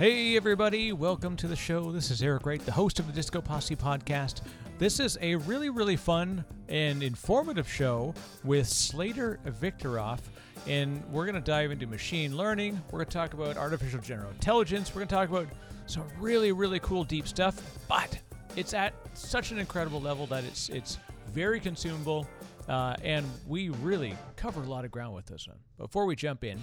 [0.00, 1.92] Hey, everybody, welcome to the show.
[1.92, 4.40] This is Eric Wright, the host of the Disco Posse podcast.
[4.78, 10.20] This is a really, really fun and informative show with Slater Victoroff,
[10.66, 12.80] and we're going to dive into machine learning.
[12.90, 14.88] We're going to talk about artificial general intelligence.
[14.94, 15.48] We're going to talk about
[15.84, 18.18] some really, really cool, deep stuff, but
[18.56, 20.96] it's at such an incredible level that it's it's
[21.30, 22.26] very consumable,
[22.70, 25.58] uh, and we really cover a lot of ground with this one.
[25.76, 26.58] Before we jump in,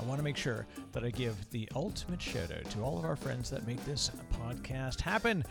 [0.00, 3.04] I want to make sure that I give the ultimate shout out to all of
[3.04, 5.44] our friends that make this podcast happen,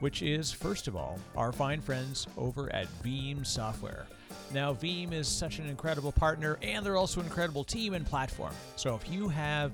[0.00, 4.06] which is, first of all, our fine friends over at Veeam Software.
[4.52, 8.52] Now, Veeam is such an incredible partner, and they're also an incredible team and platform.
[8.76, 9.72] So, if you have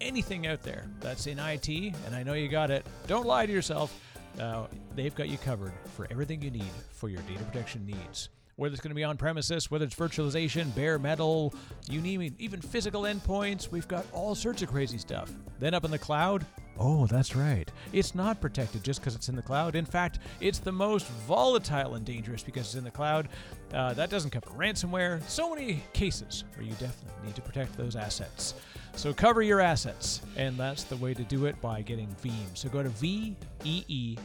[0.00, 3.52] anything out there that's in IT, and I know you got it, don't lie to
[3.52, 3.98] yourself.
[4.38, 8.72] Uh, they've got you covered for everything you need for your data protection needs whether
[8.72, 11.54] it's going to be on premises, whether it's virtualization, bare metal,
[11.88, 13.70] you name it, even physical endpoints.
[13.70, 15.32] We've got all sorts of crazy stuff.
[15.58, 16.46] Then up in the cloud,
[16.78, 17.70] oh, that's right.
[17.92, 19.74] It's not protected just because it's in the cloud.
[19.74, 23.28] In fact, it's the most volatile and dangerous because it's in the cloud.
[23.72, 25.22] Uh, that doesn't cover ransomware.
[25.28, 28.54] So many cases where you definitely need to protect those assets.
[28.96, 32.46] So cover your assets, and that's the way to do it by getting Veeam.
[32.54, 34.18] So go to vee.am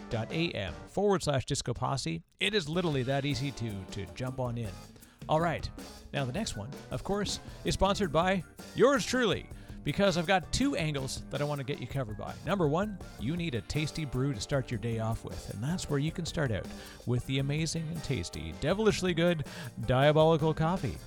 [0.88, 2.22] forward slash disco posse.
[2.40, 4.70] It is literally that easy to, to jump on in.
[5.28, 5.70] All right,
[6.14, 8.44] now the next one, of course, is sponsored by
[8.76, 9.48] yours truly
[9.84, 12.34] because I've got two angles that I want to get you covered by.
[12.46, 15.90] Number one, you need a tasty brew to start your day off with, and that's
[15.90, 16.66] where you can start out
[17.06, 19.46] with the amazing and tasty, devilishly good
[19.86, 20.98] diabolical coffee.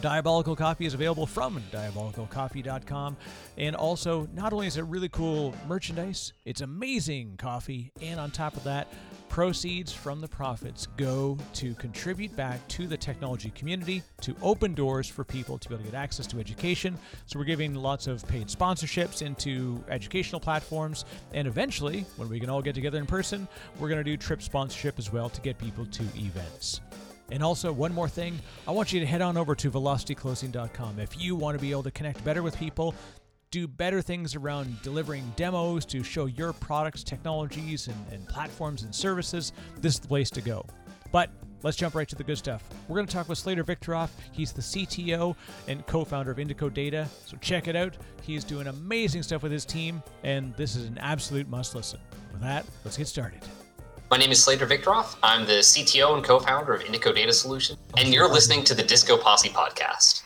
[0.00, 3.16] Diabolical Coffee is available from diabolicalcoffee.com.
[3.58, 7.92] And also, not only is it really cool merchandise, it's amazing coffee.
[8.00, 8.88] And on top of that,
[9.28, 15.08] proceeds from the profits go to contribute back to the technology community to open doors
[15.08, 16.98] for people to be able to get access to education.
[17.26, 21.04] So, we're giving lots of paid sponsorships into educational platforms.
[21.32, 23.46] And eventually, when we can all get together in person,
[23.78, 26.80] we're going to do trip sponsorship as well to get people to events.
[27.32, 28.38] And also, one more thing,
[28.68, 30.98] I want you to head on over to velocityclosing.com.
[30.98, 32.94] If you want to be able to connect better with people,
[33.50, 38.94] do better things around delivering demos to show your products, technologies, and, and platforms and
[38.94, 40.66] services, this is the place to go.
[41.10, 41.30] But
[41.62, 42.62] let's jump right to the good stuff.
[42.86, 44.10] We're going to talk with Slater Victoroff.
[44.32, 45.34] He's the CTO
[45.68, 47.08] and co founder of Indico Data.
[47.24, 47.96] So check it out.
[48.20, 52.00] He's doing amazing stuff with his team, and this is an absolute must listen.
[52.30, 53.40] With that, let's get started.
[54.12, 55.16] My name is Slater Victoroff.
[55.22, 58.82] I'm the CTO and co founder of Indico Data Solutions, and you're listening to the
[58.82, 60.22] Disco Posse podcast.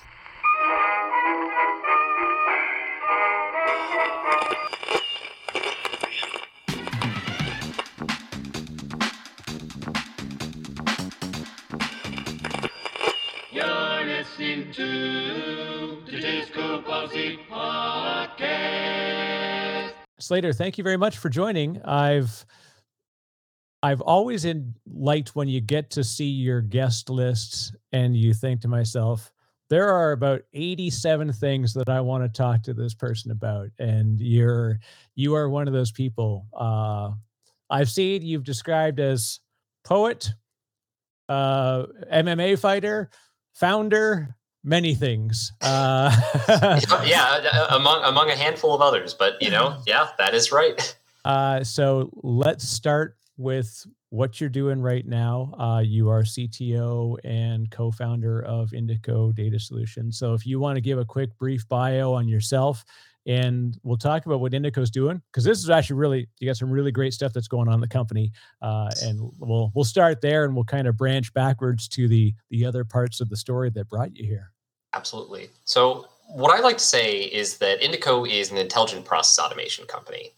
[13.53, 18.17] You're listening to the Disco Posse podcast.
[20.19, 21.81] Slater, thank you very much for joining.
[21.85, 22.45] I've
[23.87, 28.61] I've always in, liked when you get to see your guest lists and you think
[28.63, 29.31] to myself,
[29.71, 33.69] there are about 87 things that I want to talk to this person about.
[33.79, 34.81] And you're
[35.15, 36.47] you are one of those people.
[36.53, 37.13] Uh,
[37.71, 39.39] I've seen you've described as
[39.85, 40.33] poet,
[41.29, 43.11] uh, MMA fighter,
[43.55, 45.53] founder, many things.
[45.61, 46.11] Uh,
[47.07, 50.97] yeah, among among a handful of others, but you know, yeah, that is right.
[51.25, 55.53] Uh, so let's start with what you're doing right now.
[55.59, 60.19] Uh, you are CTO and co founder of Indico Data Solutions.
[60.19, 62.85] So, if you want to give a quick, brief bio on yourself,
[63.27, 66.71] and we'll talk about what Indico's doing because this is actually really you got some
[66.71, 68.33] really great stuff that's going on in the company,
[68.63, 72.65] uh, and we'll we'll start there and we'll kind of branch backwards to the the
[72.65, 74.53] other parts of the story that brought you here.
[74.95, 75.51] Absolutely.
[75.65, 80.33] So, what I like to say is that Indico is an intelligent process automation company.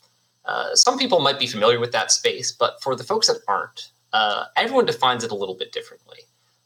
[0.48, 3.90] Uh, some people might be familiar with that space, but for the folks that aren't,
[4.14, 6.20] uh, everyone defines it a little bit differently.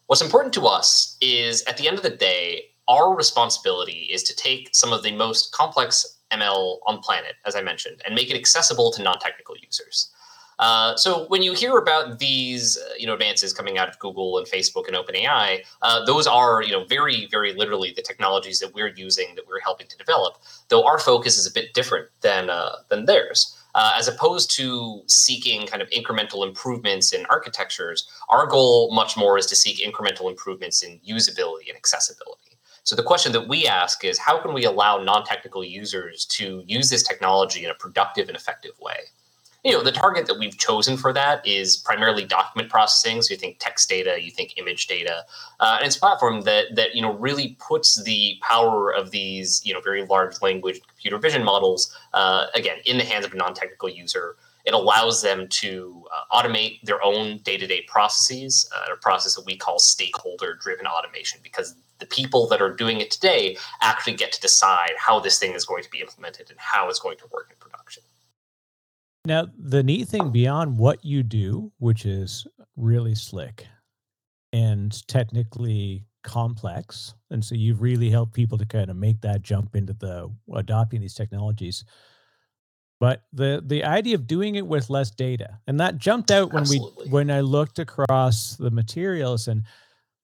[0.06, 4.36] What's important to us is at the end of the day, our responsibility is to
[4.36, 8.36] take some of the most complex ML on planet, as I mentioned, and make it
[8.36, 10.12] accessible to non-technical users.
[10.58, 14.38] Uh, so when you hear about these, uh, you know, advances coming out of Google
[14.38, 18.72] and Facebook and OpenAI, uh, those are, you know, very, very literally the technologies that
[18.72, 20.36] we're using that we're helping to develop.
[20.68, 25.02] Though our focus is a bit different than uh, than theirs uh, as opposed to
[25.06, 30.30] seeking kind of incremental improvements in architectures, our goal much more is to seek incremental
[30.30, 32.58] improvements in usability and accessibility.
[32.84, 36.90] So the question that we ask is how can we allow non-technical users to use
[36.90, 38.98] this technology in a productive and effective way?
[39.64, 43.22] You know, the target that we've chosen for that is primarily document processing.
[43.22, 45.24] So you think text data, you think image data,
[45.60, 49.64] uh, and it's a platform that that you know really puts the power of these
[49.64, 53.36] you know very large language computer vision models uh, again in the hands of a
[53.36, 54.36] non-technical user.
[54.64, 59.56] It allows them to uh, automate their own day-to-day processes, uh, a process that we
[59.56, 64.92] call stakeholder-driven automation, because the people that are doing it today actually get to decide
[64.96, 67.56] how this thing is going to be implemented and how it's going to work in
[67.58, 68.04] production.
[69.24, 72.46] Now, the neat thing beyond what you do, which is
[72.76, 73.66] really slick
[74.52, 79.76] and technically complex, and so you've really helped people to kind of make that jump
[79.76, 81.84] into the adopting these technologies.
[82.98, 86.62] But the the idea of doing it with less data, and that jumped out when
[86.62, 87.06] Absolutely.
[87.06, 89.64] we when I looked across the materials and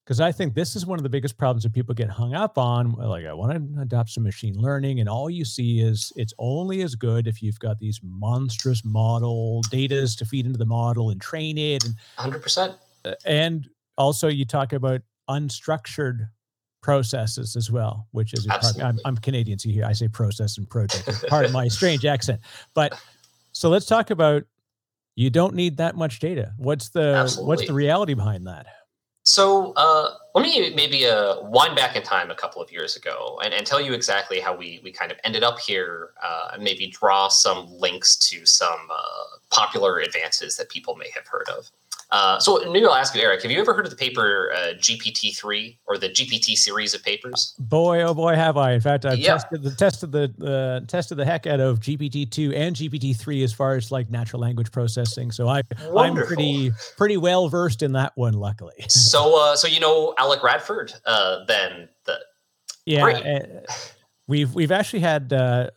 [0.08, 2.56] because I think this is one of the biggest problems that people get hung up
[2.56, 2.92] on.
[2.92, 6.80] Like, I want to adopt some machine learning, and all you see is it's only
[6.80, 11.20] as good if you've got these monstrous model datas to feed into the model and
[11.20, 12.74] train it, and 100%.
[13.04, 13.68] uh, and
[13.98, 16.26] also you talk about unstructured
[16.82, 20.66] processes as well, which is part, I'm, I'm Canadian, so here I say process and
[20.70, 21.28] project.
[21.28, 22.40] Part of my strange accent,
[22.72, 22.98] but
[23.52, 24.44] so let's talk about.
[25.16, 26.52] You don't need that much data.
[26.58, 28.68] What's the what's the reality behind that?
[29.28, 33.38] So uh, let me maybe uh, wind back in time a couple of years ago
[33.44, 36.62] and, and tell you exactly how we, we kind of ended up here uh, and
[36.62, 41.70] maybe draw some links to some uh, popular advances that people may have heard of.
[42.10, 44.72] Uh, so maybe I'll ask you, Eric, have you ever heard of the paper uh,
[44.78, 47.54] GPT-3 or the GPT series of papers?
[47.58, 48.72] Boy, oh boy, have I!
[48.72, 49.34] In fact, I've Yeah.
[49.34, 53.42] tested the tested the uh, tested the heck out of GPT two and GPT three
[53.42, 55.30] as far as like natural language processing.
[55.30, 55.62] So I
[55.96, 58.86] I'm pretty pretty well versed in that one, luckily.
[58.88, 62.18] So, uh, so you know Alec Radford, uh, then the
[62.86, 63.04] Yeah,
[64.28, 65.32] we've we've actually had.
[65.32, 65.70] Uh,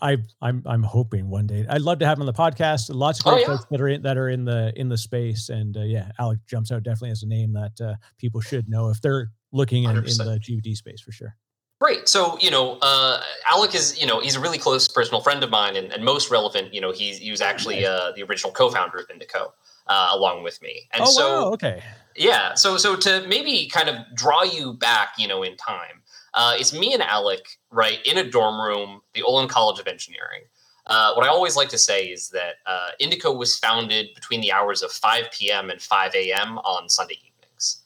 [0.00, 2.90] I I'm I'm hoping one day I'd love to have him on the podcast.
[2.94, 3.46] Lots of Oh, great yeah.
[3.46, 6.38] folks that are in that are in the in the space, and uh, yeah, Alec
[6.46, 9.90] jumps out definitely as a name that uh, people should know if they're looking in,
[9.90, 11.36] in the GPT space for sure.
[11.78, 12.08] Great.
[12.08, 13.20] So, you know, uh,
[13.50, 16.30] Alec is, you know, he's a really close personal friend of mine and, and most
[16.30, 19.50] relevant, you know, he's, he was actually uh, the original co-founder of Indico
[19.86, 20.88] uh, along with me.
[20.94, 21.82] And oh so, wow, okay.
[22.16, 22.54] yeah.
[22.54, 26.00] So, so to maybe kind of draw you back, you know, in time,
[26.36, 30.42] uh, it's me and Alec, right, in a dorm room, the Olin College of Engineering.
[30.86, 34.52] Uh, what I always like to say is that uh, Indico was founded between the
[34.52, 35.70] hours of 5 p.m.
[35.70, 36.58] and 5 a.m.
[36.58, 37.82] on Sunday evenings.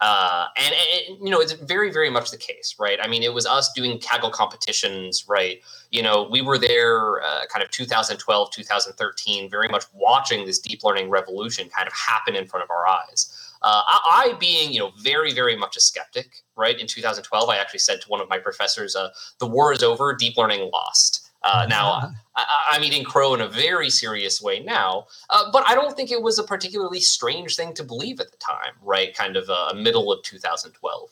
[0.00, 2.98] Uh, and, and, you know, it's very, very much the case, right?
[3.00, 5.62] I mean, it was us doing Kaggle competitions, right?
[5.92, 10.82] You know, we were there uh, kind of 2012, 2013, very much watching this deep
[10.82, 13.32] learning revolution kind of happen in front of our eyes.
[13.62, 14.00] Uh, I,
[14.34, 16.78] I, being, you know, very, very much a skeptic, right?
[16.78, 20.14] In 2012, I actually said to one of my professors, uh, "The war is over.
[20.14, 25.06] Deep learning lost." Uh, now, I, I'm eating crow in a very serious way now,
[25.28, 28.36] uh, but I don't think it was a particularly strange thing to believe at the
[28.36, 29.12] time, right?
[29.14, 31.10] Kind of uh, middle of 2012.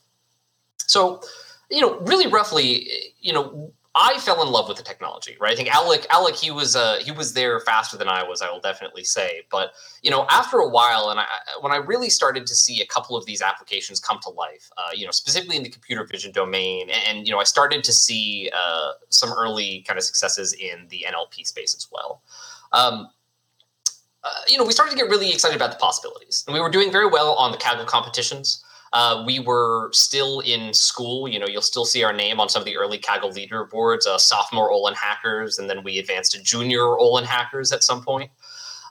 [0.78, 1.20] So,
[1.68, 2.88] you know, really roughly,
[3.20, 5.52] you know, I fell in love with the technology, right?
[5.52, 8.40] I think Alec, Alec, he was uh, he was there faster than I was.
[8.40, 9.72] I will definitely say, but
[10.02, 11.26] you know, after a while, and I,
[11.60, 14.90] when I really started to see a couple of these applications come to life, uh,
[14.94, 18.48] you know, specifically in the computer vision domain, and, you know, I started to see
[18.56, 22.22] uh, some early kind of successes in the NLP space as well.
[22.72, 23.08] Um,
[24.22, 26.70] uh, you know, we started to get really excited about the possibilities, and we were
[26.70, 28.62] doing very well on the Kaggle competitions.
[28.92, 31.28] Uh, we were still in school.
[31.28, 34.18] You know, you'll still see our name on some of the early Kaggle leaderboards, uh,
[34.18, 38.30] sophomore Olin hackers, and then we advanced to junior Olin hackers at some point.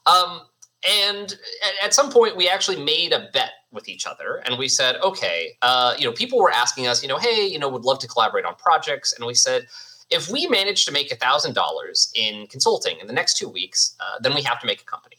[0.05, 0.41] Um,
[0.89, 1.37] and
[1.83, 5.57] at, some point, we actually made a bet with each other, and we said, okay,
[5.61, 8.07] uh, you know, people were asking us, you know, hey, you know, would love to
[8.07, 9.67] collaborate on projects, and we said,
[10.09, 14.19] if we manage to make thousand dollars in consulting in the next two weeks, uh,
[14.21, 15.18] then we have to make a company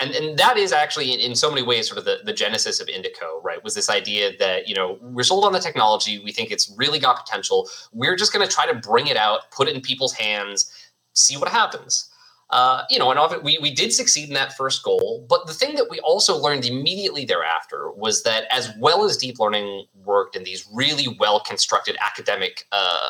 [0.00, 2.80] and and that is actually in, in, so many ways sort of the, the genesis
[2.80, 3.62] of indico right?
[3.62, 6.98] Was this idea that you know we're sold on the technology we think it's really
[6.98, 10.12] got potential we're just going to try to bring it out put it in people's
[10.12, 10.72] hands
[11.12, 12.06] see what happens.
[12.50, 15.54] Uh, you know and often we, we did succeed in that first goal but the
[15.54, 20.34] thing that we also learned immediately thereafter was that as well as deep learning worked
[20.34, 23.08] in these really well constructed academic uh,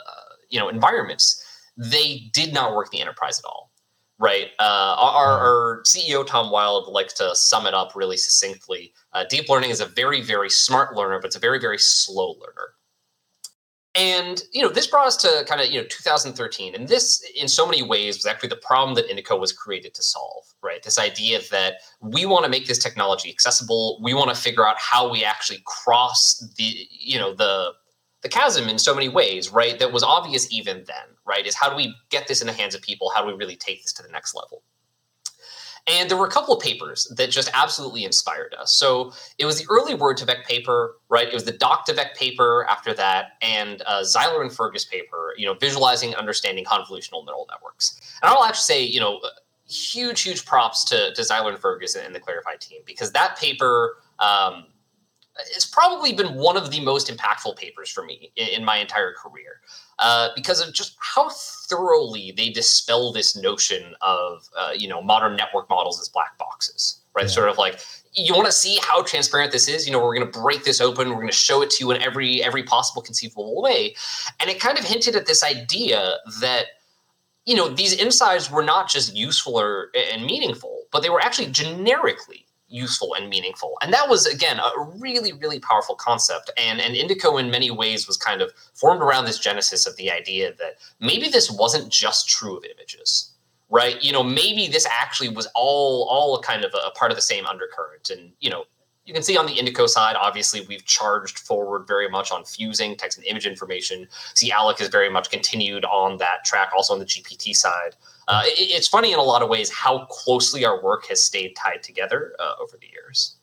[0.50, 1.42] you know environments
[1.74, 3.69] they did not work the enterprise at all
[4.20, 4.50] right?
[4.60, 8.92] Uh, our, our, CEO, Tom Wilde, likes to sum it up really succinctly.
[9.14, 12.34] Uh, deep learning is a very, very smart learner, but it's a very, very slow
[12.38, 12.74] learner.
[13.96, 17.48] And you know, this brought us to kind of you know 2013, and this, in
[17.48, 20.44] so many ways, was actually the problem that Indico was created to solve.
[20.62, 23.98] Right, this idea that we want to make this technology accessible.
[24.00, 27.72] We want to figure out how we actually cross the you know the
[28.22, 29.78] the chasm in so many ways, right?
[29.78, 31.46] That was obvious even then, right?
[31.46, 33.10] Is how do we get this in the hands of people?
[33.14, 34.62] How do we really take this to the next level?
[35.86, 38.74] And there were a couple of papers that just absolutely inspired us.
[38.74, 41.26] So it was the early Word2Vec paper, right?
[41.26, 45.54] It was the Doc2Vec paper after that, and uh, Zeiler and Fergus paper, you know,
[45.54, 48.00] visualizing understanding convolutional neural networks.
[48.22, 49.20] And I'll actually say, you know,
[49.66, 53.96] huge, huge props to, to Zeiler and Fergus and the Clarifai team because that paper
[54.18, 54.66] um,
[55.54, 59.12] it's probably been one of the most impactful papers for me in, in my entire
[59.12, 59.60] career
[59.98, 61.28] uh, because of just how
[61.68, 67.00] thoroughly they dispel this notion of uh, you know modern network models as black boxes
[67.14, 67.30] right yeah.
[67.30, 67.80] sort of like
[68.12, 70.80] you want to see how transparent this is you know we're going to break this
[70.80, 73.94] open we're going to show it to you in every every possible conceivable way
[74.40, 76.66] and it kind of hinted at this idea that
[77.46, 81.46] you know these insights were not just useful or and meaningful but they were actually
[81.46, 83.76] generically useful and meaningful.
[83.82, 86.50] And that was again a really really powerful concept.
[86.56, 90.10] And and Indico in many ways was kind of formed around this genesis of the
[90.10, 93.32] idea that maybe this wasn't just true of images.
[93.72, 94.02] Right?
[94.02, 97.46] You know, maybe this actually was all all kind of a, part of the same
[97.46, 98.64] undercurrent and you know,
[99.10, 102.96] you can see on the Indico side, obviously, we've charged forward very much on fusing
[102.96, 104.06] text and image information.
[104.34, 107.96] See, Alec has very much continued on that track, also on the GPT side.
[108.30, 111.54] Uh, it, it's funny in a lot of ways how closely our work has stayed
[111.56, 113.36] tied together uh, over the years.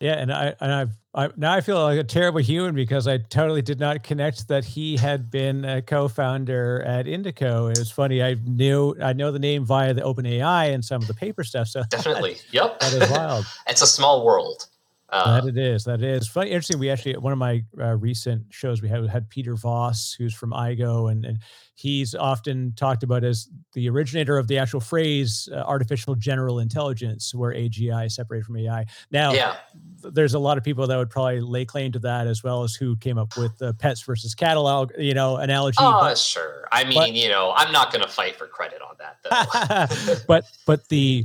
[0.00, 3.18] Yeah, and I and I've I, now I feel like a terrible human because I
[3.18, 7.68] totally did not connect that he had been a co-founder at Indico.
[7.72, 8.22] It was funny.
[8.22, 11.66] I knew I know the name via the OpenAI and some of the paper stuff.
[11.68, 13.46] So definitely, that, yep, that is wild.
[13.66, 14.68] it's a small world.
[15.10, 15.84] Uh, that it is.
[15.84, 16.28] That it is.
[16.28, 16.78] Funny, interesting.
[16.78, 20.50] We actually one of my uh, recent shows we had had Peter Voss, who's from
[20.50, 21.38] Aigo, and and
[21.74, 27.34] he's often talked about as the originator of the actual phrase uh, artificial general intelligence,
[27.34, 28.84] where AGI is separated from AI.
[29.10, 29.56] Now, yeah.
[30.02, 32.74] there's a lot of people that would probably lay claim to that, as well as
[32.74, 35.78] who came up with the pets versus catalog, you know, analogy.
[35.80, 36.68] Oh, but, sure.
[36.70, 40.24] I mean, but, you know, I'm not going to fight for credit on that, though.
[40.28, 41.24] but but the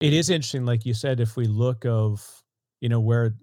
[0.00, 2.43] it is interesting, like you said, if we look of
[2.84, 3.34] you know where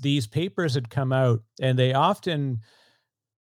[0.00, 2.58] these papers had come out and they often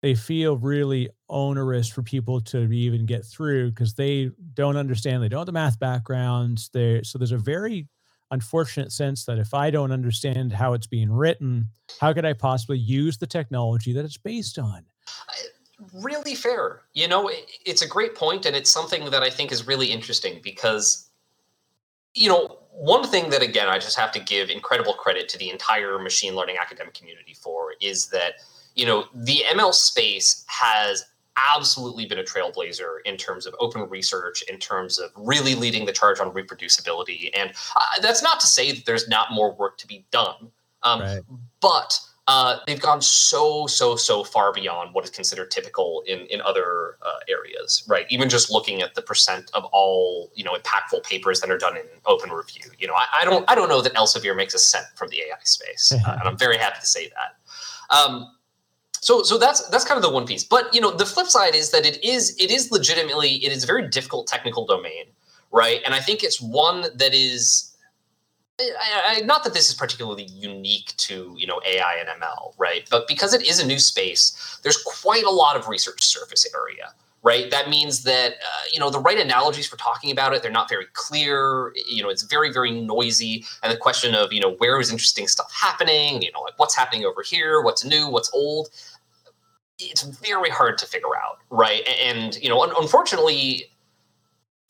[0.02, 5.30] they feel really onerous for people to even get through because they don't understand they
[5.30, 7.88] don't have the math backgrounds there so there's a very
[8.32, 11.66] unfortunate sense that if i don't understand how it's being written
[12.02, 14.84] how could i possibly use the technology that it's based on?
[15.94, 17.30] Really fair you know
[17.64, 21.08] it's a great point and it's something that i think is really interesting because
[22.12, 25.50] you know one thing that again I just have to give incredible credit to the
[25.50, 28.34] entire machine learning academic community for is that
[28.74, 31.04] you know the ML space has
[31.54, 35.92] absolutely been a trailblazer in terms of open research in terms of really leading the
[35.92, 39.86] charge on reproducibility and uh, that's not to say that there's not more work to
[39.86, 40.50] be done
[40.82, 41.22] um, right.
[41.60, 41.98] but
[42.30, 46.96] uh, they've gone so so so far beyond what is considered typical in in other
[47.02, 48.06] uh, areas right?
[48.08, 51.76] Even just looking at the percent of all you know impactful papers that are done
[51.76, 52.70] in open review.
[52.78, 55.18] You know i, I don't i don't know that elsevier makes a cent from the
[55.18, 57.96] ai space uh, and i'm very happy to say that.
[57.96, 58.30] Um,
[58.92, 60.44] so so that's that's kind of the one piece.
[60.44, 63.64] But you know the flip side is that it is it is legitimately it is
[63.64, 65.06] a very difficult technical domain
[65.52, 65.80] right?
[65.84, 67.69] And i think it's one that is
[68.60, 72.86] I, I, not that this is particularly unique to you know AI and ML, right?
[72.90, 76.92] But because it is a new space, there's quite a lot of research surface area,
[77.22, 77.50] right?
[77.50, 80.68] That means that uh, you know the right analogies for talking about it they're not
[80.68, 81.72] very clear.
[81.88, 85.28] You know, it's very very noisy, and the question of you know where is interesting
[85.28, 86.22] stuff happening?
[86.22, 87.62] You know, like what's happening over here?
[87.62, 88.08] What's new?
[88.08, 88.68] What's old?
[89.78, 91.86] It's very hard to figure out, right?
[92.02, 93.69] And you know, un- unfortunately,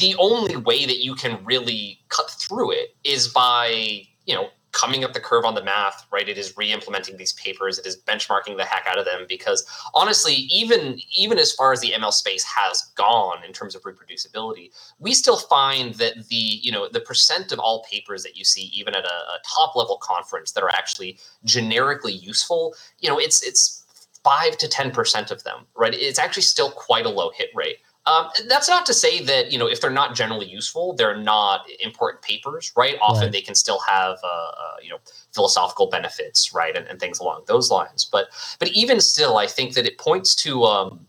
[0.00, 5.02] the only way that you can really cut through it is by you know coming
[5.02, 6.28] up the curve on the math right?
[6.28, 7.78] It is re-implementing these papers.
[7.78, 11.80] It is benchmarking the heck out of them because honestly even even as far as
[11.80, 16.70] the ml space has gone in terms of reproducibility we still find that the you
[16.72, 19.98] know the percent of all papers that you see even at a, a top level
[20.02, 23.84] conference that are actually generically useful you know it's it's
[24.22, 25.94] 5 to 10% of them right?
[25.94, 29.58] It's actually still quite a low hit rate um, that's not to say that you
[29.58, 32.96] know if they're not generally useful, they're not important papers, right?
[33.02, 33.32] Often right.
[33.32, 34.98] they can still have uh, uh, you know
[35.34, 38.08] philosophical benefits, right, and, and, things along those lines.
[38.10, 38.28] But
[38.58, 41.06] but even still, I think that it points to um,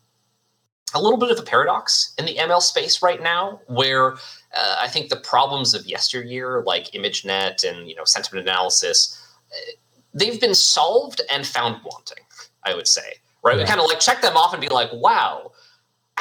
[0.94, 4.14] a little bit of a paradox in the ML space right now, where
[4.56, 9.18] uh, I think the problems of yesteryear, like ImageNet and you know sentiment analysis,
[9.50, 9.72] uh,
[10.14, 12.26] they've been solved and found wanting.
[12.66, 13.56] I would say, right?
[13.56, 13.64] Yeah.
[13.64, 15.54] We kind of like check them off and be like, wow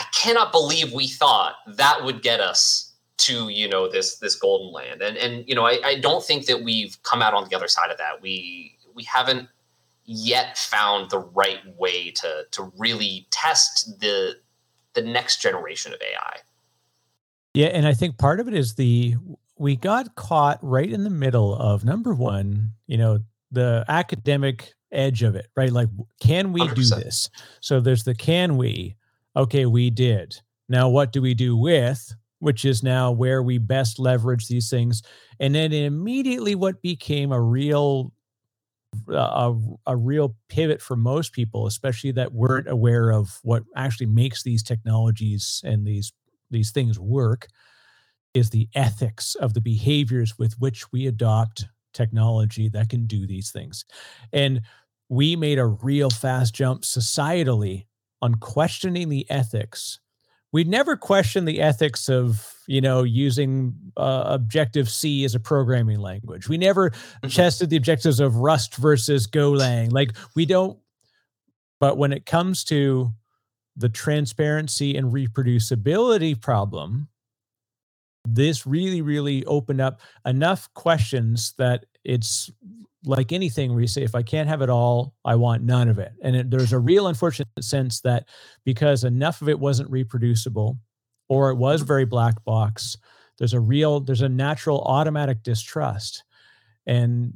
[0.01, 4.73] I cannot believe we thought that would get us to you know this this golden
[4.73, 7.55] land and and you know I, I don't think that we've come out on the
[7.55, 9.49] other side of that we we haven't
[10.07, 14.37] yet found the right way to to really test the
[14.95, 16.39] the next generation of AI.
[17.55, 19.17] Yeah, and I think part of it is the
[19.57, 23.21] we got caught right in the middle of number one, you know,
[23.53, 25.71] the academic edge of it, right?
[25.71, 25.89] Like,
[26.21, 26.75] can we 100%.
[26.75, 27.29] do this?
[27.61, 28.97] So there's the can we.
[29.37, 30.41] Okay, we did.
[30.69, 32.15] Now, what do we do with?
[32.41, 35.03] Which is now where we best leverage these things.
[35.39, 38.13] And then immediately, what became a real
[39.09, 39.55] a,
[39.87, 44.63] a real pivot for most people, especially that weren't aware of what actually makes these
[44.63, 46.13] technologies and these
[46.51, 47.47] these things work,
[48.35, 53.53] is the ethics of the behaviors with which we adopt technology that can do these
[53.53, 53.85] things.
[54.33, 54.63] And
[55.09, 57.87] we made a real fast jump societally
[58.23, 60.01] on questioning the ethics.
[60.53, 66.01] We never question the ethics of, you know, using uh, Objective C as a programming
[66.01, 66.49] language.
[66.49, 67.29] We never mm-hmm.
[67.29, 69.93] tested the objectives of Rust versus Golang.
[69.93, 70.79] Like we don't.
[71.79, 73.13] But when it comes to
[73.77, 77.09] the transparency and reproducibility problem,
[78.27, 82.51] this really, really opened up enough questions that it's
[83.05, 85.99] like anything where you say, if I can't have it all, I want none of
[85.99, 86.13] it.
[86.23, 88.29] And it, there's a real unfortunate sense that
[88.65, 90.79] because enough of it wasn't reproducible
[91.29, 92.97] or it was very black box,
[93.39, 96.25] there's a real, there's a natural automatic distrust.
[96.87, 97.33] And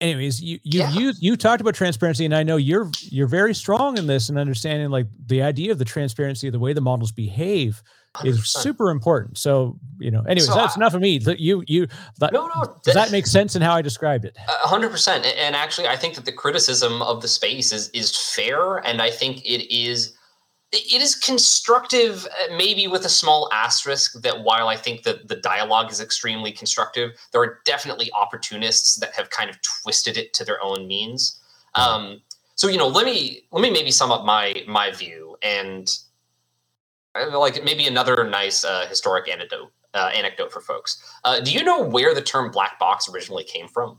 [0.00, 0.92] anyways, you you yeah.
[0.92, 4.38] you you talked about transparency, and I know you're you're very strong in this and
[4.38, 7.82] understanding like the idea of the transparency of the way the models behave
[8.16, 8.26] 100%.
[8.26, 9.38] is super important.
[9.38, 11.20] So, you know, anyways, so that's I, enough of me.
[11.38, 11.86] You, you,
[12.18, 14.36] that, no, no, does that make sense in how I described it?
[14.38, 15.24] hundred percent.
[15.26, 18.78] And actually, I think that the criticism of the space is, is fair.
[18.78, 20.14] And I think it is,
[20.72, 25.36] it is constructive, uh, maybe with a small asterisk that while I think that the
[25.36, 30.44] dialogue is extremely constructive, there are definitely opportunists that have kind of twisted it to
[30.44, 31.40] their own means.
[31.74, 32.22] Um,
[32.54, 35.88] so, you know, let me, let me maybe sum up my, my view and,
[37.26, 41.02] like maybe another nice uh, historic anecdote uh, anecdote for folks.
[41.24, 43.98] Uh, do you know where the term black box originally came from?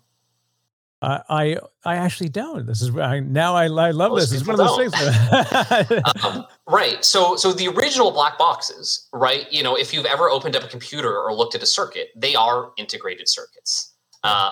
[1.01, 2.65] Uh, I I actually don't.
[2.65, 4.41] This is I, now I, I love Most this.
[4.41, 6.03] It's one of those things.
[6.25, 7.03] um, right.
[7.05, 9.49] So so the original black boxes, right?
[9.49, 12.35] You know, if you've ever opened up a computer or looked at a circuit, they
[12.35, 13.93] are integrated circuits.
[14.25, 14.51] Uh,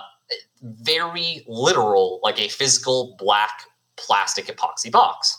[0.62, 3.64] very literal, like a physical black
[3.98, 5.38] plastic epoxy box.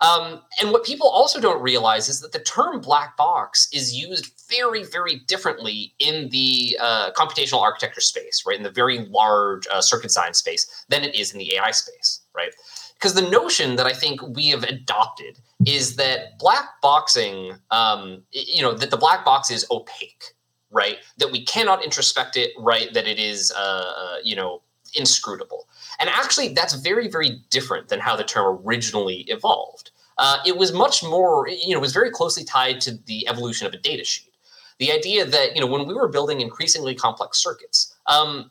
[0.00, 4.32] Um, and what people also don't realize is that the term black box is used
[4.48, 8.56] very, very differently in the uh, computational architecture space, right?
[8.56, 12.20] In the very large uh, circuit design space than it is in the AI space,
[12.34, 12.52] right?
[12.94, 18.62] Because the notion that I think we have adopted is that black boxing, um, you
[18.62, 20.24] know, that the black box is opaque,
[20.70, 20.98] right?
[21.18, 22.92] That we cannot introspect it, right?
[22.92, 24.62] That it is, uh, uh you know,
[24.96, 25.68] inscrutable.
[25.98, 29.90] And actually, that's very, very different than how the term originally evolved.
[30.18, 33.66] Uh, it was much more, you know, it was very closely tied to the evolution
[33.66, 34.32] of a data sheet.
[34.78, 38.50] The idea that, you know, when we were building increasingly complex circuits, um,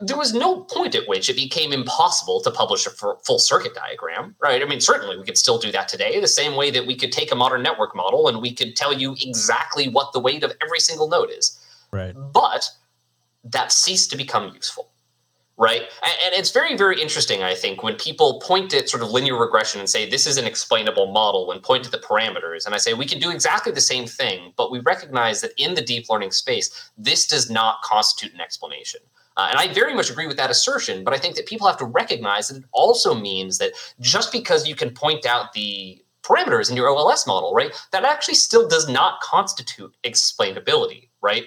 [0.00, 4.34] there was no point at which it became impossible to publish a full circuit diagram,
[4.40, 4.60] right?
[4.60, 7.12] I mean, certainly we could still do that today, the same way that we could
[7.12, 10.52] take a modern network model and we could tell you exactly what the weight of
[10.62, 11.58] every single node is.
[11.92, 12.14] Right.
[12.14, 12.68] But
[13.44, 14.90] that ceased to become useful
[15.56, 15.82] right?
[16.02, 19.80] And it's very, very interesting, I think, when people point at sort of linear regression
[19.80, 22.66] and say this is an explainable model and point to the parameters.
[22.66, 25.74] And I say we can do exactly the same thing, but we recognize that in
[25.74, 29.00] the deep learning space, this does not constitute an explanation.
[29.36, 31.76] Uh, and I very much agree with that assertion, but I think that people have
[31.78, 36.70] to recognize that it also means that just because you can point out the parameters
[36.70, 41.44] in your OLS model, right, that actually still does not constitute explainability, right?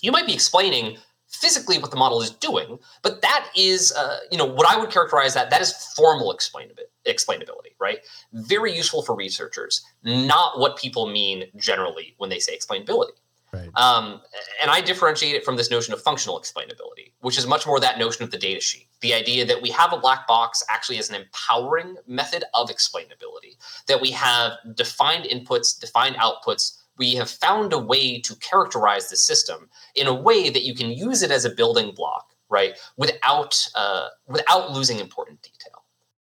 [0.00, 0.98] You might be explaining
[1.32, 4.90] physically what the model is doing, but that is, uh, you know, what I would
[4.90, 8.00] characterize that that is formal explainability, explainability, right?
[8.32, 13.12] Very useful for researchers, not what people mean generally when they say explainability.
[13.52, 13.68] Right.
[13.74, 14.22] Um,
[14.62, 17.98] and I differentiate it from this notion of functional explainability, which is much more that
[17.98, 18.88] notion of the data sheet.
[19.00, 23.56] The idea that we have a black box actually is an empowering method of explainability,
[23.88, 29.16] that we have defined inputs, defined outputs, we have found a way to characterize the
[29.16, 32.78] system in a way that you can use it as a building block, right?
[32.96, 35.78] Without uh, without losing important detail,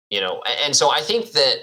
[0.09, 0.41] you know.
[0.65, 1.57] And so I think that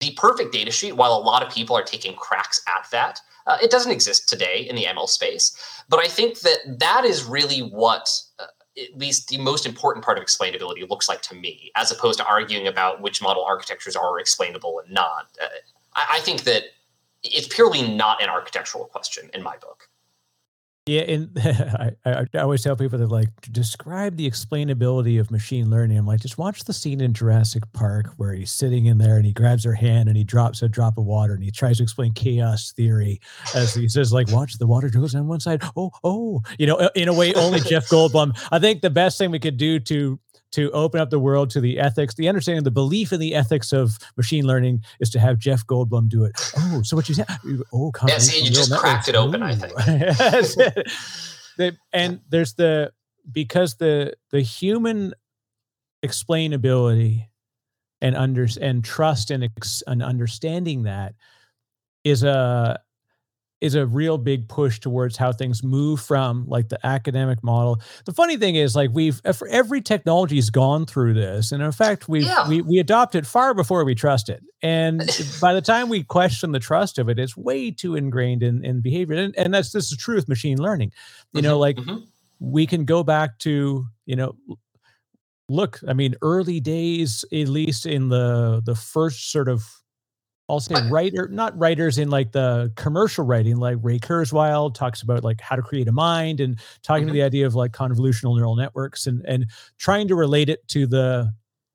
[0.00, 3.56] the perfect data sheet, while a lot of people are taking cracks at that, uh,
[3.62, 5.56] it doesn't exist today in the ML space.
[5.88, 8.06] But I think that that is really what.
[8.38, 8.46] Uh,
[8.78, 12.24] at least the most important part of explainability looks like to me, as opposed to
[12.24, 15.26] arguing about which model architectures are explainable and not.
[15.42, 15.48] Uh,
[15.94, 16.62] I, I think that
[17.22, 19.88] it's purely not an architectural question in my book.
[20.86, 25.96] Yeah, and I, I, always tell people that like describe the explainability of machine learning.
[25.96, 29.24] I'm like, just watch the scene in Jurassic Park where he's sitting in there and
[29.24, 31.84] he grabs her hand and he drops a drop of water and he tries to
[31.84, 33.20] explain chaos theory
[33.54, 35.62] as he says, like, watch the water goes on one side.
[35.76, 38.36] Oh, oh, you know, in a way, only Jeff Goldblum.
[38.50, 40.18] I think the best thing we could do to
[40.52, 43.72] to open up the world to the ethics, the understanding, the belief in the ethics
[43.72, 46.32] of machine learning is to have Jeff Goldblum do it.
[46.56, 47.26] Oh, so what you said?
[47.72, 49.42] Oh, yeah, see, you just cracked it open.
[49.42, 49.46] Ooh.
[49.46, 49.72] I think.
[51.56, 52.92] the, and there's the
[53.30, 55.14] because the the human
[56.04, 57.26] explainability
[58.00, 61.14] and under and trust and, ex, and understanding that
[62.04, 62.80] is a
[63.62, 67.80] is a real big push towards how things move from like the academic model.
[68.06, 71.52] The funny thing is like we've every technology's gone through this.
[71.52, 72.48] And in fact, we yeah.
[72.48, 74.42] we we adopt it far before we trust it.
[74.62, 75.08] And
[75.40, 78.80] by the time we question the trust of it, it's way too ingrained in, in
[78.80, 79.14] behavior.
[79.14, 80.90] And, and that's this is true with machine learning.
[81.32, 81.98] You mm-hmm, know, like mm-hmm.
[82.40, 84.34] we can go back to, you know,
[85.48, 89.81] look, I mean, early days, at least in the the first sort of
[90.52, 95.24] I'll say writer, not writers in like the commercial writing, like Ray Kurzweil talks about
[95.24, 97.08] like how to create a mind and talking mm-hmm.
[97.08, 99.46] to the idea of like convolutional neural networks and and
[99.78, 101.32] trying to relate it to the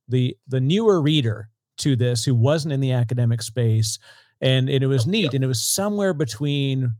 [0.07, 3.97] the the newer reader to this who wasn't in the academic space.
[4.41, 5.33] And, and it was neat.
[5.33, 6.91] And it was somewhere between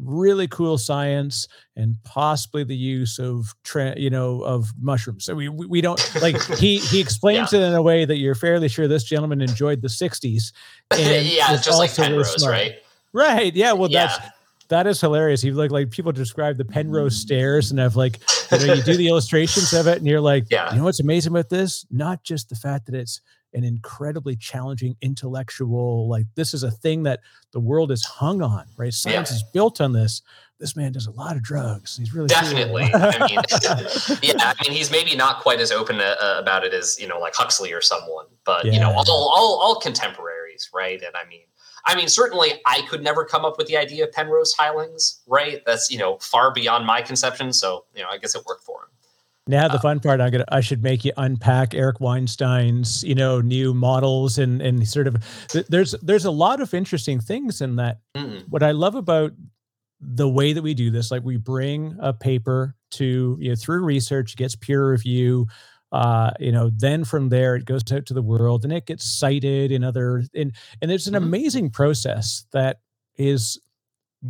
[0.00, 5.48] really cool science and possibly the use of tra- you know of mushrooms so we
[5.48, 7.60] we don't like he he explains yeah.
[7.60, 10.52] it in a way that you're fairly sure this gentleman enjoyed the 60s
[10.92, 12.76] and yeah just like penrose right
[13.12, 14.06] right yeah well yeah.
[14.06, 14.18] that's
[14.72, 15.44] that is hilarious.
[15.44, 17.20] You like like people describe the Penrose mm.
[17.20, 20.46] stairs and have like you know you do the illustrations of it and you're like,
[20.50, 20.70] yeah.
[20.72, 21.84] you know what's amazing about this?
[21.90, 23.20] Not just the fact that it's
[23.54, 27.20] an incredibly challenging intellectual like this is a thing that
[27.52, 29.36] the world is hung on right science yeah.
[29.36, 30.22] is built on this
[30.58, 32.84] this man does a lot of drugs he's really definitely.
[32.94, 33.40] I mean,
[34.22, 37.18] yeah i mean he's maybe not quite as open uh, about it as you know
[37.18, 38.72] like huxley or someone but yeah.
[38.72, 41.42] you know all, all all contemporaries right and i mean
[41.84, 45.62] I mean, certainly I could never come up with the idea of Penrose tilings, right?
[45.66, 47.52] That's, you know, far beyond my conception.
[47.52, 48.88] So, you know, I guess it worked for him.
[49.48, 53.14] Now the uh, fun part, I'm gonna I should make you unpack Eric Weinstein's you
[53.14, 55.16] know new models and and sort of
[55.68, 58.00] there's there's a lot of interesting things in that.
[58.16, 58.48] Mm-mm.
[58.48, 59.32] What I love about
[60.00, 63.84] the way that we do this, like we bring a paper to you know through
[63.84, 65.46] research, gets peer review,
[65.92, 69.04] uh, you know, then from there it goes out to the world and it gets
[69.04, 71.24] cited in other and and it's an mm-hmm.
[71.24, 72.78] amazing process that
[73.16, 73.60] is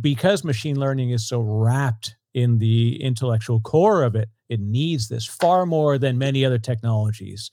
[0.01, 5.25] because machine learning is so wrapped in the intellectual core of it it needs this
[5.25, 7.51] far more than many other technologies.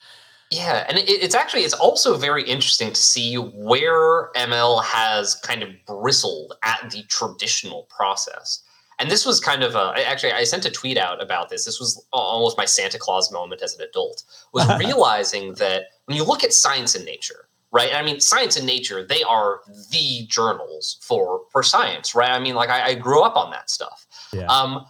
[0.51, 5.71] Yeah, and it's actually it's also very interesting to see where ML has kind of
[5.87, 8.63] bristled at the traditional process.
[8.99, 11.65] And this was kind of a, actually I sent a tweet out about this.
[11.65, 14.25] This was almost my Santa Claus moment as an adult.
[14.53, 17.95] Was realizing that when you look at science and nature, right?
[17.95, 19.61] I mean, science and nature they are
[19.91, 22.31] the journals for for science, right?
[22.31, 24.05] I mean, like I, I grew up on that stuff.
[24.33, 24.47] Yeah.
[24.47, 24.85] Um,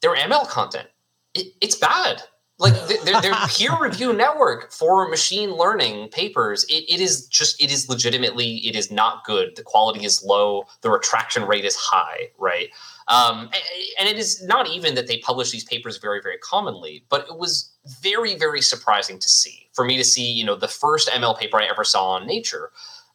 [0.00, 0.88] their ML content
[1.34, 2.22] it, it's bad.
[2.58, 7.72] Like their, their peer review network for machine learning papers, it, it is just it
[7.72, 9.56] is legitimately it is not good.
[9.56, 10.64] The quality is low.
[10.82, 12.28] The retraction rate is high.
[12.38, 12.68] Right.
[13.08, 13.50] Um,
[13.98, 17.36] and it is not even that they publish these papers very, very commonly, but it
[17.36, 21.38] was very, very surprising to see for me to see, you know, the first ML
[21.38, 22.70] paper I ever saw on Nature.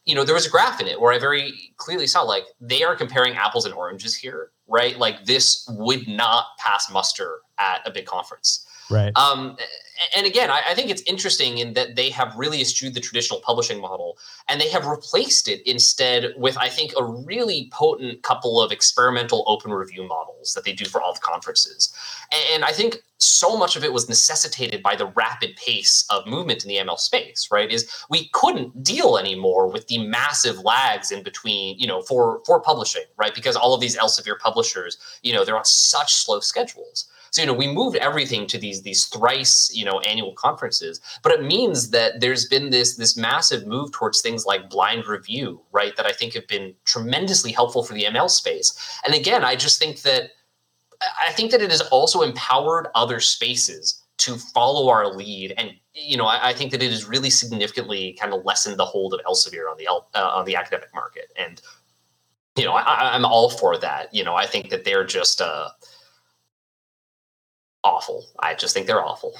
[0.07, 2.81] You know, there was a graph in it where I very clearly saw like they
[2.81, 4.97] are comparing apples and oranges here, right?
[4.97, 8.65] Like this would not pass muster at a big conference.
[8.89, 9.15] Right.
[9.17, 9.57] Um,
[10.15, 13.39] and again, I, I, think it's interesting in that they have really eschewed the traditional
[13.39, 18.61] publishing model and they have replaced it instead with, I think, a really potent couple
[18.61, 21.93] of experimental open review models that they do for all the conferences.
[22.53, 26.63] And I think so much of it was necessitated by the rapid pace of movement
[26.63, 27.71] in the ML space, right?
[27.71, 32.61] Is we couldn't deal anymore with the massive lags in between, you know, for for
[32.61, 33.33] publishing, right?
[33.33, 37.09] Because all of these Elsevier publishers, you know, they're on such slow schedules.
[37.37, 41.31] So, you know, we moved everything to these these thrice, you know, annual conferences, but
[41.31, 45.95] it means that there's been this this massive move towards things like blind review, right?
[45.97, 48.75] That I think have been tremendously helpful for the ML space.
[49.05, 50.31] And again, I just think that
[51.23, 56.17] I think that it has also empowered other spaces to follow our lead and you
[56.17, 59.19] know I, I, think that it has really significantly kind of lessened the hold of
[59.29, 61.61] Elsevier on the uh, on the academic market and
[62.55, 65.69] you know I, am all for that you know I think that they're just uh,
[67.87, 68.25] awful.
[68.39, 69.33] I just think they're awful.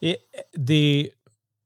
[0.00, 0.20] It,
[0.56, 1.12] the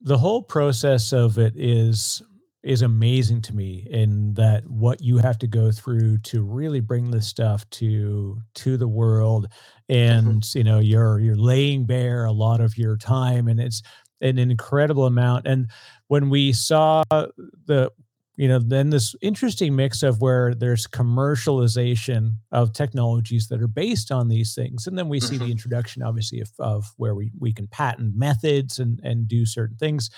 [0.00, 2.22] the whole process of it is
[2.62, 7.10] is amazing to me in that what you have to go through to really bring
[7.10, 9.48] this stuff to to the world
[9.90, 10.28] Mm-hmm.
[10.28, 13.82] and you know you're you're laying bare a lot of your time and it's
[14.20, 15.68] an incredible amount and
[16.08, 17.90] when we saw the
[18.36, 24.10] you know then this interesting mix of where there's commercialization of technologies that are based
[24.10, 25.52] on these things and then we see the Mhm.
[25.52, 30.10] introduction obviously of, of where we, we can patent methods and and do certain things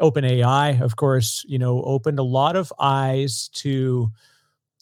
[0.00, 4.10] OpenAI, of course, you know, opened a lot of eyes to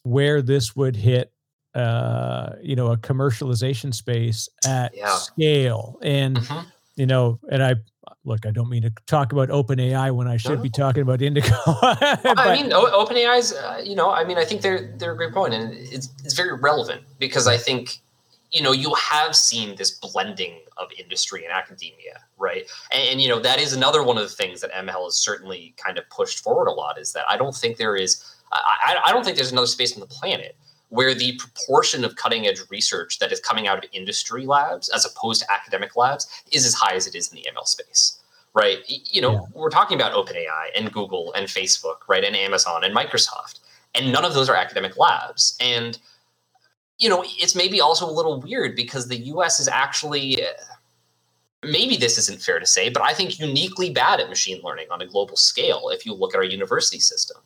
[0.04, 1.32] where this would hit,
[1.74, 5.04] uh, you know, a commercialization space at Yeah.
[5.04, 5.98] scale.
[6.02, 6.72] And, Mhm.
[6.96, 7.76] you know, and I
[8.28, 10.62] look, I don't mean to talk about OpenAI when I should No.
[10.62, 11.50] be talking about Indico.
[12.36, 15.32] I mean, O- OpenAI's, uh, you know, I mean, I think they're they're a great
[15.32, 17.98] point, and it's it's very relevant because I think,
[18.52, 22.64] you know, you have seen this blending of industry and academia, right?
[22.92, 25.74] And, and you know, that is another one of the things that ML has certainly
[25.76, 28.60] kind of pushed forward a lot is that I don't think there is, I,
[29.04, 30.54] I I don't think there's another space on the planet
[30.90, 35.04] where the proportion of cutting edge research that is coming out of industry labs as
[35.04, 38.17] opposed to academic labs is as high as it is in the ML space
[38.54, 38.78] right?
[38.88, 39.40] You know, Yeah.
[39.54, 43.61] we're talking about OpenAI and Google and Facebook, right, and Amazon and Microsoft,
[43.94, 45.56] and none of those are academic labs.
[45.61, 45.98] And
[46.98, 49.61] you know, it's maybe also a little weird because the U.S.
[49.61, 50.44] is actually.
[50.44, 50.48] uh,
[51.64, 55.02] Maybe this isn't fair to say, but I think uniquely bad at machine learning on
[55.02, 57.38] a global scale if you look at our university system,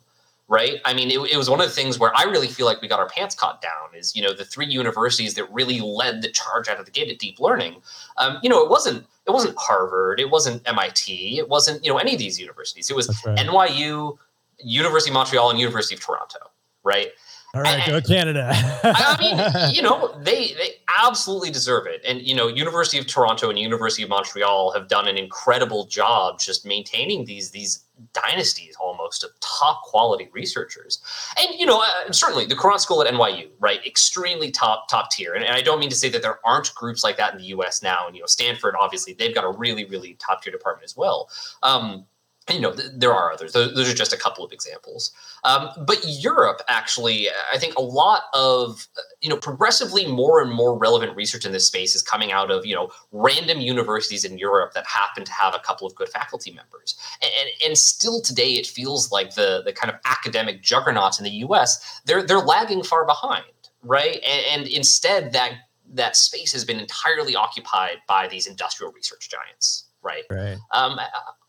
[0.47, 0.79] right?
[0.85, 2.87] I mean, it, it was one of the things where I really feel like we
[2.87, 6.29] got our pants caught down is, you know, the three universities that really led the
[6.29, 7.81] charge out of the gate at deep learning.
[8.17, 11.97] Um, you know, it wasn't it wasn't Harvard, it wasn't MIT, it wasn't you know
[11.97, 12.89] any of these universities.
[12.89, 13.37] It was right.
[13.37, 14.17] NYU,
[14.59, 16.39] University of Montreal, and University of Toronto,
[16.83, 17.09] right?
[17.55, 18.49] All right, go Canada.
[18.83, 20.71] I mean, you know, they they
[21.03, 22.01] absolutely deserve it.
[22.03, 26.39] And you know, University of Toronto and University of Montreal have done an incredible job
[26.39, 31.01] just maintaining these these dynasties almost of top quality researchers.
[31.37, 35.33] And you know, uh, certainly the LeCun School at NYU, right, extremely top top tier.
[35.33, 37.47] And, and I don't mean to say that there aren't groups like that in the
[37.47, 37.81] U.S.
[37.81, 38.07] now.
[38.07, 41.29] And you know, Stanford, obviously, they've got a really really top tier department as well.
[41.61, 42.05] Um,
[42.49, 43.53] you know, th- there are others.
[43.53, 45.11] Those, those are just a couple of examples.
[45.43, 48.87] Um, but Europe, actually, I think a lot of,
[49.21, 52.65] you know, progressively more and more relevant research in this space is coming out of,
[52.65, 56.51] you know, random universities in Europe that happen to have a couple of good faculty
[56.51, 56.97] members.
[57.21, 61.23] And, and, and still today, it feels like the, the kind of academic juggernauts in
[61.23, 63.45] the US, they're, they're lagging far behind,
[63.83, 64.21] right?
[64.25, 65.53] And, and instead, that,
[65.93, 70.23] that space has been entirely occupied by these industrial research giants, right?
[70.29, 70.57] right.
[70.73, 70.99] Um,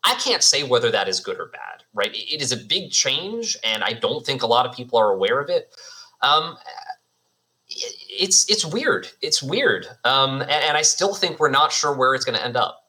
[0.05, 2.11] I can't say whether that is good or bad, right?
[2.15, 5.41] It is a big change, and I don't think a lot of people are aware
[5.41, 5.75] of it.
[6.21, 6.57] Um,
[7.69, 9.09] it's it's weird.
[9.23, 12.45] It's weird, um, and, and I still think we're not sure where it's going to
[12.45, 12.81] end up.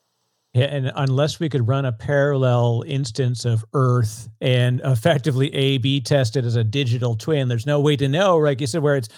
[0.53, 5.99] Yeah, and unless we could run a parallel instance of Earth and effectively A B
[5.99, 8.95] test it as a digital twin, there's no way to know, like you said, where
[8.95, 9.09] it's.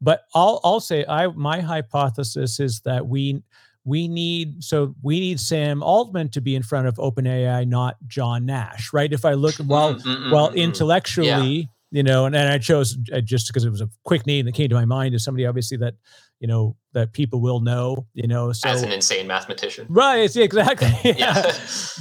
[0.00, 3.42] But I'll I'll say I my hypothesis is that we
[3.84, 8.46] we need so we need Sam Altman to be in front of OpenAI, not John
[8.46, 9.12] Nash, right?
[9.12, 10.56] If I look well, Mm, mm, mm, well mm, mm.
[10.56, 14.46] intellectually, you know, and, and I chose uh, just because it was a quick name
[14.46, 15.94] that came to my mind is somebody obviously that
[16.40, 18.52] you know that people will know, you know.
[18.52, 19.86] So as an insane mathematician.
[19.88, 20.94] Right, yeah, exactly.
[21.18, 21.52] Yeah.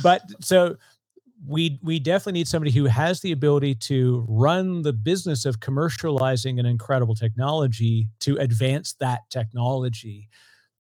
[0.04, 0.76] but so
[1.48, 6.60] we we definitely need somebody who has the ability to run the business of commercializing
[6.60, 10.30] an incredible technology to advance that technology.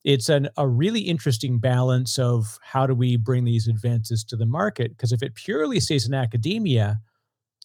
[0.03, 4.45] It's an, a really interesting balance of how do we bring these advances to the
[4.45, 4.91] market?
[4.95, 6.99] Because if it purely stays in academia,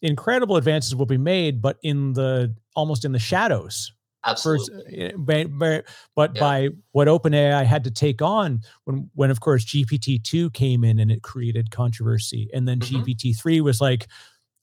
[0.02, 3.92] incredible advances will be made, but in the almost in the shadows
[4.26, 5.12] Absolutely.
[5.14, 5.82] uh, by, by,
[6.16, 6.40] but Yeah.
[6.40, 10.98] by what OpenAI had to take on when, when of course GPT two came in
[10.98, 13.04] and it created controversy, and then Mhm.
[13.04, 14.08] GPT three was like,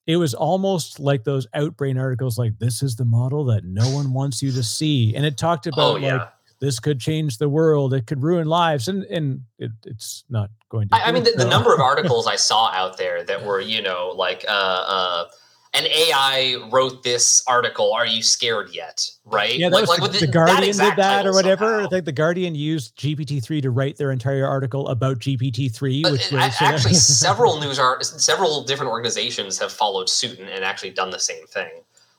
[0.08, 4.14] it was almost like those outbrain articles, like this is the model that no one
[4.14, 6.14] wants you to see, and it talked about Oh yeah.
[6.14, 6.22] like
[6.62, 10.88] this could change the world, it could ruin lives, and and it, it's not going
[10.88, 10.96] to.
[10.96, 13.82] I, I mean, the, the number of articles I saw out there that were, you
[13.82, 15.26] know, like, uh, uh,
[15.74, 17.94] an AI wrote this article.
[17.94, 19.10] Are you scared yet?
[19.26, 19.58] Right?
[19.58, 21.82] Yeah, that like, was like the, with the that Guardian did that or whatever.
[21.82, 26.04] I think the Guardian used GPT three to write their entire article about GPT three,
[26.04, 30.50] which it- was uh, actually several news are several different organizations have followed suit and,
[30.50, 31.72] and actually done the same thing.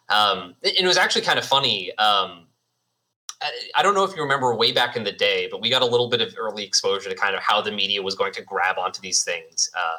[0.08, 1.96] Um, it, it was actually kind of funny.
[1.96, 2.46] Um,
[3.76, 5.86] I, don't know if you remember way back in the day, but we got a
[5.86, 8.78] little bit of early exposure to kind of how the media was going to grab
[8.78, 9.70] onto these things.
[9.76, 9.98] Uh,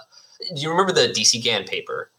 [0.56, 2.12] do you remember the DC GAN paper?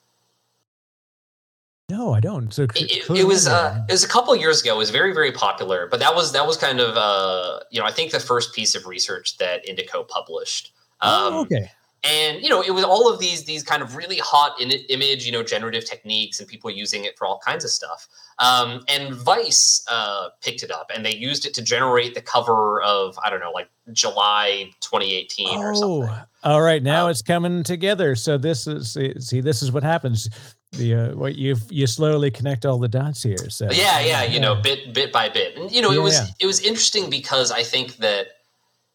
[1.90, 2.52] No, I don't.
[2.52, 4.74] So It, it, it was uh, it was a couple of years ago.
[4.74, 7.86] It was very very popular, but that was that was kind of uh, you know
[7.86, 10.72] I think the first piece of research that Indico published.
[11.02, 11.70] Um, oh, okay.
[12.04, 15.24] And you know it was all of these these kind of really hot in image
[15.24, 18.06] you know generative techniques and people using it for all kinds of stuff.
[18.40, 22.82] Um, and vice uh, picked it up and they used it to generate the cover
[22.82, 26.24] of i don't know like july 2018 oh, or something.
[26.42, 28.14] all right now um, it's coming together.
[28.14, 30.28] So this is see this is what happens.
[30.72, 34.34] The uh, what you you slowly connect all the dots here so yeah yeah you
[34.34, 34.38] yeah.
[34.40, 35.56] know bit bit by bit.
[35.56, 36.26] And you know it was yeah.
[36.40, 38.26] it was interesting because i think that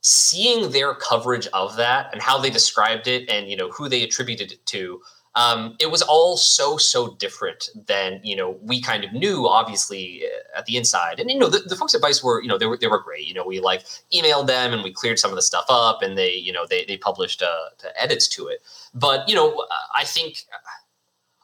[0.01, 4.03] seeing their coverage of that and how they described it and you know who they
[4.03, 5.01] attributed it to
[5.35, 10.23] um, it was all so so different than you know we kind of knew obviously
[10.25, 11.19] uh, at the inside.
[11.19, 12.99] And you know the, the folks at vice were you know they were they were
[12.99, 13.27] great.
[13.27, 16.17] You know we like emailed them and we cleared some of the stuff up and
[16.17, 18.61] they you know they they published uh, edits to it.
[18.93, 20.45] But you know i think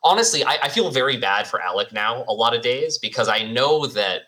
[0.03, 3.43] honestly I, I feel very bad for alec now a lot of days because i
[3.43, 4.21] know that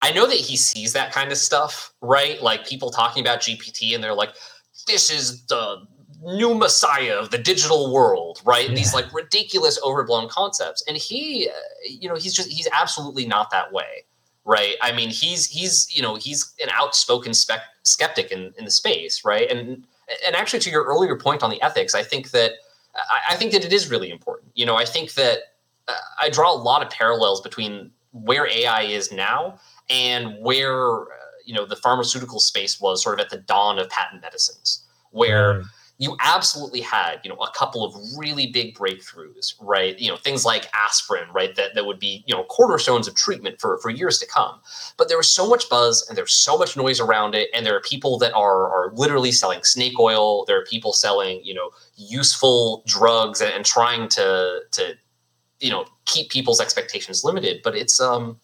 [0.00, 2.40] I know that he sees that kind of stuff, right?
[2.42, 4.30] Like people talking about GPT and they're like,
[4.86, 5.86] this is the
[6.22, 8.68] new messiah of the digital world, right?
[8.68, 8.74] Yeah.
[8.74, 10.82] These like ridiculous, overblown concepts.
[10.86, 11.52] And he, uh,
[11.88, 14.04] you know, he's just, he's absolutely not that way,
[14.44, 14.74] right?
[14.82, 19.24] I mean, he's, he's, you know, he's an outspoken spec- skeptic in, in the space,
[19.24, 19.50] right?
[19.50, 19.84] And,
[20.26, 22.52] and actually to your earlier point on the ethics, I think that,
[22.94, 24.52] I, I think that it is really important.
[24.54, 25.38] You know, I think that
[25.86, 29.58] uh, I draw a lot of parallels between where AI is now
[29.90, 31.06] and where uh,
[31.44, 35.62] you know the pharmaceutical space was sort of at the dawn of patent medicines, where
[36.00, 39.98] you absolutely had you know a couple of really big breakthroughs, right?
[39.98, 41.54] You know things like aspirin, right?
[41.56, 44.60] That that would be you know cornerstones of treatment for for years to come.
[44.96, 47.76] But there was so much buzz and there's so much noise around it, and there
[47.76, 50.44] are people that are are literally selling snake oil.
[50.46, 54.94] There are people selling you know useful drugs and, and trying to to
[55.58, 57.60] you know keep people's expectations limited.
[57.64, 58.38] But it's um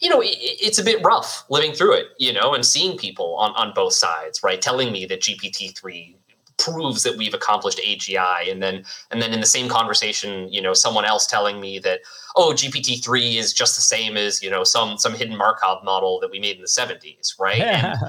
[0.00, 3.36] you know, it, it's a bit rough living through it, you know, and seeing people
[3.36, 4.60] on, on both sides, right?
[4.60, 6.14] Telling me that GPT-3
[6.58, 8.50] proves that we've accomplished AGI.
[8.50, 12.00] And then, and then in the same conversation, you know, someone else telling me that,
[12.34, 16.30] oh, GPT-3 is just the same as, you know, some, some hidden Markov model that
[16.30, 17.34] we made in the seventies.
[17.38, 17.62] Right.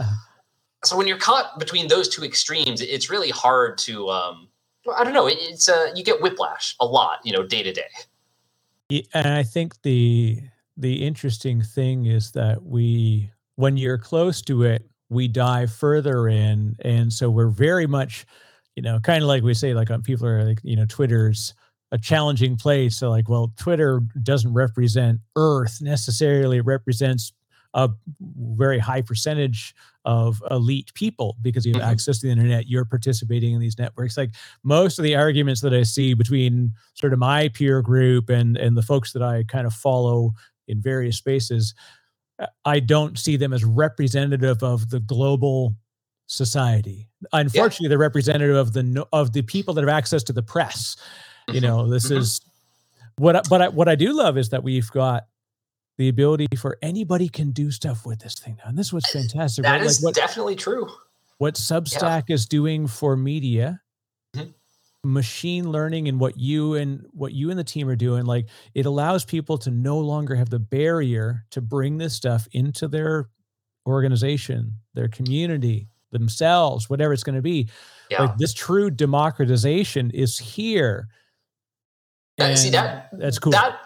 [0.80, 4.48] And so when you're caught between those two extremes, it's really hard to, um,
[4.96, 5.28] I don't know.
[5.28, 7.90] It's uh, you get whiplash a lot, you know, day to day.
[9.14, 10.40] And I think the
[10.78, 16.76] the interesting thing is that we when you're close to it we dive further in
[16.84, 18.26] and so we're very much
[18.76, 20.86] you know kind of like we say like on uh, people are like you know
[20.86, 21.54] twitter's
[21.92, 22.98] a challenging place.
[22.98, 26.58] So like well twitter doesn't represent earth necessarily.
[26.58, 27.34] It represents
[27.74, 27.90] a
[28.40, 31.92] very high percentage of elite people because you have mm-hmm.
[31.92, 32.68] access to the internet.
[32.68, 34.18] You're participating in these networks.
[34.18, 34.32] Like
[34.64, 38.76] most of the arguments that i see between sort of my peer group and and
[38.76, 40.34] the folks that i kind of follow
[40.68, 41.74] in various spaces,
[42.40, 45.76] uh, I don't see them as representative of the global
[46.28, 47.10] society.
[47.34, 47.90] Unfortunately, yeah.
[47.90, 50.98] they're representative of the of the people that have access to the press.
[51.48, 51.66] You mm-hmm.
[51.66, 52.18] know, this mm-hmm.
[52.18, 52.42] is
[53.18, 53.48] what.
[53.50, 55.28] But I, what I do love is that we've got
[55.98, 59.64] the ability for anybody can do stuff with this thing now, and this was fantastic.
[59.64, 59.82] That right?
[59.82, 60.88] is like what, definitely true.
[61.40, 62.36] What Substack yeah.
[62.36, 63.82] is doing for media
[65.08, 68.86] machine learning and what you and what you and the team are doing like it
[68.86, 73.30] allows people to no longer have the barrier to bring this stuff into their
[73.88, 77.70] organization their community themselves whatever it's going to be.
[78.10, 78.24] Yeah.
[78.24, 81.10] like this true democratization is here.
[82.40, 83.52] Uh, and see that that's cool.
[83.52, 83.80] that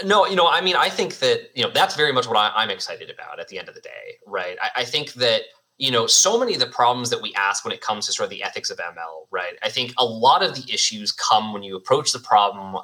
[0.00, 2.36] uh, no you know i mean i think that you know that's very much what
[2.36, 4.56] I, am excited about at the end of the day right?
[4.60, 5.42] I, I think that
[5.78, 8.24] you know, so many of the problems that we ask when it comes to sort
[8.24, 9.54] of the ethics of ML, right?
[9.62, 12.80] I think a lot of the issues come when you approach the problem, uh,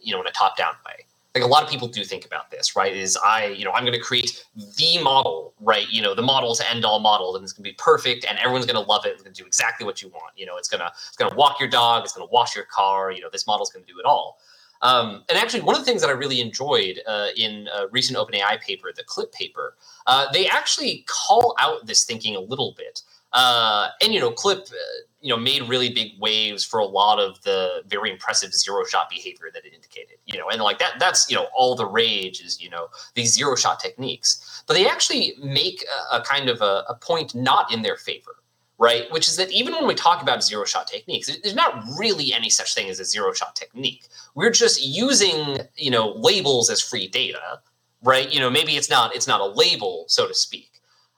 [0.00, 1.04] you know, in a top-down way.
[1.34, 2.92] Like a lot of people do think about this, right?
[2.92, 4.44] Is I, you know, I'm going to create
[4.76, 5.88] the model, right?
[5.88, 8.38] You know, the model to end all models, and it's going to be perfect, and
[8.38, 9.10] everyone's going to love it.
[9.10, 10.32] It's going to do exactly what you want.
[10.36, 13.12] You know, it's gonna it's gonna walk your dog, it's going to wash your car.
[13.12, 14.38] You know, this model's going to do it all.
[14.82, 18.18] Um, and actually, one of the things that I really enjoyed uh, in a recent
[18.18, 23.02] OpenAI paper, the CLIP paper, uh, they actually call out this thinking a little bit.
[23.32, 24.74] Uh, and you know, Clip, uh,
[25.20, 29.10] you know, made really big waves for a lot of the very impressive zero shot
[29.10, 30.16] behavior that it indicated.
[30.24, 33.34] You know, and like that, that's you know, all the rage is you know these
[33.34, 34.62] zero shot techniques.
[34.66, 38.36] But they actually make a, a kind of a, a point not in their favor
[38.78, 39.10] right?
[39.10, 42.48] Which is that even when we talk about zero shot techniques, there's not really any
[42.48, 44.06] such thing as a zero shot technique.
[44.34, 47.60] We're just using, you know, labels as free data,
[48.02, 48.32] right?
[48.32, 50.70] You know, maybe it's not it's not a label, so to speak.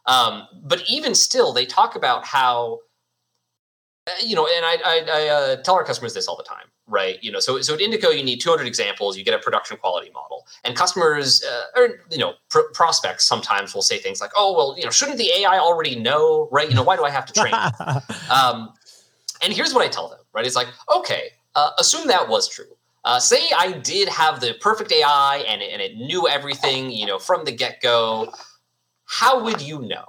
[0.06, 2.80] Um, but even still, they talk about how,
[4.06, 6.66] uh, you know, and I, I, I uh, tell our customers this all the time
[6.90, 7.22] right?
[7.22, 9.16] You know, so so at Indico, you need 200 examples.
[9.16, 13.74] You get a production quality model, and customers uh, or you know pr- prospects sometimes
[13.74, 16.68] will say things like, "Oh, well, you know, shouldn't the AI already know, right?
[16.68, 17.54] You know, why do I have to train?"
[18.30, 18.74] um,
[19.42, 20.44] And here's what I tell them, right?
[20.46, 22.66] It's like, okay, uh, assume that was true.
[23.04, 27.06] Uh, say I did have the perfect AI and it, and it knew everything, you
[27.06, 28.32] know, from the get go.
[29.06, 30.04] How would you know?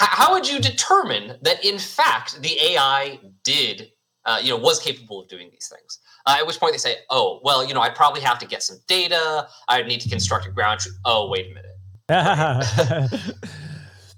[0.00, 3.90] H- how would you determine that, in fact, the AI did,
[4.28, 6.00] uh, you know, was capable of doing these things?
[6.26, 8.62] Uh, at which point they say, oh, well, you know, I'd probably have to get
[8.62, 9.48] some data.
[9.68, 10.98] I'd need to construct a ground truth.
[11.04, 11.76] Oh, wait a minute.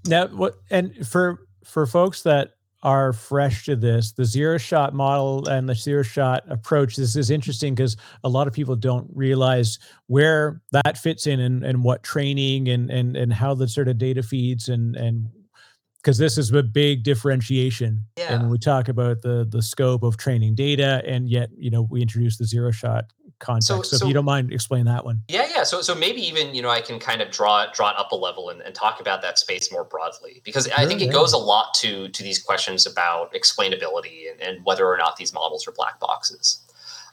[0.07, 5.47] now, what, and for for folks that are fresh to this, the zero shot model
[5.49, 9.79] and the zero shot approach, this is interesting because a lot of people don't realize
[10.07, 13.99] where that fits in and, and what training and, and, and how the sort of
[13.99, 15.29] data feeds and, and
[16.03, 18.05] because this is a big differentiation.
[18.17, 18.33] Yeah.
[18.33, 21.83] And when we talk about the the scope of training data, and yet you know
[21.91, 23.07] we introduce the zero shot
[23.39, 23.69] context.
[23.69, 25.23] So, so, so- if you don't mind, explain that one.
[25.29, 25.63] Yeah, yeah.
[25.65, 28.13] So, so maybe even you know I can kind of draw it draw it up
[28.13, 31.13] a level and, and talk about that space more broadly because I Sure, think it
[31.13, 35.33] goes a lot to to these questions about explainability and, and whether or not these
[35.33, 36.63] models are black boxes.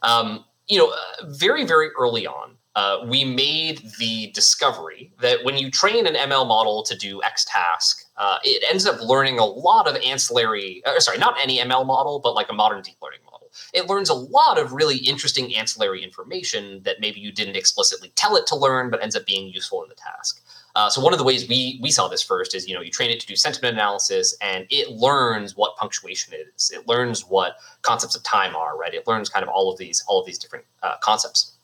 [0.02, 5.58] Um, you know, uh, very very early on, uh, we made the discovery that when
[5.58, 9.44] you train an ML model to do X task, uh, it ends up learning a
[9.44, 10.80] lot of ancillary.
[10.86, 13.28] Uh, sorry, not any ML model, but like a modern deep learning model
[13.72, 18.36] it learns a lot of really interesting ancillary information that maybe you didn't explicitly tell
[18.36, 20.42] it to learn, but ends up being useful in the task.
[20.74, 22.90] Uh, so one of the ways we we saw this first is you know you
[22.90, 26.70] train it to do sentiment analysis and it learns what punctuation is.
[26.72, 28.78] It learns what concepts of time are.
[28.78, 28.94] Right.
[28.94, 31.54] It learns kind of all of these all of these different uh, concepts.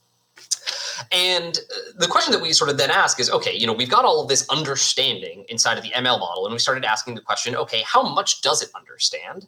[1.12, 3.90] And uh, the question that we sort of then ask is, okay, you know, we've
[3.90, 7.20] got all of this understanding inside of the ML model, and we started asking the
[7.20, 9.46] question, okay, how much does it understand?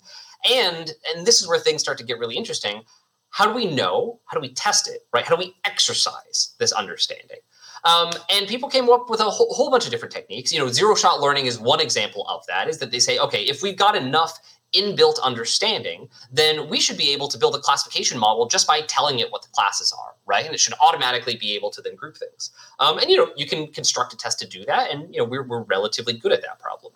[0.50, 2.82] And and this is where things start to get really interesting.
[3.30, 4.20] How do we know?
[4.26, 5.00] How do we test it?
[5.12, 5.24] Right?
[5.24, 7.38] How do we exercise this understanding?
[7.84, 10.52] Um, and people came up with a whole, whole bunch of different techniques.
[10.52, 12.68] You know, zero shot learning is one example of that.
[12.68, 14.38] Is that they say, okay, if we've got enough
[14.74, 19.18] inbuilt understanding, then we should be able to build a classification model just by telling
[19.18, 20.44] it what the classes are, right?
[20.44, 22.50] And it should automatically be able to then group things.
[22.78, 25.24] Um, and you know, you can construct a test to do that, and you know,
[25.24, 26.92] we're we're relatively good at that problem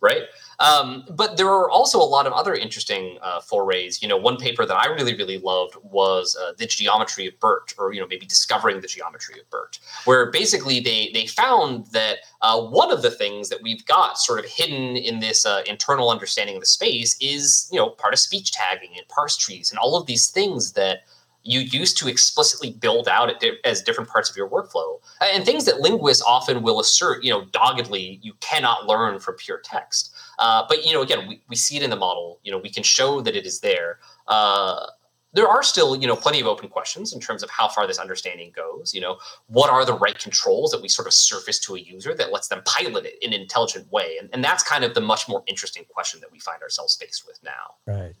[0.00, 0.22] right?
[0.58, 4.02] Um, but there are also a lot of other interesting uh, forays.
[4.02, 7.74] You know, one paper that I really, really loved was uh, the geometry of BERT,
[7.78, 12.18] or you know, maybe discovering the geometry of BERT, where basically they they found that
[12.42, 16.10] uh, one of the things that we've got sort of hidden in this uh, internal
[16.10, 19.78] understanding of the space is you know part of speech tagging and parse trees and
[19.78, 21.00] all of these things that
[21.46, 24.98] you used to explicitly build out as different parts of your workflow.
[25.20, 29.60] And things that linguists often will assert you know doggedly you cannot learn from pure
[29.64, 30.14] text.
[30.38, 32.40] Uh, but you know again we, we see it in the model.
[32.42, 34.00] You know we can show that it is there.
[34.26, 34.86] Uh,
[35.32, 37.98] there are still you know plenty of open questions in terms of how far this
[37.98, 38.92] understanding goes.
[38.92, 42.14] You know what are the right controls that we sort of surface to a user
[42.14, 44.16] that lets them pilot it in an intelligent way?
[44.18, 47.26] And, and that's kind of the much more interesting question that we find ourselves faced
[47.26, 47.74] with now.
[47.86, 48.14] Right.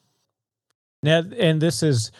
[1.02, 2.10] Now, and this is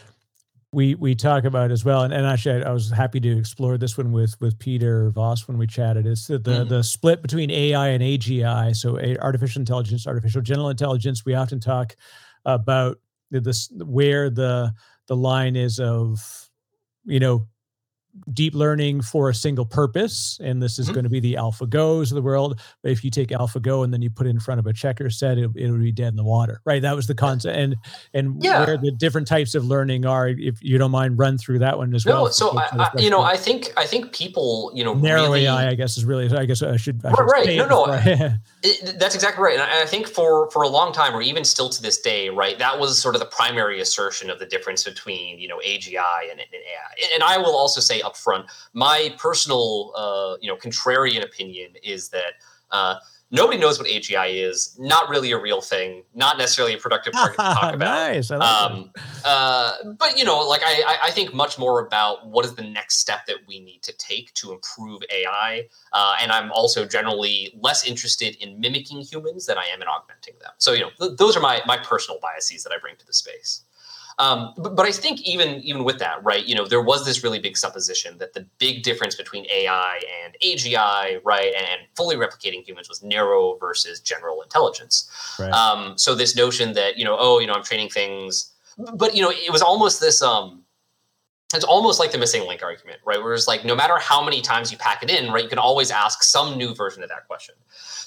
[0.73, 3.79] we we talk about as well, and, and actually, I, I was happy to explore
[3.79, 6.07] this one with with Peter Voss when we chatted.
[6.07, 6.69] Is the the, Mhm.
[6.69, 8.75] the split between AI and AGI?
[8.77, 11.25] So, a, artificial intelligence, artificial general intelligence.
[11.25, 11.97] We often talk
[12.45, 12.99] about
[13.31, 14.73] the- this where the
[15.07, 16.49] the line is of
[17.05, 17.47] you know
[18.33, 20.95] deep learning for a single purpose and this is Mhm.
[20.95, 23.93] going to be the Alpha alphagos of the world but if you take alphago and
[23.93, 26.09] then you put it in front of a checker set it, it would be dead
[26.09, 27.77] in the water right that was the concept and
[28.14, 28.64] and Yeah.
[28.67, 31.95] where the different types of learning are if you don't mind run through that one
[31.95, 34.95] as well no so I, I, you know i think i think people you know
[34.95, 37.57] narrow really, ai i guess is really i guess i should, I Right, should right.
[37.57, 39.53] No, no, before- It, that's exactly right.
[39.55, 42.31] And I, I think for for a long time, or even still to this day,
[42.31, 46.23] right, that was sort of the primary assertion of the difference between you know AGI
[46.31, 47.14] and, and AI.
[47.14, 52.09] And I will also say up front, my personal uh, you know contrarian opinion is
[52.11, 52.32] that.
[52.70, 52.96] Uh,
[53.32, 54.76] Nobody knows what AGI is.
[54.78, 56.04] Not really a real thing.
[56.14, 57.78] Not necessarily a productive target to talk about.
[58.12, 58.40] nice like.
[58.40, 58.92] Um,
[59.24, 62.62] uh, but you know, like I, I- I think much more about what is the
[62.62, 65.66] next step that we need to take to improve AI.
[65.92, 70.34] Uh, and I'm also generally less interested in mimicking humans than I am in augmenting
[70.40, 70.52] them.
[70.59, 73.12] So you know, th- those are my my personal biases that I bring to the
[73.12, 73.64] space.
[74.19, 76.45] Um, but, but I think even even with that, right?
[76.45, 80.35] You know, there was this really big supposition that the big difference between AI and
[80.43, 85.11] AGI, right, and fully replicating humans was narrow versus general intelligence.
[85.39, 85.53] Right.
[85.53, 88.53] Um, so this notion that you know, oh, you know, I'm training things,
[88.95, 90.23] but you know, it was almost this.
[90.23, 90.62] Um,
[91.55, 93.22] it's almost like the missing link argument, right?
[93.22, 95.59] Where it's like no matter how many times you pack it in, right, you can
[95.59, 97.55] always ask some new version of that question.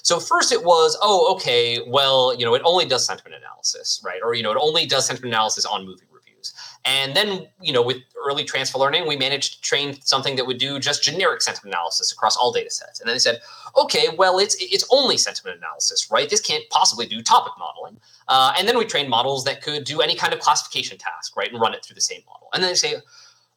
[0.02, 4.20] So first it was, oh, okay, well, you know, it only does sentiment analysis, right?
[4.22, 6.52] Or you know, it only does sentiment analysis on movie reviews.
[6.84, 10.58] And then, you know, with early transfer learning, we managed to train something that would
[10.58, 13.00] do just generic sentiment analysis across all data sets.
[13.00, 13.40] And then they said,
[13.76, 16.28] okay, well, it's it's only sentiment analysis, right?
[16.28, 17.98] This can't possibly do topic modeling.
[18.28, 21.50] Uh, and then we trained models that could do any kind of classification task, right,
[21.50, 22.48] and run it through the same model.
[22.52, 22.96] And then they say,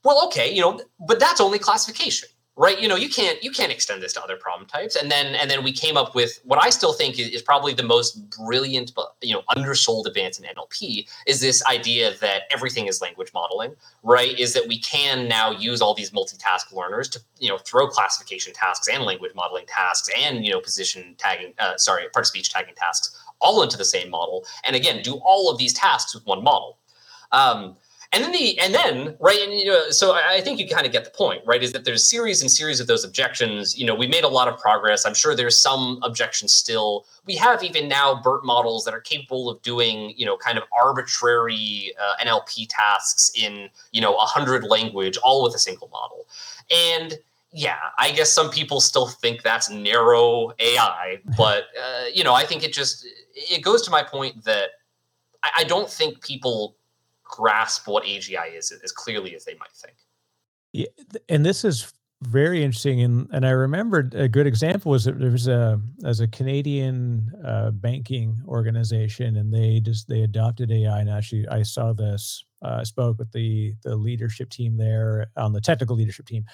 [0.04, 2.80] well, okay, you know, but that's only classification right?
[2.80, 4.96] You know you can't you can't extend this to other problem types.
[4.96, 7.74] And then and then we came up with what i still think is, is, probably
[7.74, 12.88] the most brilliant but you know undersold advance in nlp is this idea that everything
[12.88, 14.38] is language modeling right?
[14.38, 18.54] Is that we can now use all these multitask learners to you know throw classification
[18.54, 22.52] tasks and language modeling tasks and you know position tagging uh, sorry part of speech
[22.52, 24.46] tagging tasks all into the same model.
[24.64, 26.78] And again do all of these tasks with one model.
[27.32, 27.78] Um,
[28.14, 30.92] and then the and then right and you know so i think you kind of
[30.92, 33.78] get the point right is that there's series and series of those objections.
[33.78, 35.06] You know we made a lot of progress.
[35.06, 37.06] I'm sure there's some objections still.
[37.26, 40.64] We have even now bert models that are capable of doing you know kind of
[40.78, 46.26] arbitrary uh, nlp tasks in you know a hundred language all with a single model.
[46.72, 47.20] And
[47.56, 52.44] yeah i guess some people still think that's narrow ai but uh, you know i
[52.44, 53.06] think it just
[53.36, 54.70] it goes to my point that
[55.44, 56.76] I, I don't think people
[57.34, 59.98] grasp what AGI is as clearly as they might think.
[60.72, 60.86] Yeah,
[61.30, 63.02] and this is very interesting.
[63.02, 67.32] And and I remembered a good example was that there was a as a Canadian
[67.44, 71.00] uh, banking organization, and they just they adopted AI.
[71.00, 72.46] And actually, I saw this.
[72.64, 76.46] Uh, I spoke with the the leadership team there on the technical leadership team,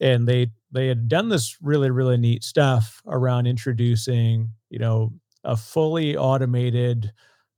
[0.00, 5.12] and they they had done this really really neat stuff around introducing you know
[5.44, 7.12] a fully automated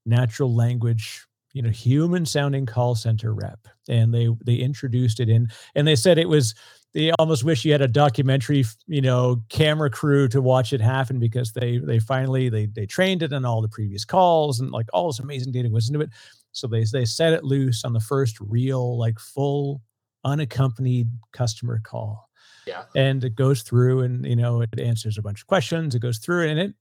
[0.04, 1.26] natural language
[1.56, 5.96] you know human sounding call center rep and they they introduced it in and they
[5.96, 6.54] said it was
[6.92, 11.18] they almost wish you had a documentary you know camera crew to watch it happen
[11.18, 14.86] because they they finally they they trained it on all the previous calls and like
[14.92, 16.10] all this amazing data was into it.
[16.52, 19.80] So they they set it loose on the first real like full
[20.24, 22.28] unaccompanied customer call.
[22.66, 22.84] Yeah.
[22.94, 26.18] And it goes through and you know it answers a bunch of questions it goes
[26.18, 26.74] through and it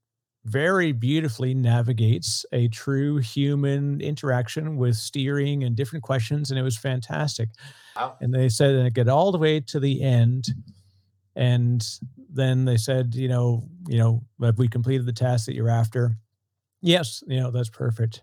[0.46, 6.78] very beautifully navigates a true human interaction with steering and different questions and it was
[6.78, 7.50] fantastic.
[7.96, 8.16] Wow.
[8.22, 10.50] and they said and it get all the way to the end
[11.36, 11.86] and
[12.30, 16.16] then they said you know you know have we completed the task that you're after?
[16.82, 18.22] Yes you know that's perfect.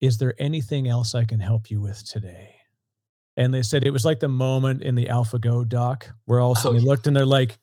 [0.00, 2.54] Is there anything else i can help you with today?
[3.36, 6.58] And they said it was like the moment in the AlphaGo doc where all of
[6.58, 7.58] a oh, sudden oh, they looked and they're like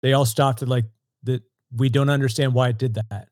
[0.00, 0.84] they all stopped at like
[1.24, 1.42] that
[1.76, 3.28] we don't understand why it did that.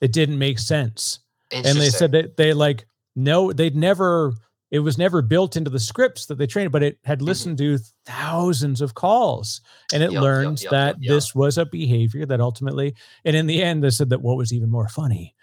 [0.00, 1.20] It didn't make sense.
[1.52, 4.34] And they said that they like no, they'd never
[4.72, 7.26] it was never built into the scripts that they trained, but it had mm-hmm.
[7.26, 7.76] listened mm-hmm.
[7.76, 9.60] to thousands of calls
[9.92, 12.94] and it yep, learned yep, yep, that this was a behavior that ultimately,
[13.26, 15.34] and in the end, they said that what was even more funny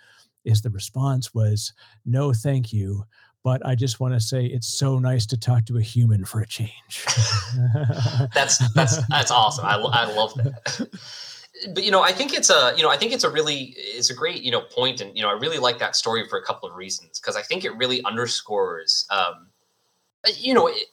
[0.46, 1.74] is the response was
[2.06, 3.06] no, thank you.
[3.44, 6.42] But I just want to say it's so nice to talk to a human for
[6.42, 7.06] a change.
[8.34, 9.64] that's that's that's awesome.
[9.64, 10.90] I, I love that.
[11.74, 14.10] but you know i think it's a you know i think it's a really it's
[14.10, 16.44] a great you know point and you know i really like that story for a
[16.44, 19.48] couple of reasons because i think it really underscores um
[20.38, 20.88] you know it,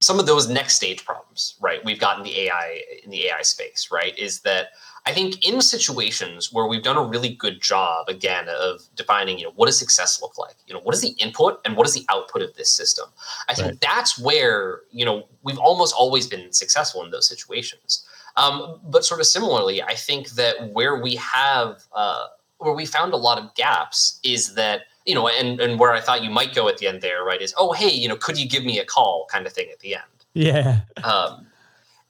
[0.00, 1.84] some of those next stage problems right?
[1.84, 4.18] We've got in the ai in the ai space right?
[4.18, 4.68] Is that
[5.04, 9.44] i think in situations where we've done a really good job again of defining you
[9.44, 10.56] know what does success look like?
[10.66, 13.06] You know what is the input and what is the output of this system?
[13.48, 13.80] I think right.
[13.80, 19.20] that's where you know we've almost always been successful in those situations um, but sort
[19.20, 22.26] of similarly, I think that where we have uh,
[22.58, 26.00] where we found a lot of gaps is that you know, and and where I
[26.00, 27.40] thought you might go at the end there, right?
[27.40, 29.80] Is oh hey, you know, could you give me a call, kind of thing at
[29.80, 30.04] the end.
[30.34, 30.80] Yeah.
[31.04, 31.46] Um,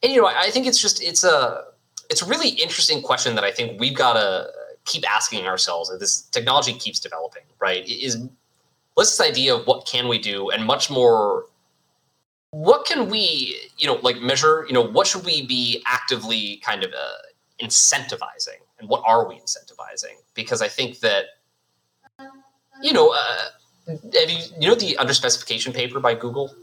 [0.02, 1.64] and you know, I think it's just it's a
[2.10, 4.48] it's a really interesting question that I think we've got to
[4.84, 7.86] keep asking ourselves as this technology keeps developing, right?
[7.88, 8.18] Is
[8.94, 11.46] what's this idea of what can we do, and much more
[12.52, 14.64] what can we you know like measure?
[14.68, 17.22] You know what should we be actively kind of uh,
[17.60, 18.60] incentivizing?
[18.78, 20.16] And what are we incentivizing?
[20.34, 21.24] Because i think that
[22.82, 23.48] you know uh,
[23.88, 26.54] have you you know the under specification paper by google?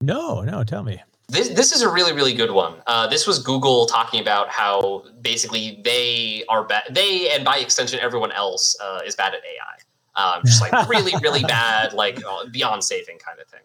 [0.00, 1.02] No no tell me.
[1.28, 2.74] This, this is a really really good one.
[2.86, 7.98] Uh, this was google talking about how basically they are bad they and by extension
[7.98, 9.76] everyone else uh, is bad at ai
[10.16, 13.60] um, just like really really bad like uh, beyond saving kind of thing.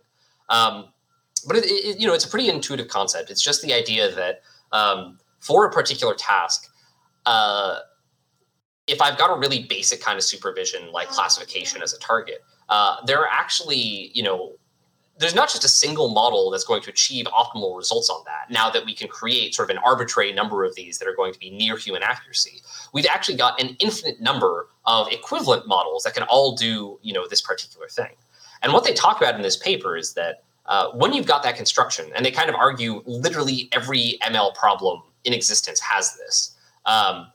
[0.47, 0.93] Um,
[1.47, 3.29] but it, it, you know it's a pretty intuitive concept.
[3.29, 6.71] It's just the idea that um, for a particular task
[7.25, 7.79] uh,
[8.87, 12.97] if i've got a really basic kind of supervision like classification as a target uh,
[13.05, 14.53] there are actually you know
[15.19, 18.69] there's not just a single model that's going to achieve optimal results on that now
[18.69, 21.39] that we can create sort of an arbitrary number of these that are going to
[21.39, 22.61] be near human accuracy.
[22.93, 27.27] We've actually got an infinite number of equivalent models that can all do you know
[27.27, 28.15] this particular thing.
[28.61, 31.55] And what they talk about in this paper is that uh, when you've got that
[31.55, 36.55] construction, and they kind of argue literally every ML problem in existence has this.
[36.85, 37.27] Um,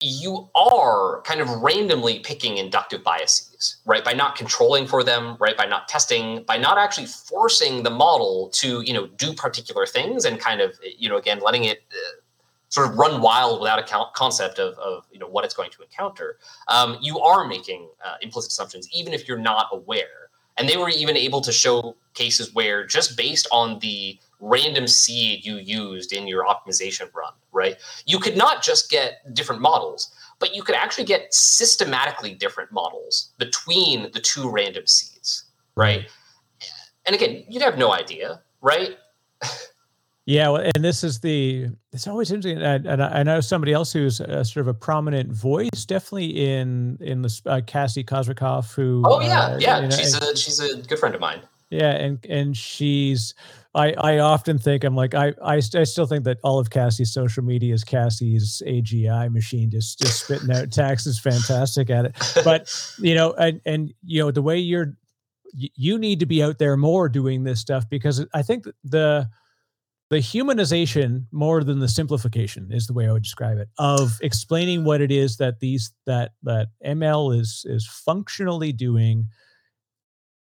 [0.00, 4.04] you are kind of randomly picking inductive biases, right?
[4.04, 5.56] By not controlling for them, right?
[5.56, 10.24] By not testing, by not actually forcing the model to, you know, do particular things
[10.24, 12.20] and kind of, you know, again, letting it uh,
[12.68, 15.82] sort of run wild without a concept of, of, you know, what it's going to
[15.82, 16.38] encounter.
[16.66, 20.23] Um, you are making uh, implicit assumptions, even if you're not aware.
[20.56, 25.44] And they were even able to show cases where just based on the random seed
[25.44, 27.76] you used in your optimization run, right?
[28.06, 33.30] You could not just get different models, but you could actually get systematically different models
[33.38, 35.44] between the two random seeds,
[35.74, 36.02] right?
[36.02, 36.68] Mm-hmm.
[37.06, 38.96] And again, you'd have no idea, right?
[40.26, 41.68] Yeah, well, and this is the.
[41.92, 45.84] It's always interesting, and I, know somebody else who's a, sort of a prominent voice,
[45.86, 49.02] definitely in in the uh, Cassie Kozyrkov, who.
[49.04, 51.42] Oh yeah, uh, yeah, you know, she's a she's a good friend of mine.
[51.68, 53.34] Yeah, and and she's
[53.74, 57.12] I, I often think I'm like I, I I still think that all of Cassie's
[57.12, 62.16] social media is Cassie's AGI machine just just spitting out text is fantastic at it.
[62.44, 64.96] But you know, and and you know the way you're
[65.52, 69.28] you need to be out there more doing this stuff because I think the
[70.10, 74.84] the humanization more than the simplification is the way I would describe it of explaining
[74.84, 79.26] what it is that these that that ML is is functionally doing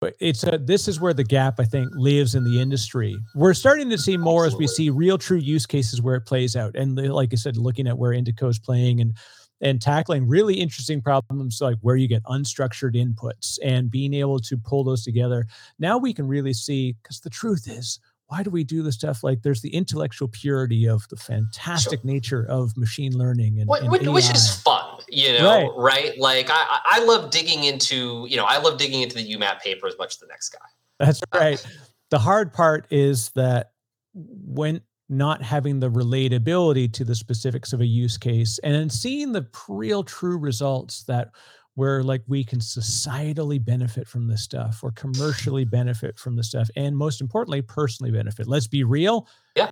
[0.04, 3.18] but it's a, this is where the gap I think lives in the industry.
[3.36, 4.66] We're starting to see more Absolutely.
[4.66, 7.56] as we see real true use cases where it plays out, and like I said,
[7.56, 9.14] looking at where Indico is playing and
[9.62, 14.58] and tackling really interesting problems like where you get unstructured inputs and being able to
[14.58, 15.48] pull those together.
[15.80, 18.02] Now we can really see because the truth is
[18.34, 19.24] why do we do this stuff?
[19.24, 22.12] Like there's the intellectual purity of the fantastic sure.
[22.12, 26.08] nature of machine learning and, and which, is fun, you know, right?
[26.08, 26.18] right?
[26.18, 29.86] Like I, I love digging into, you know, I love digging into the UMAP paper
[29.86, 30.66] as much as the next guy.
[31.00, 31.64] That's right.
[32.10, 33.74] the hard part is that
[34.16, 39.46] when not having the relatability to the specifics of a use case and seeing the
[39.70, 41.30] real true results that
[41.76, 46.70] where like we can societally benefit from this stuff or commercially benefit from the stuff
[46.76, 48.48] and most importantly personally benefit.
[48.48, 49.28] Let's be real.
[49.56, 49.72] Yeah.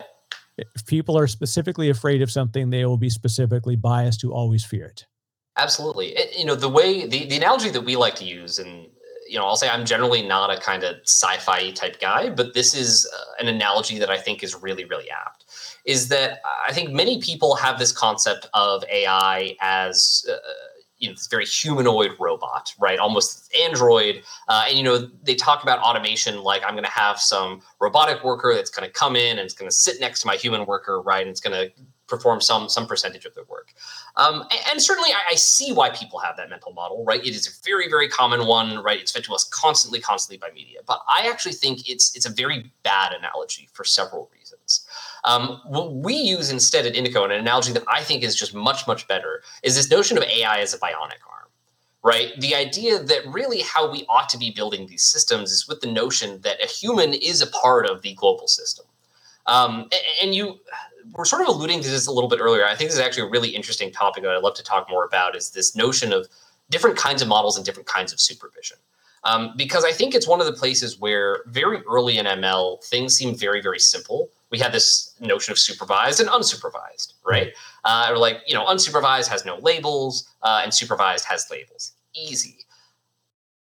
[0.58, 4.86] If people are specifically afraid of something they will be specifically biased to always fear
[4.86, 5.06] it.
[5.58, 6.10] Absolutely.
[6.10, 8.88] It, you know the way the, the analogy that we like to use and
[9.32, 12.76] you know i'll say i'm generally not a kind of sci-fi type guy but this
[12.76, 15.45] is uh, an analogy that i think is really really apt
[15.86, 20.36] is that i think many people have this concept of ai as uh,
[21.02, 22.99] you know this very humanoid robot, right?
[22.99, 24.24] Almost android.
[24.47, 28.24] Uh, and you know they talk about automation like I'm going to have some robotic
[28.24, 30.66] worker that's going to come in and it's going to sit next to my human
[30.66, 31.22] worker, right?
[31.22, 31.74] And it's going to
[32.08, 33.74] perform some some percentage of their work.
[34.18, 37.26] Um, and, and, certainly, I, I, see why people have that mental model, right?
[37.26, 38.99] It is a very very common one, right?
[38.99, 40.80] It's fed to us constantly, constantly by media.
[40.86, 44.86] But I actually think it's it's a very bad analogy for several reasons.
[45.24, 48.53] Um, what we use instead at Indico, and an analogy that I think is just
[48.53, 51.47] much, much better, is this notion of AI as a bionic arm,
[52.03, 52.32] right?
[52.39, 55.91] The idea that really how we ought to be building these systems is with the
[55.91, 58.86] notion that a human is a part of the global system.
[59.47, 59.89] Um,
[60.22, 60.59] and you
[61.13, 62.65] we're sort of alluding to this a little bit earlier.
[62.65, 65.03] I think this is actually a really interesting topic that I'd love to talk more
[65.03, 66.28] about is this notion of
[66.69, 68.78] different kinds of models and different kinds of supervision.
[69.24, 73.15] Um, because I think it's one of the places where very early in ML, things
[73.15, 77.54] seem very, very simple we had this notion of supervised and unsupervised, right?
[77.86, 81.93] Uh, or like, you know, unsupervised has no labels uh, and supervised has labels.
[82.14, 82.58] Easy.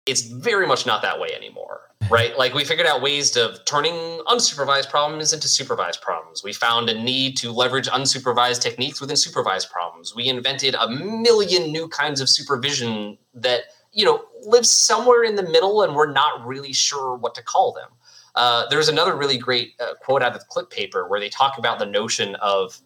[0.06, 2.36] It's very much not that way anymore, right?
[2.38, 3.92] Like we figured out ways of turning
[4.26, 6.42] unsupervised problems into supervised problems.
[6.42, 10.14] We found a need to leverage unsupervised techniques within supervised problems.
[10.16, 15.42] We invented a million new kinds of supervision that, you know, live somewhere in the
[15.42, 17.90] middle and we're not really sure what to call them.
[18.34, 21.58] Uh, there's another really great uh, quote out of the clip paper where they talk
[21.58, 22.80] about the notion of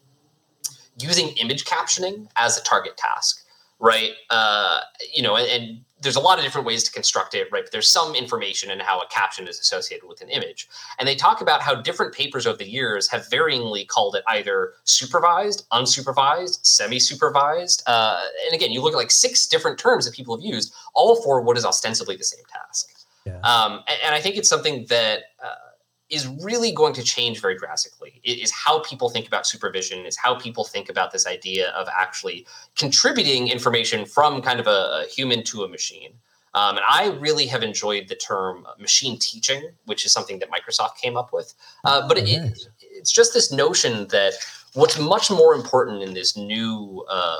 [0.99, 3.45] using image captioning as a target task,
[3.79, 4.11] right?
[4.29, 4.79] Uh,
[5.13, 7.63] you know, and, and, there's a lot of different ways to construct it, right?
[7.63, 10.69] But there's some information in how a caption is associated with an image.
[10.99, 14.73] And they talk about how different papers over the years have varyingly called it either
[14.83, 17.81] supervised, unsupervised, semi supervised.
[17.87, 21.19] Uh, and again, you look at like six different terms that people have used, all
[21.23, 22.96] for what is ostensibly the same task.
[23.27, 23.39] Yeah.
[23.39, 25.55] Um, and, and, I think it's something that uh,
[26.09, 28.21] is really going to change very drastically.
[28.23, 31.87] It is how people think about supervision, is how people think about this idea of
[31.95, 32.47] actually
[32.77, 36.13] contributing information from kind of a, a human to a machine.
[36.53, 40.97] Um, and I really have enjoyed the term machine teaching, which is something that Microsoft
[40.97, 41.53] came up with.
[41.83, 42.67] Uh, but oh, it, nice.
[42.79, 44.33] it's just this notion that
[44.77, 47.37] what's much more important in this new uh,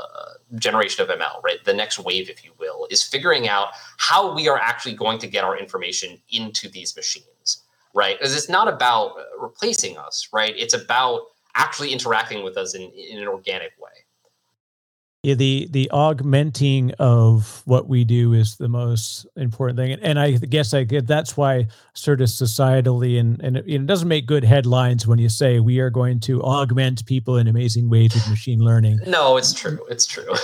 [0.55, 1.63] generation of ML, right?
[1.63, 5.27] The next wave, if you will, is figuring out how we are actually going to
[5.27, 7.63] get our information into these machines,
[7.93, 8.17] right?
[8.17, 10.53] Because it's not about uh, replacing us, right?
[10.57, 13.91] It's about actually interacting with us in, in an organic way.
[15.27, 20.17] Yeah, the the augmenting of what we do is the most important thing, and and
[20.17, 24.25] I guess I get that's why sort of societally, and and it, it doesn't make
[24.25, 28.29] good headlines when you say we are going to augment people in amazing ways with
[28.29, 28.99] machine learning.
[29.05, 29.85] No, it's true.
[29.89, 30.33] It's true.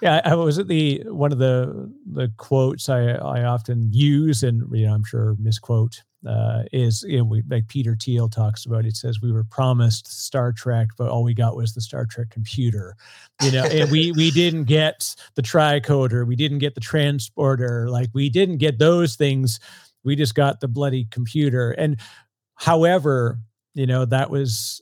[0.00, 4.68] Yeah, I was at the one of the the quotes I I often use, and
[4.72, 8.84] you know I'm sure misquote uh, is you know we like Peter Thiel talks about.
[8.84, 12.30] It says we were promised Star Trek, but all we got was the Star Trek
[12.30, 12.96] computer,
[13.42, 18.10] you know, and we we didn't get the tricorder, we didn't get the transporter, like
[18.14, 19.60] we didn't get those things.
[20.04, 21.72] We just got the bloody computer.
[21.72, 21.98] And
[22.54, 23.38] however,
[23.74, 24.80] you know that was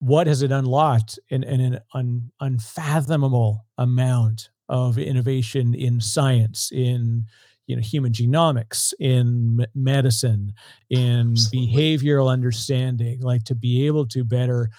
[0.00, 7.26] what has it unlocked in, in an un, unfathomable amount of innovation in science, in
[7.70, 10.52] you know human genomics, in medicine,
[10.90, 11.72] in Absolutely.
[11.72, 14.70] behavioral understanding, like to be able to better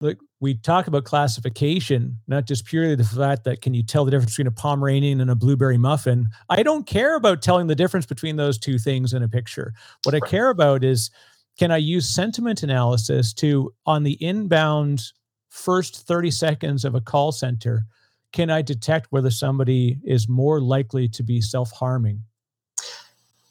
[0.00, 4.10] look we talk about classification, not just purely the fact that can you tell the
[4.10, 6.26] difference between a Pomeranian and a blueberry muffin.
[6.48, 9.74] I don't care about telling the difference between those two things in a picture.
[10.04, 11.10] What I care about is
[11.58, 15.02] can I use sentiment analysis to, on the inbound
[15.50, 17.84] first 30 seconds of a call center,
[18.32, 22.22] can I detect whether somebody is more likely to be self harming?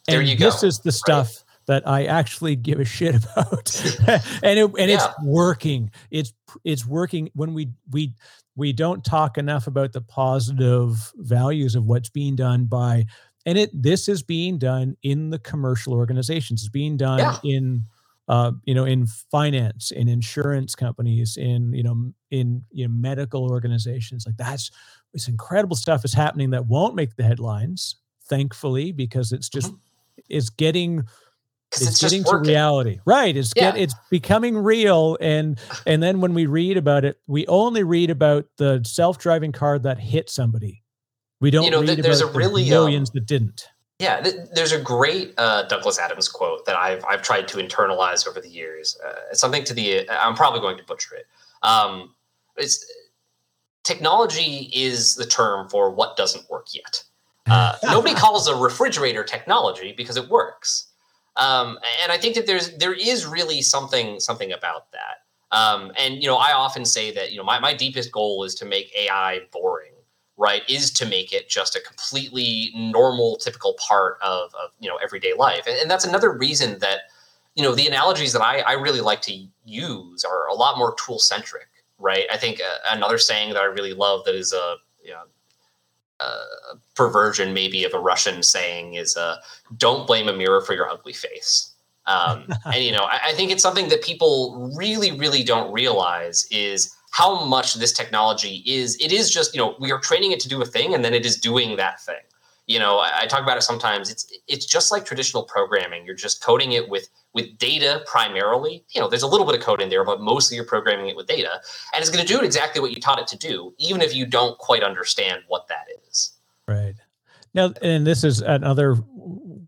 [0.08, 1.44] There and you this is the stuff right.
[1.68, 3.86] that I actually give a shit about,
[4.44, 4.96] and it, and yeah.
[4.96, 5.92] it's working.
[6.12, 8.14] It's it's working when we we
[8.56, 13.06] we don't talk enough about the positive values of what's being done by,
[13.46, 16.62] and it this is being done in the commercial organizations.
[16.62, 17.38] It's being done yeah.
[17.44, 17.84] in
[18.30, 23.50] uh, you know, in finance, in insurance companies, in you know, in you know, medical
[23.50, 24.26] organizations.
[24.26, 24.70] Like that's
[25.14, 27.96] this incredible stuff is happening that won't make the headlines,
[28.30, 30.22] thankfully, because it's just mm-hmm.
[30.30, 31.04] it's getting
[31.72, 33.72] it's, it's getting to reality right it's yeah.
[33.72, 38.10] get it's becoming real and and then when we read about it we only read
[38.10, 40.84] about the self-driving car that hit somebody
[41.40, 43.68] we don't you know, read there's about a really millions um, that didn't
[44.00, 48.26] yeah, th- there's a great uh, Douglas Adams quote that I've I've tried to internalize
[48.28, 48.98] over the years.
[49.06, 51.28] Uh, something to the I'm probably going to butcher it.
[51.64, 52.16] Um,
[52.56, 52.86] it's
[53.84, 57.04] technology is the term for what doesn't work yet.
[57.48, 60.88] Uh, nobody calls a refrigerator technology because it works,
[61.36, 65.26] um, and I think that there's there is really something something about that.
[65.52, 68.56] Um, and you know, I often say that you know my my deepest goal is
[68.56, 69.92] to make AI boring
[70.40, 74.98] right is to make it just a completely normal typical part of, of you know
[74.98, 75.68] everyday life.
[75.68, 77.02] And, and, that's another reason that
[77.56, 80.96] you know the analogies that I, I really like to use are a lot more
[80.96, 81.68] tool centric
[82.00, 82.26] right?
[82.32, 85.24] I think uh, another saying that i really love that is a you know,
[86.20, 89.38] a perversion maybe of a russian saying is uh,
[89.78, 91.74] don't blame a mirror for your ugly face.
[92.08, 96.48] Um, and you know I, I think it's something that people really really don't realize
[96.52, 100.40] is how much this technology is it is just you know we are training it
[100.42, 102.22] to do a thing and then it is doing that thing.
[102.68, 104.10] You know I, I, talk about it sometimes.
[104.10, 106.06] It's it's just like traditional programming.
[106.06, 108.86] You're just coding it with with data primarily.
[108.92, 111.16] You know there's a little bit of code in there but mostly you're programming it
[111.16, 111.62] with data.
[111.94, 114.26] And it's going to do exactly what you taught it to do even if you
[114.26, 116.34] don't quite understand what that is.
[116.68, 116.96] Right.
[117.54, 118.98] Now and this is another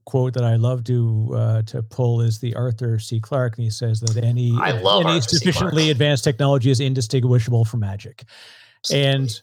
[0.05, 3.19] quote that I love to uh, to pull is the Arthur C.
[3.19, 8.23] Clarke, and he says that any any sufficiently advanced technology is indistinguishable from magic.
[8.83, 9.07] Absolutely.
[9.07, 9.41] And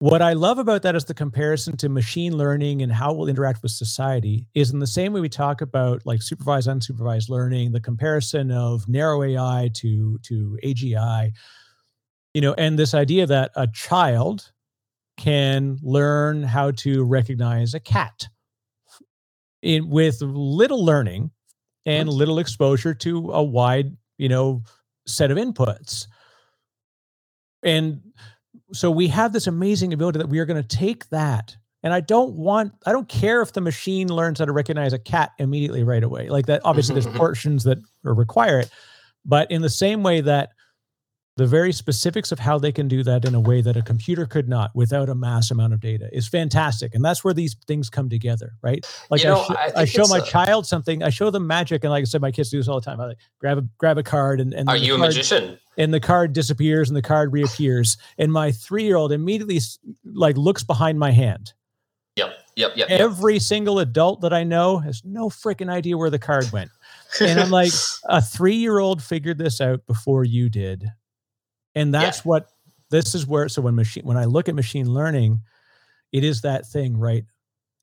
[0.00, 3.28] what I love about that is the comparison to machine learning and how it will
[3.28, 7.72] interact with society is in the same way we talk about like supervised unsupervised learning,
[7.72, 11.32] the comparison of narrow AI to to AGI,
[12.32, 14.52] you know, and this idea that a child
[15.18, 18.28] can learn how to recognize a cat
[19.62, 21.30] in with little learning
[21.86, 24.62] and little exposure to a wide, you know,
[25.06, 26.06] set of inputs.
[27.62, 28.00] And
[28.72, 32.00] so we have this amazing ability that we are going to take that and I
[32.00, 35.82] don't want, I don't care if the machine learns how to recognize a cat immediately
[35.82, 36.28] right away.
[36.28, 38.70] Like that, obviously, there's portions that require it.
[39.24, 40.50] But in the same way that
[41.40, 44.26] the very specifics of how they can do that in a way that a computer
[44.26, 46.94] could not without a mass amount of data is fantastic.
[46.94, 48.86] And that's where these things come together right?
[49.08, 50.22] Like you know, I, sh- I, I, show my a...
[50.22, 52.78] child something i show them magic and like i said my kids do this all
[52.78, 53.00] the time.
[53.00, 55.58] I like grab a grab a card and, and are you card, a magician?
[55.78, 59.60] and the card disappears and the card reappears and my three-year-old immediately
[60.04, 61.54] like looks behind my hand.
[62.16, 63.42] Yep yep yep every yep.
[63.42, 66.70] single adult that i know has no freaking idea where the card went.
[67.18, 67.72] And i'm like
[68.04, 70.84] a three-year-old figured this out before you did
[71.74, 72.28] and that's yeah.
[72.28, 72.48] what
[72.90, 75.40] this is where so when machine when i look at machine learning
[76.12, 77.24] it is that thing, right?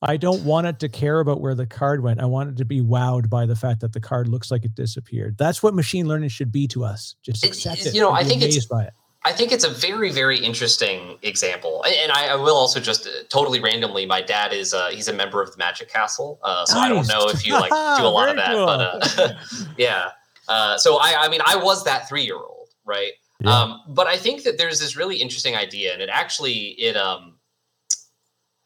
[0.02, 2.22] I don't want it to care about where the card went.
[2.22, 4.76] I want it to be wowed by the fact that the card looks like it
[4.76, 5.38] disappeared.
[5.38, 7.16] That's what machine learning should be to us.
[7.24, 7.96] Just accept it.
[7.96, 8.94] You know, I think it's by it.
[9.26, 13.10] I think it's a very, very interesting example, and I, I will also just uh,
[13.28, 14.06] totally randomly.
[14.06, 17.08] My dad is uh, he's a member of the Magic Castle, uh, so I don't
[17.10, 19.34] know if you like do a lot of that, but uh,
[19.78, 20.12] yeah.
[20.48, 23.14] Uh, so I, I mean, I was that three year old, right?
[23.40, 23.52] Yeah.
[23.52, 27.36] Um, but I think that there's this really interesting idea, and it actually it um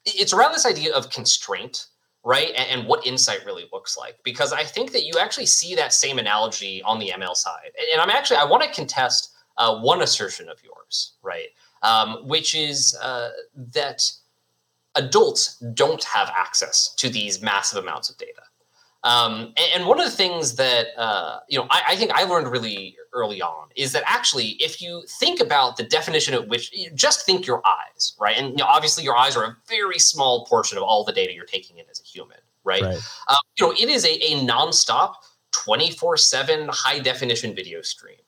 [0.05, 1.88] it's around this idea of constraint,
[2.24, 2.49] right?
[2.55, 4.17] And, and what insight really looks like.
[4.24, 7.72] Because I think that you actually see that same analogy on the ML side.
[7.78, 11.49] And, and I'm actually I want to contest uh, one assertion of yours, right?
[11.84, 13.30] Um, which is uh,
[13.74, 14.09] that
[14.95, 18.41] adults don't have access to these massive amounts of data.
[19.04, 22.24] Um, and, and one of the things that uh, you know I, I think I
[22.24, 26.72] learned really early on is that actually, if you think about the definition at which
[26.74, 28.38] you just think your eyes, right?
[28.38, 31.34] And you know, obviously, your eyes are a very small portion of all the data
[31.34, 32.82] you're taking in as a human, right?
[32.84, 32.99] Right.
[33.28, 35.16] Um, you know, it is a, a nonstop,
[35.52, 38.20] twenty four seven high definition video stream,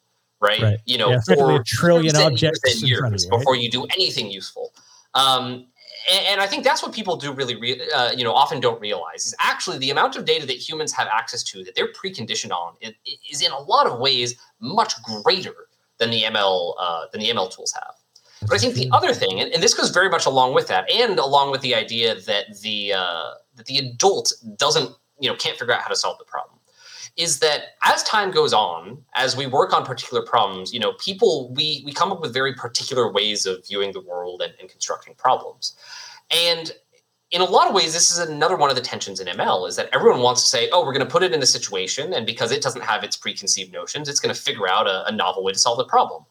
[0.42, 0.62] right?
[0.62, 0.78] Right.
[0.86, 3.40] You know, Yeah, effectively a for trillion objects years in front of years you, right?
[3.40, 4.74] before you do anything useful.
[5.14, 5.68] Um,
[6.12, 8.80] and, and I think that's what people do really, re- uh, you know, often don't
[8.82, 12.52] realize is actually the amount of data that humans have access to that they're preconditioned
[12.52, 15.56] on i- i- is in a lot of ways much greater
[15.98, 17.96] than the ML uh, than the ML tools have.
[18.42, 20.90] But I think the other thing, and, and this goes very much along with that,
[20.92, 24.90] and along with the idea that the uh, that the adult doesn't,
[25.20, 26.53] you know, can't figure out how to solve the problem,
[27.16, 31.54] is that as time goes on, as we work on particular problems, you know, people
[31.54, 35.14] we we come up with very particular ways of viewing the world and, and constructing
[35.16, 35.76] problems,
[36.32, 36.74] and
[37.34, 39.76] in a lot of ways, this is another one of the tensions in ML is
[39.76, 42.28] that everyone wants to say, oh, we're going to put it in a situation, and
[42.28, 45.44] because it doesn't have its preconceived notions, it's going to figure out a, a novel
[45.44, 46.24] way to solve the problem.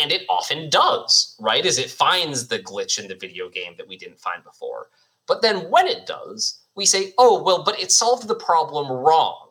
[0.00, 1.66] And it often does, right?
[1.66, 4.88] As it finds the glitch in the video game that we didn't find before.
[5.26, 9.47] But then when it does, we say, oh, well, but it solved the problem wrong,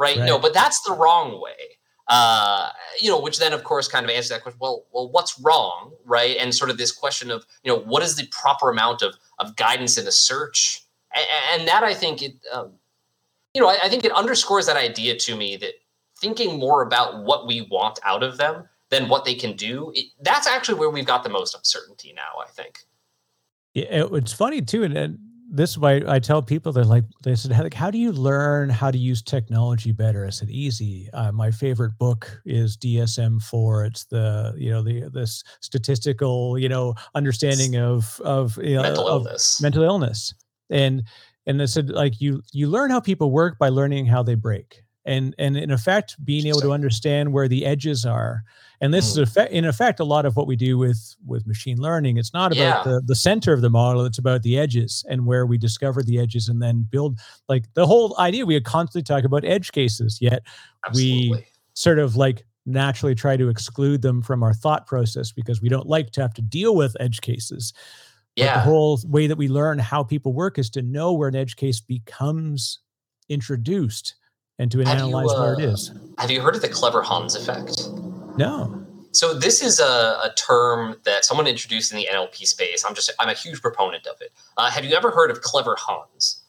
[0.00, 0.18] right?
[0.18, 1.76] No, but that's the wrong way.
[2.08, 4.58] Uh, you know, which then, of course, kind of answers that question.
[4.60, 6.36] Well, well, what's wrong, right?
[6.40, 9.54] And sort of this question of, you know, what is the proper amount of of
[9.54, 10.82] guidance in a search?
[11.14, 12.72] And, and that I think it, um,
[13.54, 15.74] you know, I, I think it underscores that idea to me that
[16.18, 19.92] thinking more about what we want out of them than what they can do.
[19.94, 22.42] It, that's actually where we've got the most uncertainty now.
[22.42, 22.80] I think.
[23.74, 25.18] Yeah, it's funny too, and, and
[25.52, 28.70] this is why I tell people they're like they said, like, how do you learn
[28.70, 30.24] how to use technology better?
[30.24, 31.10] I said, easy.
[31.12, 33.84] Uh, my favorite book is DSM four.
[33.84, 39.08] It's the you know the this statistical you know understanding of of you know, mental
[39.08, 39.60] of illness.
[39.60, 40.34] mental illness,
[40.70, 41.02] and
[41.46, 44.82] and they said like you you learn how people work by learning how they break,
[45.04, 48.42] and and in effect being able to understand where the edges are.
[48.82, 49.22] And this is Mm.
[49.22, 52.16] effect, in effect a lot of what we do with with machine learning.
[52.18, 52.92] It's not about Yeah.
[52.92, 56.18] the, the center of the model it's about the edges and where we discover the
[56.18, 60.42] edges and then build like the whole idea we constantly talk about edge cases yet
[60.94, 61.44] we-
[61.74, 65.86] sort of like naturally try to exclude them from our thought process because we don't
[65.86, 67.72] like to have to deal with edge cases.
[68.36, 71.34] But the whole way that we learn how people work is to know where an
[71.34, 72.80] edge case becomes
[73.28, 74.14] introduced
[74.60, 75.76] and to Have you, analyze where it uh,
[76.18, 77.88] Have you heard of the clever Hans effect?
[78.36, 82.84] no So this is a, a term that someone introduced in the NLP space.
[82.84, 84.32] I'm just I'm a huge proponent of it.
[84.56, 86.42] Uh, have you ever heard of clever Hans?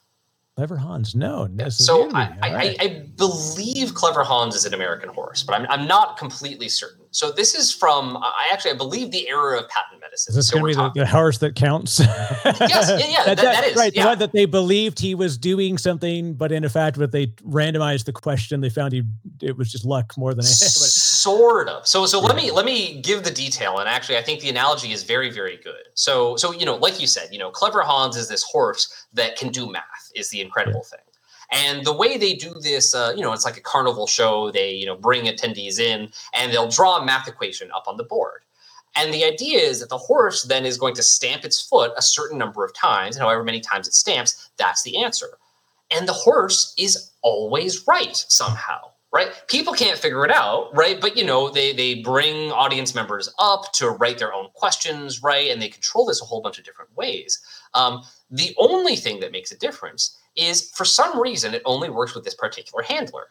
[0.56, 2.38] clever hans no is So I, me.
[2.42, 2.76] I, All right.
[2.78, 7.01] I, I believe Clever Hans is an American horse, but I'm, I'm not completely certain.
[7.12, 10.32] So this is from I actually I believe the era of patent medicine.
[10.32, 12.00] Is this so going to be the, the horse that counts?
[12.00, 13.92] yes, yeah, yeah, that- that is, right.
[13.94, 14.02] yeah.
[14.02, 18.06] The one that they believed he was doing something, but in fact, when they randomized
[18.06, 19.02] the question, they found he
[19.40, 20.68] it was just luck more than anything.
[20.68, 24.40] sort of so so let me let me give the detail and actually i think
[24.40, 27.50] the analogy is very very good so so you know like you said you know
[27.50, 29.82] clever hans is this horse that can do math
[30.14, 31.00] is the incredible thing
[31.52, 34.50] and the way they do this uh, you know it's like a carnival show.
[34.50, 38.04] They you know bring attendees in and they'll draw a math equation up on the
[38.04, 38.42] board.
[38.96, 42.02] And the idea is that the horse then is going to stamp its foot a
[42.02, 45.38] certain number of times and however many times it stamps that's the answer.
[45.94, 49.30] And the horse is always right somehow right?
[49.46, 51.00] People can't figure it out right?
[51.00, 55.50] But you know they they bring audience members up to write their own questions right?
[55.50, 57.40] And they control this a whole bunch of different ways.
[57.74, 62.14] Um, the only thing that makes a difference is for some reason it only works
[62.14, 63.28] with this particular handler.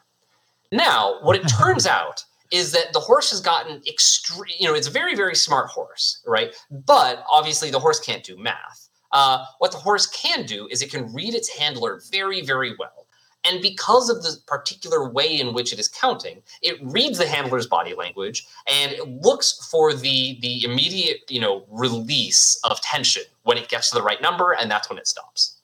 [0.72, 4.88] Now what it turns out is that the horse has gotten extreme you know it's
[4.88, 6.56] a very very smart horse right?
[6.70, 8.90] But obviously the horse can't do math.
[9.12, 13.08] Uh, what the horse can do is it can read its handler very very well.
[13.44, 17.66] And because of the particular way in which it is counting, it reads the handler's
[17.66, 23.58] body language and it looks for the the immediate, you know, release of tension when
[23.58, 25.61] it gets to the right number, and that's when it stops.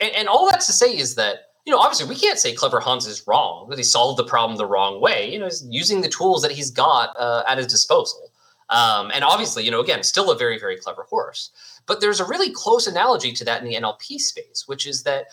[0.00, 2.80] And, and all that's to say is that you know, obviously we can't say Clever
[2.80, 5.32] Hans is wrong, that he solved the problem the wrong way.
[5.32, 8.30] You know, he's using the tools that he's got uh, at his disposal.
[8.70, 11.50] Um, and obviously, you know, again, still a very, very clever horse.
[11.86, 15.26] But there's a really close analogy to that in the NLP space, which is that,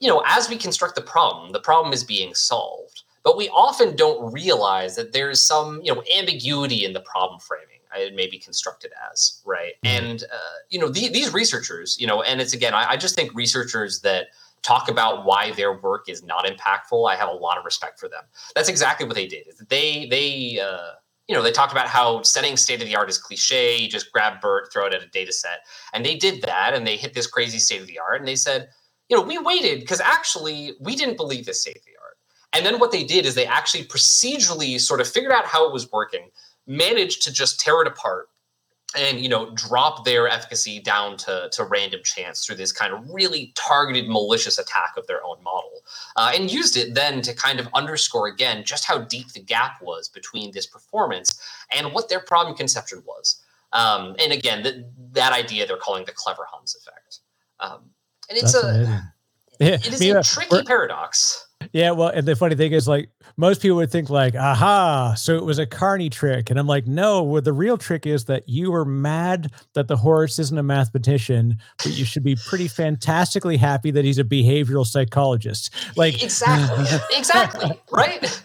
[0.00, 3.02] you know, as we construct the problem, the problem is being solved.
[3.22, 7.73] But we often don't realize that there's some, you know, ambiguity in the problem framing
[7.96, 9.74] it may be constructed as, right?
[9.84, 10.04] Mm-hmm.
[10.04, 13.14] And, uh, you know, the, these researchers, you know, and it's again, I, I just
[13.14, 14.28] think researchers that–
[14.64, 18.08] talk about why their work is not impactful, I have a lot of respect for
[18.08, 18.24] them.
[18.56, 19.46] That's exactly what they did.
[19.68, 20.94] They they uh,
[21.28, 23.76] you know they talked about how setting state of the art is cliche.
[23.76, 25.60] You just grab BERT, throw it at a data set,
[25.92, 28.36] and they did that, and they hit this crazy state of the art, and they
[28.36, 28.68] said,
[29.08, 32.16] you know, we waited because actually we didn't believe this state of the art.
[32.54, 35.72] And then what they did is they actually procedurally sort of figured out how it
[35.72, 36.30] was working,
[36.66, 38.28] managed to just tear it apart
[38.96, 43.08] and you know drop their efficacy down to, to random chance through this kind of
[43.10, 45.82] really targeted malicious attack of their own model
[46.16, 49.82] uh, and used it then to kind of underscore again just how deep the gap
[49.82, 51.40] was between this performance
[51.76, 53.42] and what their problem conception was.
[53.72, 57.20] Um, and again the, that idea they're calling the clever hans effect.
[57.60, 57.90] Um,
[58.28, 59.00] and it's That's a amazing.
[59.60, 63.62] it is yeah, a tricky paradox yeah, well, and the funny thing is, like, most
[63.62, 66.50] people would think, like, aha, so it was a carny trick.
[66.50, 69.96] And I'm like, no, well, the real trick is that you were mad that the
[69.96, 74.86] horse isn't a mathematician, but you should be pretty fantastically happy that he's a behavioral
[74.86, 75.74] psychologist.
[75.96, 78.42] Like, exactly, exactly, right?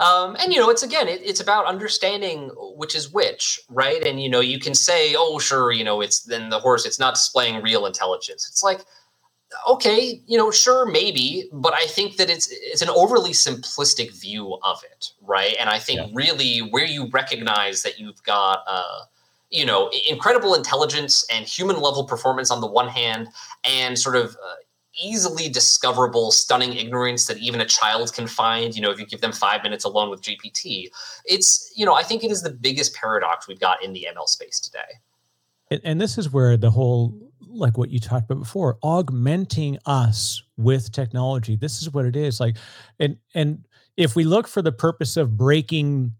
[0.00, 4.02] Um, and you know, it's again, it, it's about understanding which is which, right?
[4.04, 6.98] And you know, you can say, oh, sure, you know, it's then the horse, it's
[6.98, 8.48] not displaying real intelligence.
[8.48, 8.80] It's like,
[9.68, 14.58] okay, you know, sure, maybe, but I think that it's it's an overly simplistic view
[14.62, 15.54] of it, right?
[15.58, 16.06] And I think yeah.
[16.12, 19.04] really where you recognize that you've got uh,
[19.50, 23.28] you know, incredible intelligence and human level performance on the one hand,
[23.64, 24.54] and sort of uh,
[25.00, 29.20] easily discoverable, stunning ignorance that even a child can find, you know, if you give
[29.20, 30.90] them five minutes alone with GPT.
[31.24, 34.26] It's, you know, I think it is the biggest paradox we've got in the ML
[34.26, 35.00] space today.
[35.70, 37.14] And, and this is where the whole
[37.54, 41.56] like what you talked about before, augmenting us with technology.
[41.56, 42.40] This is what it is.
[42.40, 42.56] Like,
[42.98, 46.14] and and if we look for the purpose of breaking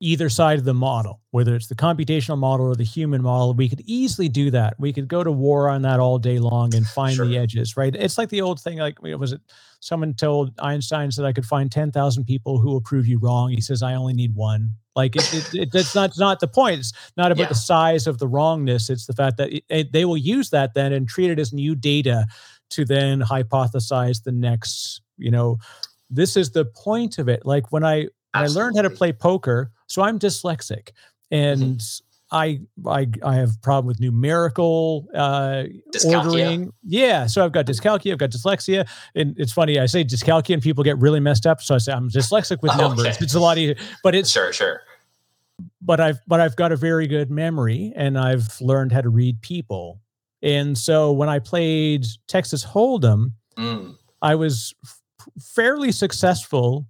[0.00, 3.68] either side of the model, whether it's the computational model or the human model, we
[3.68, 4.78] could easily do that.
[4.78, 7.26] We could go to war on that all day long and find sure.
[7.26, 7.94] the edges, right?
[7.94, 9.40] It's like the old thing, like was it
[9.80, 13.50] someone told Einstein that I could find 10,000 people who will prove you wrong.
[13.50, 14.72] He says, I only need one.
[14.96, 16.80] Like it, it, it, it's not not the point.
[16.80, 17.48] It's not about yeah.
[17.48, 18.88] the size of the wrongness.
[18.88, 21.74] It's the fact that it, they will use that then and treat it as new
[21.74, 22.26] data
[22.70, 25.02] to then hypothesize the next.
[25.18, 25.58] You know,
[26.08, 27.44] this is the point of it.
[27.44, 30.90] Like when I when I learned how to play poker, so I'm dyslexic,
[31.30, 32.05] and mm-hmm.
[32.32, 35.64] I I I have problem with numerical uh,
[36.04, 36.72] ordering.
[36.82, 40.62] Yeah, so I've got dyscalculia, I've got dyslexia, and it's funny I say dyscalculia and
[40.62, 41.60] people get really messed up.
[41.62, 43.06] So I say I'm dyslexic with oh, numbers.
[43.06, 43.16] Okay.
[43.20, 44.82] It's a lot easier, but it's sure, sure.
[45.80, 49.40] But I've but I've got a very good memory, and I've learned how to read
[49.40, 50.00] people.
[50.42, 53.96] And so when I played Texas Hold'em, mm.
[54.20, 55.00] I was f-
[55.40, 56.88] fairly successful,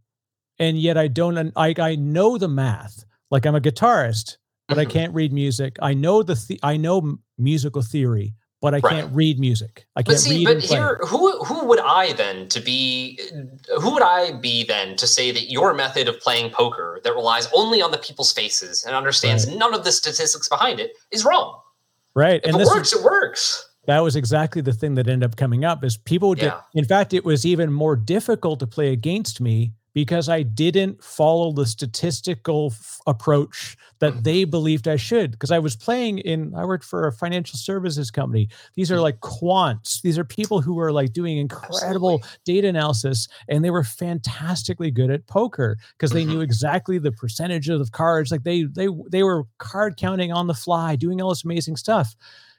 [0.59, 1.53] and yet I don't.
[1.57, 3.05] I I know the math.
[3.31, 4.39] Like I'm a guitarist
[4.69, 4.79] but.
[4.79, 5.77] I can't read music.
[5.81, 8.93] I know the, the I know musical theory, but I right.
[8.93, 9.87] can't read music.
[9.97, 13.21] I can't read but see, but here, who who would I then to be?
[13.33, 17.15] Uh, who would I be then to say that your method of playing poker that
[17.15, 19.57] relies only on the people's faces and understands right.
[19.59, 21.61] none of the statistics behind it is wrong?
[22.15, 23.69] Right, if and it works, it works.
[23.87, 25.85] That was exactly the thing that ended up coming up.
[25.85, 26.45] Is people would yeah.
[26.45, 26.61] get.
[26.75, 31.53] In fact, it was even more difficult to play against me because I didn't follow
[31.53, 34.23] the statistical f- approach that mm-hmm.
[34.25, 35.31] they believed I should.
[35.31, 38.51] Because I was playing in, I worked for a financial services company.
[38.75, 39.05] These are mm-hmm.
[39.05, 40.03] like quants.
[40.03, 42.29] These are people who are like doing incredible Absolutely.
[42.45, 46.43] data analysis, and they were fantastically good at poker because they knew mm-hmm.
[46.43, 48.31] exactly the percentage of the cards.
[48.31, 52.15] Like they they they were card counting on the fly, doing all this amazing stuff.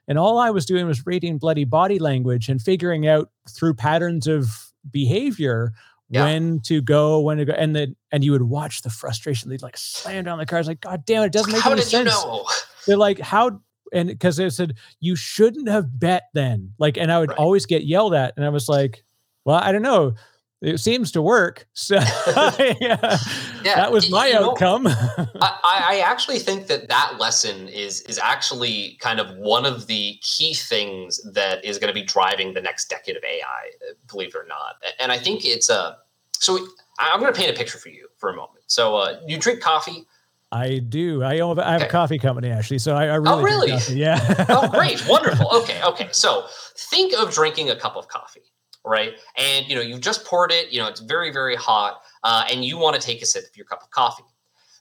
[0.08, 4.26] And all I was doing was reading bloody body language and figuring out through patterns
[4.26, 5.74] of behavior
[6.10, 6.24] yeah.
[6.24, 9.50] when to go, when to go, and then and you would watch the frustration.
[9.50, 11.82] They'd like slam down the cars, like God damn it, it doesn't make how any
[11.82, 12.14] sense.
[12.14, 12.48] You know?
[12.86, 13.62] They're like, how
[13.94, 17.38] and because they said you shouldn't have bet then, like, and I would right.
[17.38, 19.04] always get yelled at, and I was like,
[19.46, 20.14] well, I don't know.
[20.62, 21.68] It seems to work.
[21.74, 23.18] So yeah,
[23.64, 24.88] Yeah, that was my you know, outcome.
[24.88, 25.24] I,
[25.64, 30.54] I actually think that that lesson is is actually kind of one of the key
[30.54, 33.70] things that is going to be driving the next decade of AI.
[34.10, 35.98] Believe it or not, and I think it's a.
[36.40, 36.58] So
[37.00, 38.64] I- I'm going to paint a picture for you for a moment.
[38.68, 40.06] So uh, you drink coffee.
[40.52, 41.24] I do.
[41.24, 41.60] I own.
[41.60, 43.44] I have a coffee company actually, so I, I really.
[43.68, 44.00] drink really?
[44.00, 44.46] Yeah.
[44.50, 45.50] Oh, great, wonderful.
[45.62, 46.08] Okay, okay.
[46.12, 46.46] So
[46.76, 48.44] think of drinking a cup of coffee,
[48.88, 49.14] right?
[49.38, 50.72] And you know you've just poured it.
[50.72, 53.56] You know it's very very hot, uh, and you want to take a sip of
[53.56, 54.24] your cup of coffee.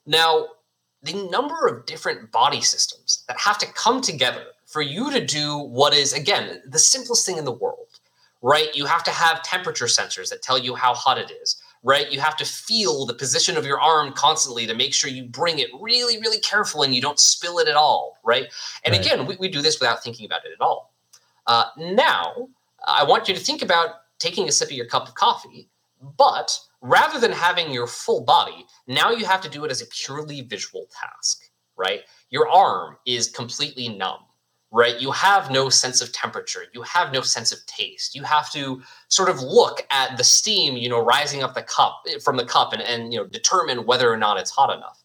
[0.07, 0.47] Now,
[1.03, 5.59] the number of different body systems that have to come together for you to do
[5.59, 7.89] what is again the simplest thing in the world,
[8.43, 8.75] right?
[8.75, 11.61] You have to have temperature sensors that tell you how hot it is.
[11.83, 15.23] Right, you have to feel the position of your arm constantly to make sure you
[15.25, 18.19] bring it really, really careful and you don't spill it at all.
[18.25, 18.47] Right,
[18.85, 19.01] and Right.
[19.01, 20.93] again, we, we do this without thinking about it at all.
[21.47, 22.49] Uh, now,
[22.87, 25.69] I want you to think about taking a sip of your cup of coffee,
[26.19, 29.87] but rather than having your full body, now you have to do it as a
[29.87, 31.43] purely visual task,
[31.77, 32.01] right?
[32.31, 34.21] Your arm is completely numb,
[34.71, 35.01] right?
[35.01, 38.15] You have no sense of temperature, you have no sense of taste.
[38.15, 42.03] You have to sort of look at the steam, you know, rising up the cup
[42.23, 45.03] from the cup and, and you know, determine whether or not it's hot enough.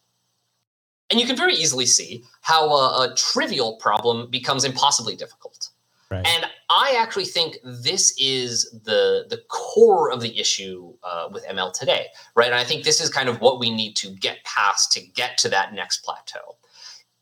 [1.10, 5.68] And you can very easily see how a, a trivial problem becomes impossibly difficult.
[6.12, 6.26] Right.
[6.26, 11.72] And I actually think this is the the core of the issue uh, with ML
[11.72, 12.48] today, right?
[12.48, 15.38] And I think this is kind of what we need to get past to get
[15.38, 16.58] to that next plateau.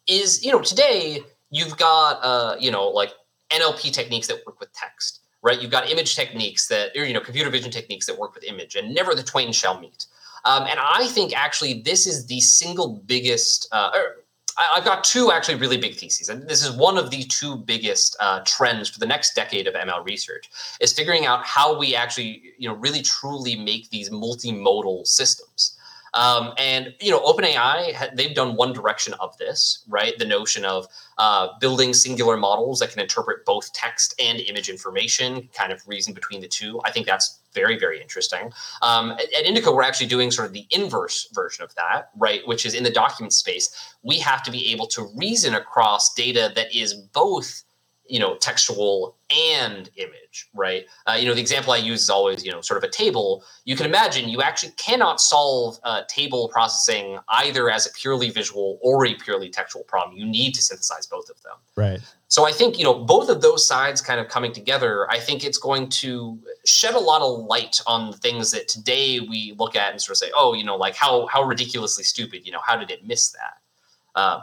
[0.09, 1.21] Is you know today
[1.51, 3.13] you've got uh, you know like
[3.51, 5.63] NLP techniques that work with text, right?
[5.63, 8.75] You've got image techniques that or you know computer vision techniques that work with image,
[8.75, 10.07] and never the twain shall meet.
[10.45, 13.69] Um, and I think actually this is the single biggest.
[13.71, 14.20] Uh, or
[14.61, 17.57] I- I've got two actually really big theses, and this is one of the two
[17.57, 20.51] biggest uh, trends for the next decade of ML research
[20.81, 25.77] is figuring out how we actually, you know, really truly make these multimodal systems.
[26.15, 30.19] Um, and you know, OpenAI they've done one direction of this, right?
[30.19, 30.87] The notion of
[31.19, 36.15] uh, building singular models that can interpret both text and image information, kind of reason
[36.15, 36.81] between the two.
[36.85, 38.53] I think that's very, very interesting.
[38.83, 42.47] Um, at, at Indico, we're actually doing sort of the inverse version of that, right?
[42.47, 46.53] Which is in the document space, we have to be able to reason across data
[46.55, 47.65] that is both,
[48.11, 50.85] you know, textual and image, right?
[51.07, 53.45] Uh, you know, the example I use is always, you know, sort of a table.
[53.65, 58.79] You can imagine you actually cannot solve uh, table processing either as a purely visual
[58.83, 60.19] or a purely textual problem.
[60.19, 61.55] You need to synthesize both of them.
[61.77, 62.01] right.
[62.27, 65.11] So I think you know both of those sides kind of coming together.
[65.11, 69.55] I think it's going to shed a lot of light on things that today we
[69.59, 72.47] look at and sort of say, oh, you know, like how how ridiculously stupid.
[72.47, 74.21] You know, how did it miss that?
[74.21, 74.43] Um,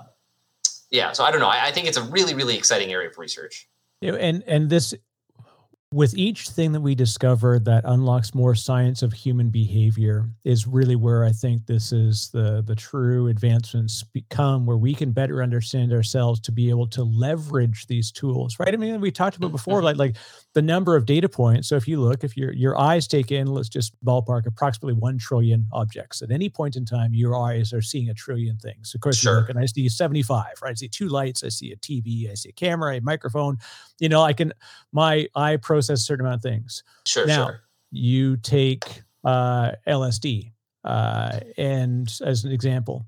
[0.89, 1.11] yeah.
[1.11, 1.47] So I don't know.
[1.47, 3.67] I, I think it's a really really exciting area of research.
[4.01, 4.93] Know, and and this
[5.93, 10.97] with each thing that we discover that unlocks more science of human behavior is really
[10.97, 15.93] where I think this is the the true advancements become where we can better understand
[15.93, 18.73] ourselves to be able to leverage these tools right?
[18.73, 19.85] I mean we talked about before mm-hmm.
[19.85, 20.15] like like
[20.53, 21.69] the number of data points.
[21.69, 25.17] So if you look if your your eyes take in let's just ballpark approximately 1
[25.19, 26.21] trillion objects.
[26.21, 28.93] At any point in time your eyes are seeing a trillion things.
[28.93, 29.39] Of course you Sure.
[29.39, 30.71] look and I see 75 right?
[30.71, 33.57] I see two lights I see a TV I see a camera a microphone.
[33.99, 34.51] You know I can
[34.91, 36.84] my eye process a certain amount of things.
[37.05, 37.61] Sure, Now, sure.
[37.91, 40.51] You take uh, LSD,
[40.84, 43.05] uh, and as an example,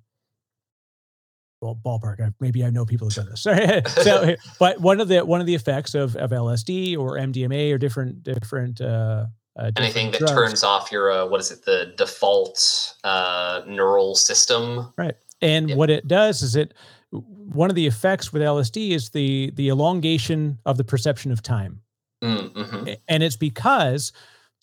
[1.62, 2.22] well, ballpark.
[2.22, 3.42] I, maybe I know people who've done this.
[3.44, 3.82] Sorry.
[3.88, 7.78] so, but one of the one of the effects of, of LSD or MDMA or
[7.78, 9.26] different different uh,
[9.60, 10.32] uh, Anything that drugs.
[10.34, 11.66] turns off your uh, what is it?
[11.66, 14.94] The default uh, neural system.
[14.98, 15.76] Right and Yeah.
[15.76, 16.74] what it does is it
[17.12, 21.82] one of the effects with LSD is the the elongation of the perception of time.
[22.22, 22.98] Mm, mhm.
[23.08, 24.12] And it's because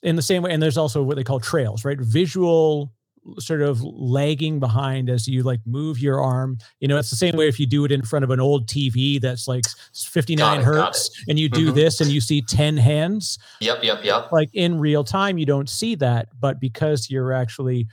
[0.02, 2.92] in the same way and there's also what they call trails right visual
[3.38, 7.34] sort of lagging behind as you like move your arm you know it's the same
[7.34, 10.64] way if you do it in front of an old tv that's like 59 it,
[10.64, 11.74] hertz and you do Mhm.
[11.74, 14.30] this and you see 10 hands Yep, yep, yep.
[14.30, 17.88] like in real time you don't see that but because you're actually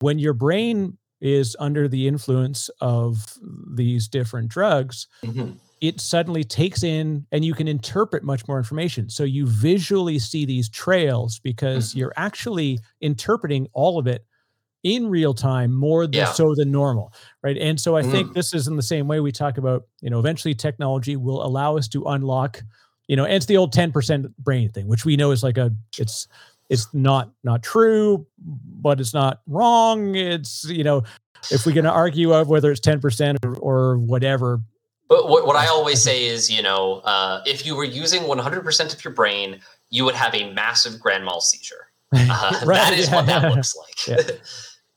[0.00, 3.38] when your brain is under the influence of
[3.74, 5.56] these different drugs Mhm.
[5.82, 9.10] It suddenly takes in and you can interpret much more information.
[9.10, 11.96] So you visually see these trails because Mhm.
[11.96, 14.24] you're actually interpreting all of it
[14.84, 16.32] in real time more than Yeah.
[16.32, 17.12] so than normal.
[17.42, 17.58] Right.
[17.58, 20.20] And so I think this is in the same way we talk about, you know,
[20.20, 22.62] eventually technology will allow us to unlock,
[23.08, 25.74] you know, and it's the old 10% brain thing, which we know is like a
[25.98, 26.28] it's
[26.70, 30.14] it's not not true, but it's not wrong.
[30.14, 31.02] It's, you know,
[31.50, 34.62] if we're going to argue of whether it's 10% or, or whatever,
[35.12, 38.94] But what, what I always say is, you know, uh, if you were using 100%
[38.94, 39.60] of your brain,
[39.90, 43.76] you would have a massive grand mal seizure, Uh, Right, That is what that looks
[43.76, 44.06] like.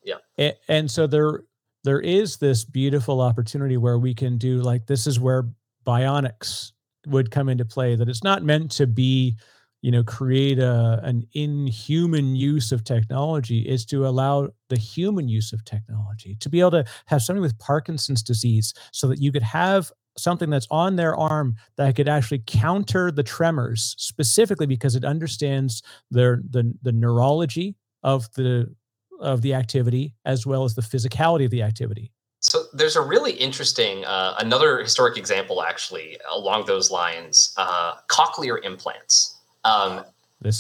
[0.05, 0.15] Yeah.
[0.37, 1.41] and, and so there
[1.83, 5.49] there is this beautiful opportunity where we can do like this is where
[5.85, 6.71] bionics
[7.07, 9.35] would come into play that it's not meant to be
[9.81, 13.67] you know create a an inhuman use of technology.
[13.67, 17.59] Is to allow the human use of technology to be able to have somebody with
[17.59, 22.41] parkinson's disease so that you could have something that's on their arm that could actually
[22.45, 25.81] counter the tremors specifically because it understands
[26.11, 28.73] their the, the neurology of the
[29.19, 32.11] of the activity as well as the physicality of the activity
[32.41, 38.63] So there's a really interesting, uh, another historic example actually along those lines, uh, cochlear
[38.63, 39.39] implants.
[39.63, 40.03] Um,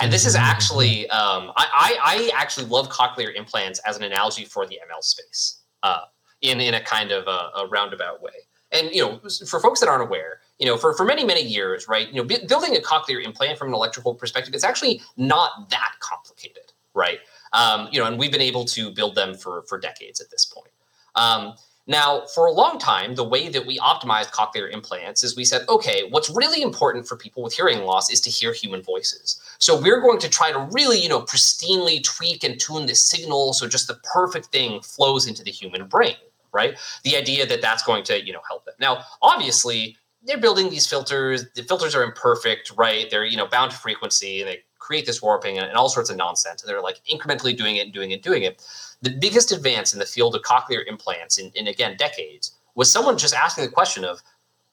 [0.01, 4.45] and this is actually, um, I, I, I actually love cochlear implants as an analogy
[4.45, 6.01] for the ML space uh,
[6.41, 8.44] in, in a kind of a, a roundabout way.
[8.71, 11.87] And, you know, for folks that aren't aware, you know, for, for many, many years,
[11.87, 15.69] right, you know, bu- building a cochlear implant from an electrical perspective, it's actually not
[15.69, 17.19] that complicated, right?
[17.53, 20.45] Um, you know, and we've been able to build them for, for decades at this
[20.45, 20.71] point.
[21.15, 21.53] Um,
[21.87, 25.65] now, for a long time, the way that we optimized cochlear implants is we said,
[25.69, 29.39] okay, what's really important for people with hearing loss is to hear human voices.
[29.59, 33.53] So we're going to try to really, you know, pristinely tweak and tune the signal
[33.53, 36.15] so just the perfect thing flows into the human brain,
[36.55, 36.77] right?
[37.03, 38.73] The idea that that's going to, you know, help them.
[38.79, 41.45] Now, obviously, they're building these filters.
[41.53, 43.07] The filters are imperfect, right?
[43.11, 46.09] They're, you know, bound to frequency and they create this warping and, and all sorts
[46.09, 46.63] of nonsense.
[46.63, 48.63] And they're like incrementally doing it and doing it, and doing it
[49.01, 53.17] the biggest advance in the field of cochlear implants in, in again decades was someone
[53.17, 54.21] just asking the question of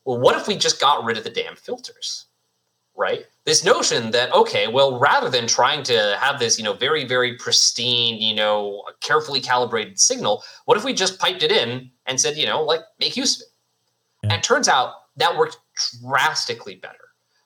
[0.05, 2.27] well what if we just got rid of the damn filters
[2.97, 3.27] right?
[3.45, 7.37] This notion that okay well rather than trying to have this you know very very
[7.37, 12.37] pristine you know carefully calibrated signal what if we just piped it in and said
[12.37, 13.49] you know like make use of it?
[14.23, 14.35] Yeah.
[14.35, 15.59] and it turns out that worked
[16.01, 16.97] drastically better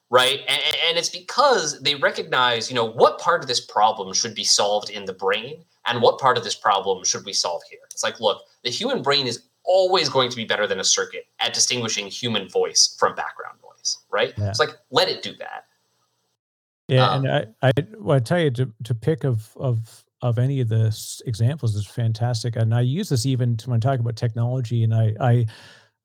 [0.08, 0.40] right?
[0.46, 4.44] And, and it's because they recognize you know what part of this problem should be
[4.44, 7.80] solved in the brain and what part of this problem should we solve here?
[7.90, 11.26] It's like look the human brain is always going to be better than a circuit
[11.40, 13.58] at distinguishing human voice from background
[14.10, 14.48] right Yeah.
[14.50, 15.64] it's like let it do that
[16.88, 20.38] Yeah, Um, and I, I, well, I tell you to to pick of of of
[20.38, 20.86] any of the
[21.26, 24.94] examples is fantastic, and I use this even to when I talk about technology, and
[24.94, 25.46] I I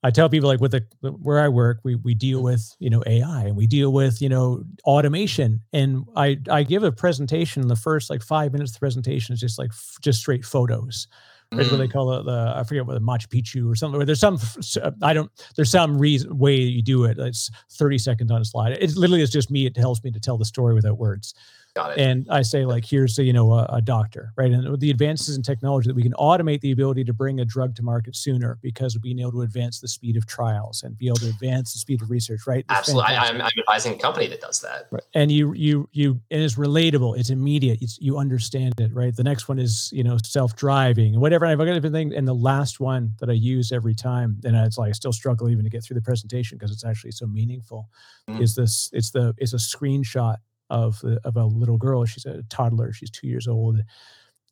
[0.04, 2.90] I tell people like with the the- where I work, we we deal with you
[2.90, 7.68] know AI and we deal with you know automation, and I I give a presentation.
[7.68, 11.08] The first like five minutes of the presentation is just like f- just straight photos.
[11.54, 13.98] Right, what they Mm, call it the I forget what the Machu Picchu or something.
[13.98, 14.38] Where there's some
[14.82, 17.18] uh, I don't there's some reason way you do it.
[17.20, 18.72] It's 30 seconds on a slide.
[18.74, 19.66] It literally is just me.
[19.66, 21.34] It helps me to tell the story without words.
[21.74, 24.52] Got it And I say like, here's a, you know a, a doctor, right?
[24.52, 27.46] And with the advances in technology that we can automate the ability to bring a
[27.46, 30.98] drug to market sooner because of being able to advance the speed of trials and
[30.98, 32.66] be able to advance the speed of research, right?
[32.70, 35.04] It's absolutely I, I'm, I'm advising a company that does that Right.
[35.14, 37.18] And you, you, you, and it's relatable.
[37.18, 37.82] It's immediate.
[37.82, 39.16] It's, you understand it, right?
[39.16, 41.46] The next one is, you know, self-driving and whatever.
[41.46, 42.14] I've got everything.
[42.14, 45.50] And the last one that I use every time, and it's like I still struggle
[45.50, 47.90] even to get through the presentation because it's actually so meaningful.
[48.30, 48.42] Mm.
[48.42, 48.90] Is this?
[48.94, 50.38] It's the it's a screenshot
[50.72, 52.06] of of a little girl.
[52.06, 52.94] She's a toddler.
[52.94, 53.82] She's two years old,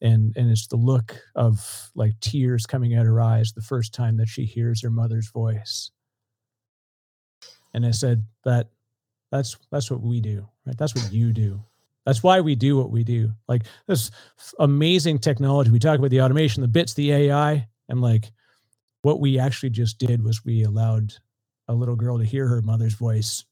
[0.01, 4.17] and and it's the look of like tears coming out her eyes the first time
[4.17, 5.91] that she hears her mother's voice.
[7.73, 8.67] And I said that
[9.31, 11.61] that's that's what we do right that's what you do
[12.05, 14.11] that's why we do what we do like this
[14.59, 18.31] amazing technology we talk about the automation the bits the ai and like
[19.03, 21.13] what we actually just did was we allowed
[21.69, 23.45] a little girl to hear her mother's voice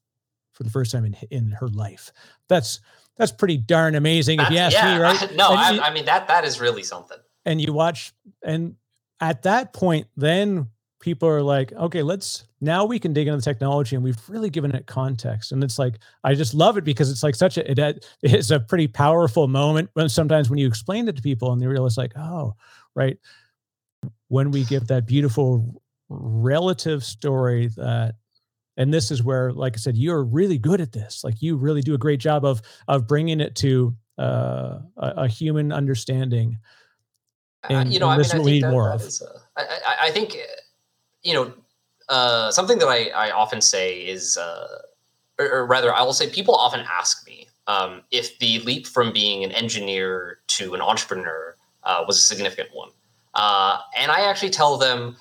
[0.58, 2.12] for the first time in in her life.
[2.48, 2.80] That's
[3.16, 5.34] that's pretty darn amazing if you ask That's- me yeah, right?
[5.36, 7.16] No I, I mean that that is really something.
[7.46, 8.12] And you watch
[8.42, 8.74] and
[9.20, 10.68] at that point then
[11.00, 14.50] people are like okay let's now we can dig into the technology and we've really
[14.50, 15.52] given it context.
[15.52, 18.58] And it's like i just love it because it's like such a it it's a
[18.58, 22.12] pretty powerful moment when sometimes when you explain it to people and they realize like
[22.16, 22.54] oh
[22.98, 23.16] right?
[24.26, 28.16] When we give that beautiful relative story that
[28.78, 31.82] and this is where like i said you're really good at this like you really
[31.82, 36.56] do a great job of of bringing it to uh, a, a human understanding
[37.64, 38.94] Uh, And- you know, and I this mean, is I we need that, more that
[38.94, 39.02] of.
[39.02, 40.60] is, uh, I, I, I think, uh,
[41.22, 41.52] you know,
[42.08, 44.68] uh, something that I, I often say is, uh,
[45.40, 49.12] or, or rather, I will say, people often ask me um, if the leap from
[49.12, 52.90] being an engineer to an entrepreneur uh, was a significant one,
[53.34, 55.16] uh, and I actually tell them,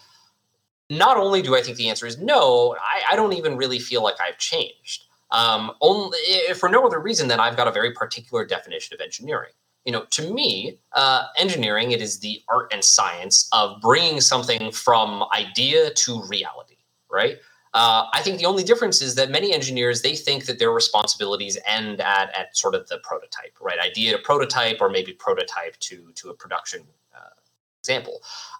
[0.89, 4.03] not only do I think the answer is no, I, I don't even really feel
[4.03, 5.05] like I've changed.
[5.31, 9.01] Um, only if for no other reason than I've got a very particular definition of
[9.01, 9.51] engineering
[9.87, 14.69] you know, to me, uh, engineering it is the art and science of bringing something
[14.69, 16.75] from idea to reality,
[17.09, 17.37] right?
[17.73, 21.57] Uh, I think the only difference is that many engineers they think that their responsibilities
[21.65, 23.79] end at at sort of the prototype, right?
[23.79, 26.81] Idea to prototype, or maybe prototype to to a production
[27.15, 27.39] uh,
[27.79, 28.19] example.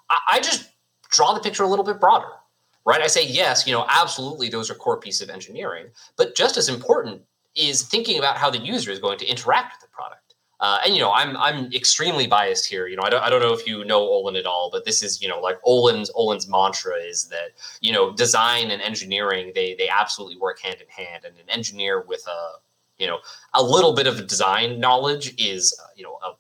[0.10, 0.70] I, I just
[1.10, 2.28] draw the picture a little bit broader,
[2.86, 3.02] right?
[3.02, 6.70] I say yes, you know, absolutely, those are core pieces of engineering, but just as
[6.70, 7.22] important
[7.56, 10.28] is thinking about how the user is going to interact with the product.
[10.60, 12.88] Uh, and you know, I'm I'm extremely biased here.
[12.88, 15.04] You know, I don't I don't know if you know Olin at all, but this
[15.04, 19.76] is you know like Olin's Olin's mantra is that you know design and engineering they
[19.76, 22.54] they absolutely work hand in hand, and an engineer with a
[22.98, 23.20] you know
[23.54, 26.34] a little bit of design knowledge is uh, you know a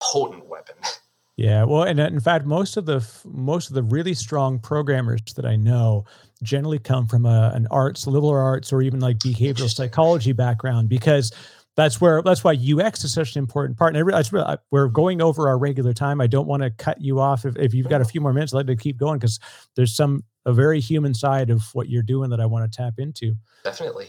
[0.00, 0.74] potent weapon.
[1.38, 5.20] Yeah, well, and uh, in fact, most of the most of the really strong programmers
[5.36, 6.04] that I know
[6.42, 11.30] generally come from a, an arts, liberal arts, or even like behavioral psychology background because
[11.76, 13.94] that's where that's why UX is such an important part.
[13.94, 16.20] And I really, we're going over our regular time.
[16.20, 18.52] I don't want to cut you off if, if you've got a few more minutes.
[18.52, 19.38] I'd like to keep going because
[19.76, 22.94] there's some a very human side of what you're doing that I want to tap
[22.98, 23.36] into.
[23.62, 24.08] Definitely.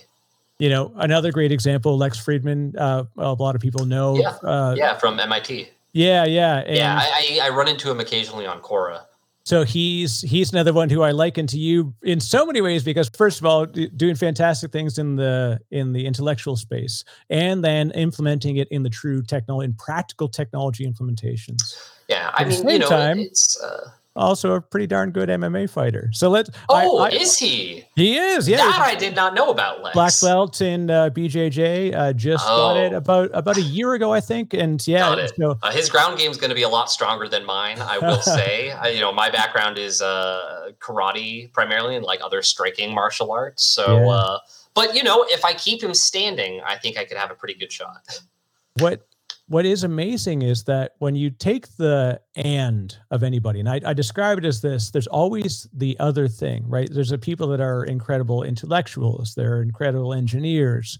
[0.57, 4.18] You know, another great example, Lex Fridman Uh, a lot of people know.
[4.18, 5.69] Yeah, uh, yeah, from MIT.
[5.94, 6.99] Yeah, yeah, and yeah.
[6.99, 9.02] I, I run into him occasionally on Quora.
[9.45, 13.10] So he's he's another one who I liken to you in so many ways because
[13.10, 18.57] first of all, doing fantastic things in the in the intellectual space, and then implementing
[18.57, 21.76] it in the true technology in practical technology implementations.
[22.07, 23.60] Yeah, I mean, you know, time, it's.
[23.60, 26.09] Uh also a pretty darn good MMA fighter.
[26.13, 26.49] So let's.
[26.67, 27.85] Oh, I, I, is he?
[27.95, 28.47] He is.
[28.47, 29.81] Yeah, that I did not know about.
[29.81, 29.93] Lex.
[29.93, 31.95] Black belt in uh, BJJ.
[31.95, 32.73] Uh, just oh.
[32.73, 34.53] got it about about a year ago, I think.
[34.53, 37.45] And yeah, so, uh, his ground game is going to be a lot stronger than
[37.45, 37.79] mine.
[37.79, 38.71] I will say.
[38.71, 43.63] I, you know, my background is uh, karate primarily, and like other striking martial arts.
[43.63, 44.09] So, yeah.
[44.09, 44.39] uh,
[44.73, 47.55] but you know, if I keep him standing, I think I could have a pretty
[47.55, 48.21] good shot.
[48.79, 49.09] What
[49.49, 53.93] what is amazing is that when you take the and of anybody, and I, I,
[53.93, 56.88] describe it as this, there's always the other thing, right?
[56.89, 60.99] There's a people that are incredible intellectuals, they're incredible engineers.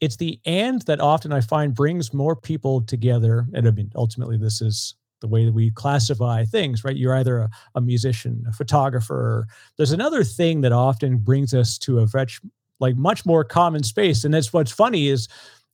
[0.00, 3.46] It's the and that often I find brings more people together.
[3.52, 6.96] And I mean, ultimately, this is the way that we classify things, right?
[6.96, 9.46] You're either a, a musician, a photographer.
[9.76, 12.40] There's another thing that often brings us to a much,
[12.80, 14.24] like much more common space.
[14.24, 15.28] And that's what's funny is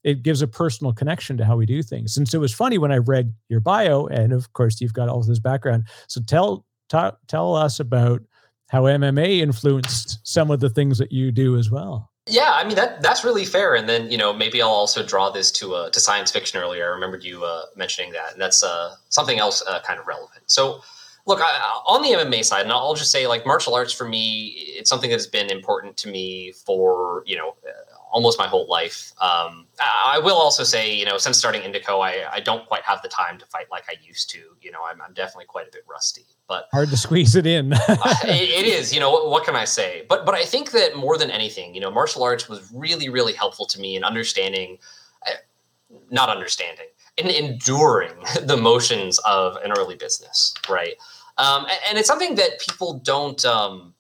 [0.05, 2.17] it gives a personal connection to how we do things.
[2.17, 5.09] And so it was funny when I read your bio, and of course you've got
[5.09, 5.85] all this background.
[6.07, 8.23] So tell t- tell us about
[8.69, 12.11] how MMA influenced some of the things that you do as well.
[12.27, 13.75] Yeah, I mean that that's really fair.
[13.75, 16.85] And then you know maybe I'll also draw this to uh, to science fiction earlier.
[16.85, 20.43] I remembered you uh, mentioning that, and that's uh, something else uh, kind of relevant.
[20.47, 20.83] So
[21.27, 21.47] look I,
[21.87, 25.11] on the MMA side, and I'll just say like martial arts for me, it's something
[25.11, 27.55] that has been important to me for you know
[28.11, 29.13] almost my whole life.
[29.21, 33.03] Um, I will also say, you know, since starting Indico, I, I don't quite have
[33.03, 34.39] the time to fight like I used to.
[34.61, 36.27] You know, I'm, I'm definitely quite a bit rusty.
[36.49, 37.73] But hard to squeeze it in.
[37.89, 38.93] it, it is.
[38.93, 40.05] You know, what, what, can I say?
[40.09, 43.35] But but I think that more than anything, you know, martial arts was really really
[43.35, 44.79] helpful to me in understanding,
[45.27, 45.33] uh,
[46.11, 46.87] not understanding,
[47.19, 50.95] in enduring the motions of an early business, right?
[51.37, 53.45] Um, and, and, it's something that people don't.
[53.45, 53.95] Um,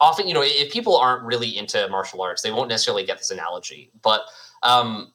[0.00, 3.30] often, you know, if people aren't really into martial arts, they won't necessarily get this
[3.30, 3.90] analogy.
[4.02, 4.22] But
[4.62, 5.12] um,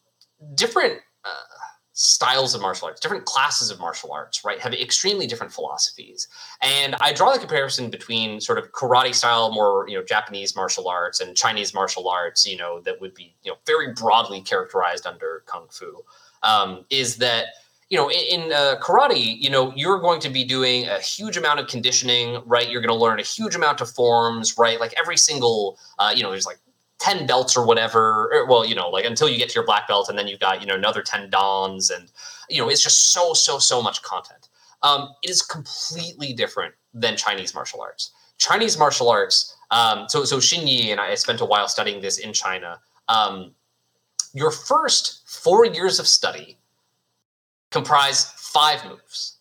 [0.54, 1.56] different uh,
[1.94, 6.28] styles of martial arts, different classes of martial arts, right, have extremely different philosophies.
[6.62, 10.88] And I draw the comparison between sort of karate style, more you know, Japanese martial
[10.88, 15.08] arts, and Chinese martial arts, you know, that would be you know very broadly characterized
[15.08, 16.04] under kung fu.
[16.44, 17.48] Um, is that
[17.90, 21.38] you know, in, in uh, karate, you know, you're going to be doing a huge
[21.38, 22.70] amount of conditioning, right?
[22.70, 24.80] You're going to learn a huge amount of forms, right?
[24.80, 26.60] Like every single, uh, you know, there's like
[27.00, 28.32] 10 belts or whatever.
[28.34, 30.40] Or, well, you know, like until you get to your black belt, and then you've
[30.40, 31.92] got, you know, another 10 dans.
[31.92, 32.12] and,
[32.50, 34.50] you know, it's just so, so, so much content.
[34.82, 38.12] Um, it is completely different than Chinese martial arts.
[38.38, 42.18] Chinese martial arts, um, so, so Xing Yi, and I spent a while studying this
[42.18, 42.80] in China.
[43.08, 43.54] Um,
[44.34, 46.58] your first four years of study
[47.76, 49.38] comprise five moves.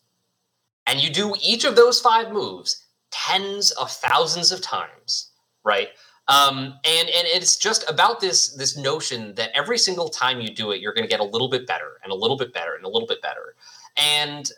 [0.87, 5.31] And you do each of those five moves tens of thousands of times,
[5.63, 5.89] right?
[6.27, 10.71] Um, and and it's just about this this notion that every single time you do
[10.71, 12.83] it, you're going to get a little bit better and a little bit better and
[12.83, 13.55] a little bit better.
[13.95, 14.51] And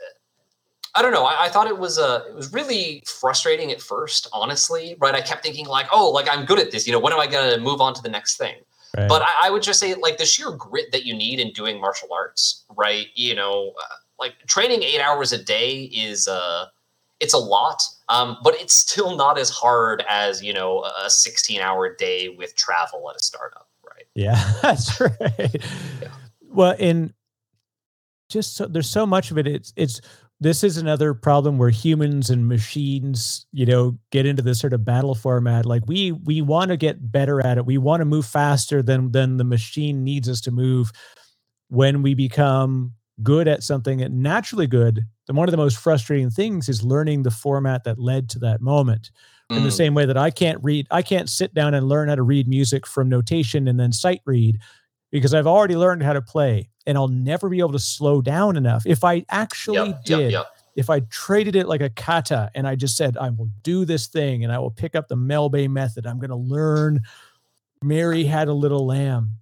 [0.95, 1.25] I don't know.
[1.25, 4.95] I, I, thought it was uh, it was really frustrating at first, honestly.
[4.99, 5.13] Right?
[5.13, 6.87] I kept thinking like, oh, like I'm good at this.
[6.87, 8.55] You know, when am I going to move on to the next thing?
[8.97, 9.07] Right.
[9.07, 11.79] But I, I, would just say, like, the sheer grit that you need in doing
[11.79, 13.07] martial arts, right?
[13.13, 16.65] You know, uh, like training eight hours a day is uh,
[17.19, 21.61] it's a lot, um, but it's still not as hard as you know a 16
[21.61, 24.05] hour day with travel at a startup, right?
[24.15, 25.15] Yeah, that's right.
[26.01, 26.07] Yeah.
[26.49, 27.13] Well, in
[28.29, 29.47] just so, there's so much of it.
[29.47, 30.01] It's it's
[30.39, 34.85] this is another problem where humans and machines you know get into this sort of
[34.85, 35.65] battle format.
[35.65, 37.65] Like we we want to get better at it.
[37.65, 40.91] We want to move faster than than the machine needs us to move.
[41.69, 42.93] When we become
[43.23, 47.23] good at something and naturally good then one of the most frustrating things is learning
[47.23, 49.09] the format that led to that moment.
[49.49, 49.73] In the Mm.
[49.73, 52.47] same way that i can't read i can't sit down and learn how to read
[52.47, 54.59] music from notation and then sight read
[55.11, 58.57] because i've already learned how to play and i'll never be able to slow down
[58.57, 60.45] enough if i actually Yep, did yep, yep.
[60.75, 64.07] if I traded it like a kata and I just said, I will do this
[64.07, 67.01] thing and I will pick up the Mel Bay method, I'm going to learn
[67.83, 69.33] Mary had a little lamb.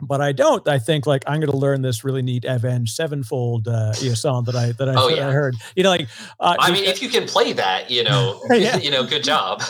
[0.00, 0.66] But I don't.
[0.68, 4.14] I think like I'm going to learn this really neat Avenged Sevenfold uh, you know,
[4.16, 5.28] song that I that I, Oh, yeah.
[5.28, 5.56] I heard.
[5.76, 6.08] You know, like
[6.40, 8.78] uh, I mean, if you can play that, you know, Yeah.
[8.78, 9.62] you know, good job.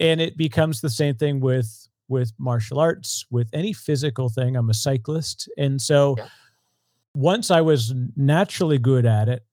[0.00, 4.70] and it becomes the same thing with with martial arts with any physical thing i'm
[4.70, 6.28] a cyclist and so Yeah.
[7.14, 9.44] once i was naturally good at it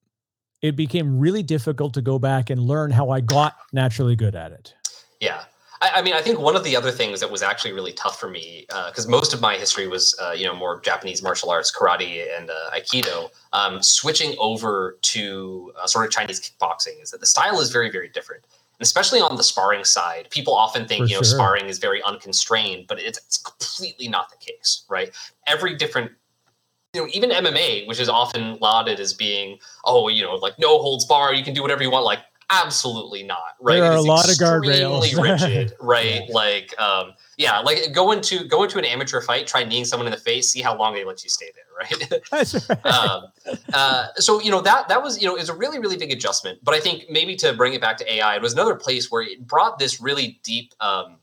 [0.62, 4.52] it became really difficult to go back and learn how i got naturally good at
[4.52, 4.74] it
[5.20, 5.44] Yeah.
[5.82, 8.18] I, I mean, I think one of the other things that was actually really tough
[8.18, 11.70] for me, because most of my history was, uh, you know, more Japanese martial arts,
[11.70, 13.30] karate and uh, aikido.
[13.52, 17.92] Um, switching over to uh, sort of Chinese kickboxing is that the style is very,
[17.92, 18.46] very different.
[18.82, 21.38] Especially on the sparring side, people often think, For you know, sure.
[21.38, 25.12] sparring is very unconstrained, but it's, it's completely not the case, right?
[25.48, 26.12] Every different
[26.94, 30.80] you know, even MMA, which is often lauded as being, oh, you know, like no
[30.80, 32.06] holds bar, you can do whatever you want.
[32.06, 32.20] Like,
[32.50, 33.76] absolutely not, right?
[33.76, 35.22] There are a lot of guardrails.
[35.22, 36.30] rigid, right?
[36.30, 40.12] Like, um, yeah, like go into go into an amateur fight, try kneeing someone in
[40.12, 42.22] the face, see how long they let you stay there, right?
[42.32, 42.86] Right.
[42.86, 43.26] um,
[43.74, 46.60] uh, so you know that that was you know is a really really big adjustment.
[46.64, 49.22] But I think maybe to bring it back to AI, it was another place where
[49.22, 51.18] it brought this really deep um,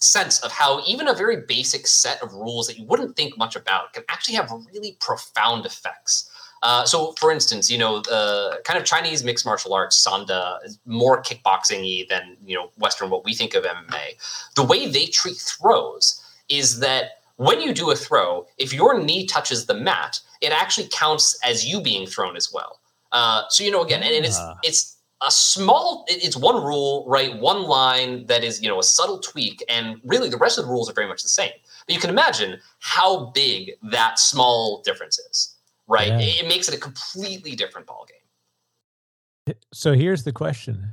[0.00, 3.56] sense of how even a very basic set of rules that you wouldn't think much
[3.56, 6.30] about can actually have really profound effects.
[6.62, 10.78] Uh, so, for instance, you know, the kind of Chinese mixed martial arts, Sanda, is
[10.86, 14.16] more kickboxing-y than you know Western what we think of MMA.
[14.54, 19.26] The way they treat throws is that when you do a throw, if your knee
[19.26, 22.80] touches the mat, it actually counts as you being thrown as well.
[23.12, 24.56] Uh, so you know, again, and, and it's Ah.
[24.62, 27.38] it's a small, it's one rule, right?
[27.38, 30.70] One line that is you know a subtle tweak, and really the rest of the
[30.70, 31.52] rules are very much the same.
[31.86, 35.55] But you can imagine how big that small difference is,
[35.88, 36.08] right?
[36.08, 36.20] Yeah.
[36.20, 39.54] It, it makes it a completely different ballgame.
[39.72, 40.92] so here's the question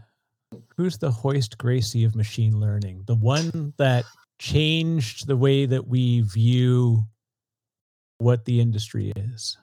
[0.77, 4.05] who's the Royce Gracie of machine learning the one that
[4.39, 7.03] changed the way that we view
[8.19, 9.57] what the industry is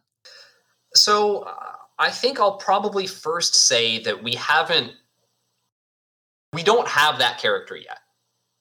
[0.95, 1.55] So uh,
[2.01, 4.93] I think I'll probably first say that we haven't,
[6.55, 7.99] we don't have that character yet.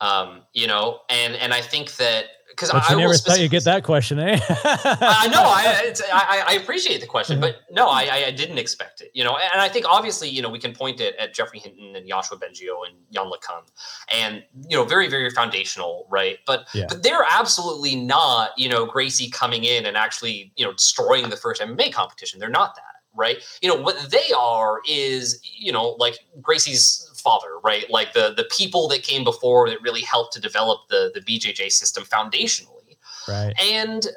[0.01, 3.51] Um, you know, and and I think that because I, I never will thought you'd
[3.51, 5.41] get that question eh I know.
[5.43, 7.47] I, I I appreciate the question, Yeah.
[7.47, 9.11] but no, I I- I didn't expect it.
[9.13, 11.95] You know, and I think obviously you know we can point it at Geoffrey Hinton
[11.95, 13.63] and Yoshua Bengio and Yann LeCun,
[14.11, 16.39] and you know very very foundational, right?
[16.45, 16.85] But Yeah.
[16.89, 21.38] but they're absolutely not you know Gracie coming in and actually you know destroying the
[21.38, 22.39] first MMA competition.
[22.39, 22.84] They're not that.
[23.15, 27.89] Right, you know what they are is you know like Gracie's father, right?
[27.89, 31.71] Like the the people that came before that really helped to develop the the BJJ
[31.71, 32.97] system foundationally,
[33.27, 33.53] right.
[33.61, 34.07] And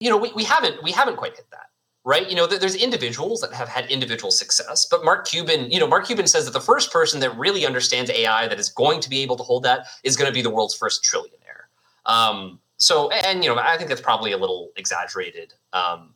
[0.00, 1.66] you know we, we haven't we haven't quite hit that
[2.04, 2.30] right?
[2.30, 5.86] You know there- there's individuals that have had individual success but mark cuban you know
[5.86, 9.10] mark cuban says that the first person that really understands ai that is going to
[9.10, 11.64] be able to hold that is going to be the world's first trillionaire.
[12.06, 16.14] Um, so and you know i think that's probably a little exaggerated um,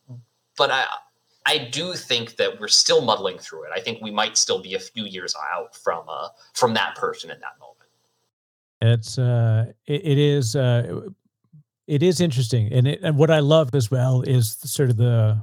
[0.57, 0.87] but i
[1.47, 3.71] I do think that we're still muddling through it.
[3.75, 7.31] I think we might still be a few years out from uh, from that person
[7.31, 7.75] in that moment.
[8.81, 11.01] it's uh it, it is uh
[11.87, 14.97] it is interesting and it, and what i love as well is the, sort of
[14.97, 15.41] the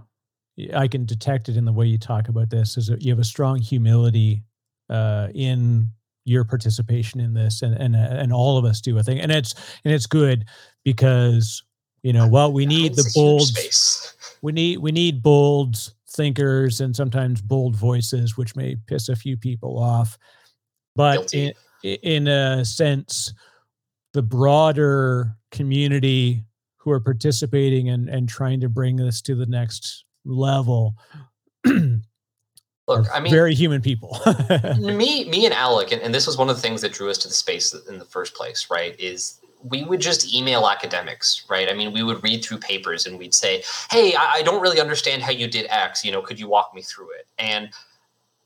[0.76, 3.20] i can detect it in the way you talk about this is that you have
[3.20, 4.44] a strong humility
[4.90, 5.90] uh in
[6.26, 9.56] your participation in this and and and all of us do i think and it's
[9.84, 10.46] and it's good
[10.84, 11.64] because
[12.04, 14.16] you know well we need the bold space.
[14.42, 19.38] We need we need bold thinkers and sometimes bold voices which may piss a few
[19.38, 20.18] people off.
[20.96, 21.54] But in,
[21.84, 23.34] in a sense
[24.14, 26.44] the broader community
[26.78, 30.96] who are participating and and trying to bring this to the next level
[32.88, 34.20] Look, I mean, very human people.
[34.80, 37.18] Me me and alec and, and this was one of the things that drew us
[37.20, 41.70] to the space in the first place right is we would just email academics right?
[41.70, 44.80] I mean we would read through papers and we'd say hey i, I don't really
[44.80, 47.28] understand how you did x you know could you walk me through it?
[47.38, 47.70] And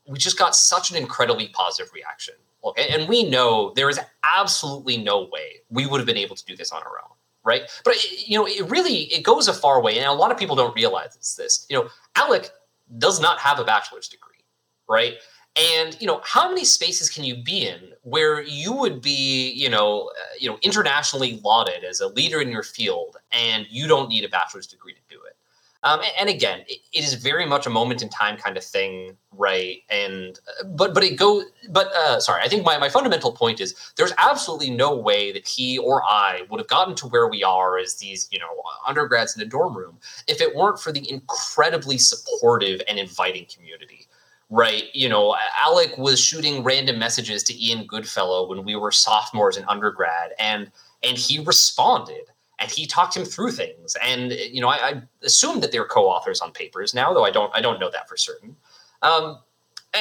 [0.08, 2.34] we just got such an incredibly positive reaction
[2.64, 4.00] look and, we know there is
[4.36, 7.16] absolutely no way we would have been able to do this on our own
[7.46, 7.62] right?
[7.84, 10.36] But eh, you know it really it goes a far way and a lot of
[10.36, 11.66] people don't realize it's this.
[11.70, 12.50] You know alec
[12.98, 14.44] does not have a bachelor's degree,
[14.88, 15.14] right?
[15.56, 19.70] And you know, how many spaces can you be in where you would be, you
[19.70, 24.08] know, uh, you know, internationally lauded as a leader in your field, and you don't
[24.08, 25.36] need a bachelor's degree to do it?
[25.82, 28.64] Um, and, and, again, it, it is very much a moment in time kind of
[28.64, 29.82] thing, right?
[29.88, 31.44] And uh, but but it goes.
[31.70, 35.46] But uh, sorry, I think my my fundamental point is there's absolutely no way that
[35.46, 38.48] he or I would have gotten to where we are as these you know
[38.86, 44.05] undergrads in a dorm room if it weren't for the incredibly supportive and inviting community
[44.50, 44.84] right?
[44.92, 49.64] You know, Alec was shooting random messages to Ian Goodfellow when we were sophomores in
[49.64, 50.70] undergrad, and
[51.02, 52.22] and he responded
[52.58, 53.96] and he talked him through things.
[54.02, 57.54] And you know, I, I assumed that they're co-authors on papers now, though I don't
[57.54, 58.56] I don't know that for certain.
[59.02, 59.38] Um,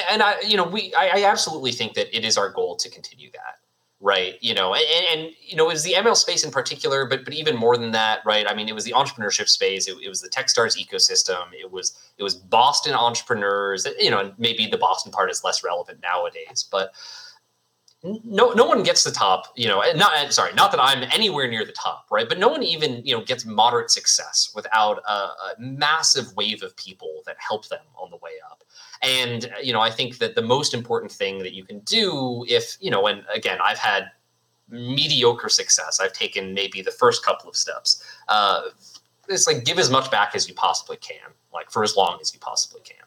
[0.10, 2.90] and I, you know, we I, I absolutely think that it is our goal to
[2.90, 3.60] continue that
[4.02, 4.36] right?
[4.42, 7.34] You know and, and, you know it was the ml space in particular but but
[7.34, 8.46] even more than that right?
[8.50, 9.88] I mean it was the entrepreneurship space.
[9.88, 11.46] It, it was the techstars ecosystem.
[11.54, 13.88] It was it was boston entrepreneurs.
[14.00, 16.94] You know and maybe the boston part is less relevant nowadays but
[18.23, 21.65] no no one gets the top you know not sorry not that i'm anywhere near
[21.65, 22.30] the top right?
[22.30, 26.76] But no one even you know gets moderate success without a, a massive wave of
[26.77, 28.64] people that help them on the way up.
[29.02, 32.77] And you know i think that the most important thing that you can do if
[32.80, 34.11] you know and again i've had
[34.68, 35.99] mediocre success.
[35.99, 38.61] I've taken maybe the first couple of steps uh
[39.27, 42.34] it's like give as much back as you possibly can like for as long as
[42.34, 43.06] you possibly can.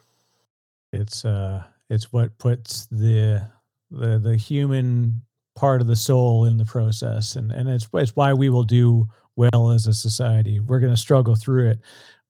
[0.92, 3.48] It's uh it's what puts the
[3.90, 5.22] the the human
[5.56, 7.36] part of the soul in the process.
[7.36, 10.60] And and it's, it's why we will do well as a society.
[10.60, 11.80] We're going to struggle through it.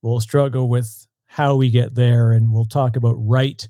[0.02, 3.66] We'll struggle with how we get there and we'll talk about right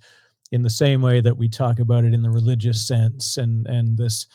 [0.52, 3.36] in the same way that we talk about it in the religious sense.
[3.36, 4.26] And and this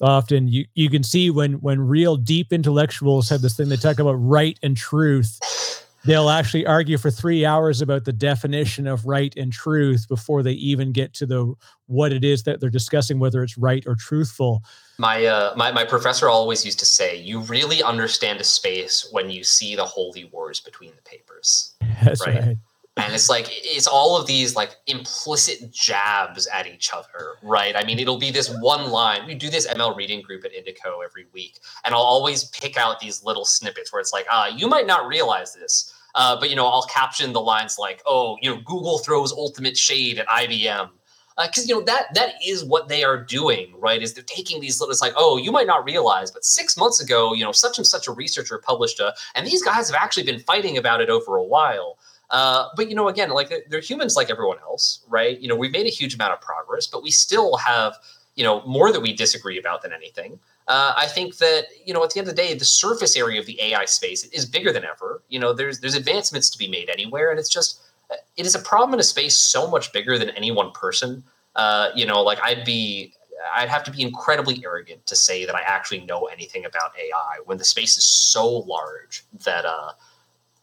[0.00, 3.98] often you you can see when when real deep intellectuals have this thing they talk
[3.98, 5.77] about right and truth
[6.08, 10.52] they'll actually argue for three hours about the definition of right and truth before they
[10.52, 11.54] even get to the
[11.86, 14.62] what it is that they're discussing, whether it's right or truthful.
[14.98, 19.30] My uh, my my professor always used to say, "You really understand a space when
[19.30, 22.40] you see the holy wars between the papers." That's right.
[22.42, 22.56] right.
[22.98, 27.76] And it's like it's all of these like implicit jabs at each other, right?
[27.76, 29.24] I mean, it'll be this one line.
[29.24, 32.98] We do this ML reading group at Indico every week, and I'll always pick out
[32.98, 36.56] these little snippets where it's like, ah, you might not realize this, uh, but you
[36.56, 40.90] know, I'll caption the lines like, "Oh, you know, Google throws ultimate shade at IBM."
[41.36, 44.02] Because uh, you know that that is what they are doing, right?
[44.02, 44.90] Is they're taking these little.
[44.90, 47.86] It's like, oh, you might not realize, but six months ago, you know, such and
[47.86, 51.36] such a researcher published a, and these guys have actually been fighting about it over
[51.36, 51.98] a while.
[52.30, 55.38] Uh, but you know, again, like they're humans like everyone else, right?
[55.40, 57.96] You know, we've made a huge amount of progress, but we still have,
[58.34, 62.04] you know, more that we disagree about than anything uh, I think that you know
[62.04, 64.72] at the end of the day, the surface area of the AI space is bigger
[64.72, 65.22] than ever.
[65.28, 67.80] You know, there's there's advancements to be made anywhere, and it's just
[68.36, 71.24] it is a problem in a space so much bigger than any one person.
[71.56, 73.14] Uh, you know, like I'd be
[73.54, 77.40] I'd have to be incredibly arrogant to say that I actually know anything about AI
[77.46, 79.92] when the space is so large that uh,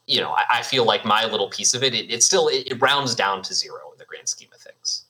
[0.06, 2.68] you know I, I feel like my little piece of it it, it still it,
[2.72, 5.05] it rounds down to zero in the grand scheme of things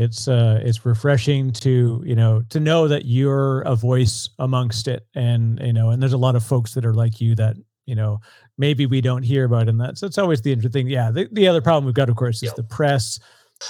[0.00, 5.06] it's uh it's refreshing to you know to know that you're a voice amongst it
[5.14, 7.54] and you know and there's a lot of folks that are like you that
[7.84, 8.18] you know
[8.56, 11.60] maybe we don't hear about and that's that's always the interesting yeah the, the other
[11.60, 12.56] problem we've got of course is yep.
[12.56, 13.20] the press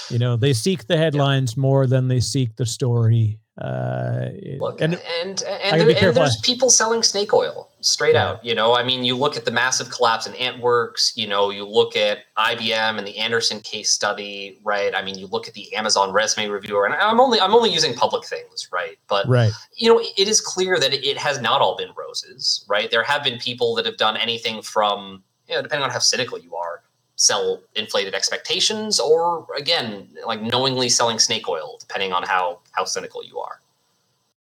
[0.09, 1.57] you know they seek the headlines yep.
[1.57, 4.29] more than they seek the story uh,
[4.59, 8.29] Look, and and and, there, and there's people selling snake oil straight yeah.
[8.29, 8.45] out.
[8.45, 11.17] You know, I mean, you look at the massive collapse in AntWorks.
[11.17, 14.95] You know, you look at IBM and the anderson case study, right?
[14.95, 17.93] I mean, you look at the Amazon resume reviewer, and I'm only I'm only using
[17.93, 18.97] public things, right?
[19.09, 19.51] But right.
[19.75, 22.89] you know, it is clear that it has not all been roses, right?
[22.89, 26.39] There have been people that have done anything from, you know, depending on how cynical
[26.39, 26.83] you are,
[27.21, 33.23] sell inflated expectations or again like knowingly selling snake oil depending on how how cynical
[33.23, 33.59] you are.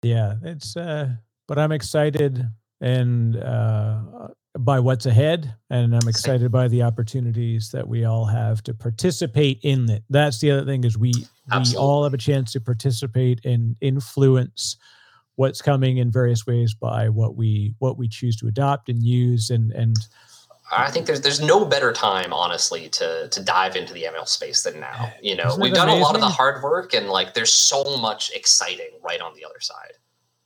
[0.03, 1.11] Yeah it's uh
[1.47, 2.49] but i'm excited
[2.81, 4.01] and uh
[4.59, 9.61] by what's ahead and i'm excited by the opportunities that we all have to participate
[9.63, 10.03] in it.
[10.09, 11.13] That's the other thing is we
[11.53, 11.73] Absolutely.
[11.73, 14.79] we all have a chance to participate and influence
[15.37, 19.51] what's coming in various ways by what we what we choose to adopt and use
[19.51, 19.97] and and
[20.71, 24.63] I think there's there's no better time, honestly, to to dive into the ML space
[24.63, 25.13] than now.
[25.23, 26.03] You know, Isn't we've done amazing?
[26.03, 29.45] a lot of the hard work, and like there's so much exciting right on the
[29.45, 29.93] other side.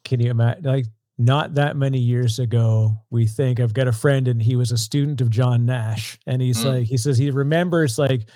[0.04, 0.64] Can you imagine?
[0.64, 0.86] Like
[1.18, 4.78] not that many years ago, we think I've got a friend, and he was a
[4.78, 6.78] student of John Nash, and he's mm.
[6.78, 8.28] like, he says he remembers like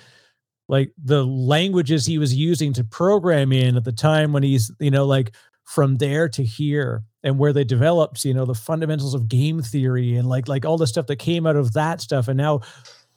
[0.68, 4.90] like the languages he was using to program in at the time when he's you
[4.90, 5.34] know like
[5.68, 10.16] from there to here and where they developed you know the fundamentals of game theory
[10.16, 12.26] and like like all the stuff that came out of that stuff.
[12.26, 12.62] And now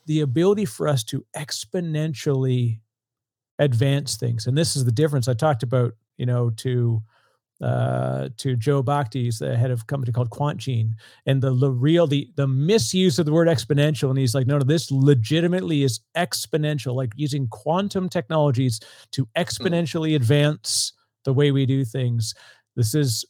[0.05, 2.81] the ability for us to exponentially
[3.57, 4.47] advance things.
[4.47, 5.29] And this is the difference.
[5.29, 7.01] I talked about, you know, to
[7.61, 8.83] uh, to Joe
[9.13, 10.91] he's the head of a company called QuantGene,
[11.25, 14.57] and the, the real the the misuse of the word exponential, and he's like, no,
[14.57, 20.91] no, this legitimately is exponential, like using quantum technologies to exponentially advance
[21.23, 22.33] the way we do things.
[22.75, 23.25] This is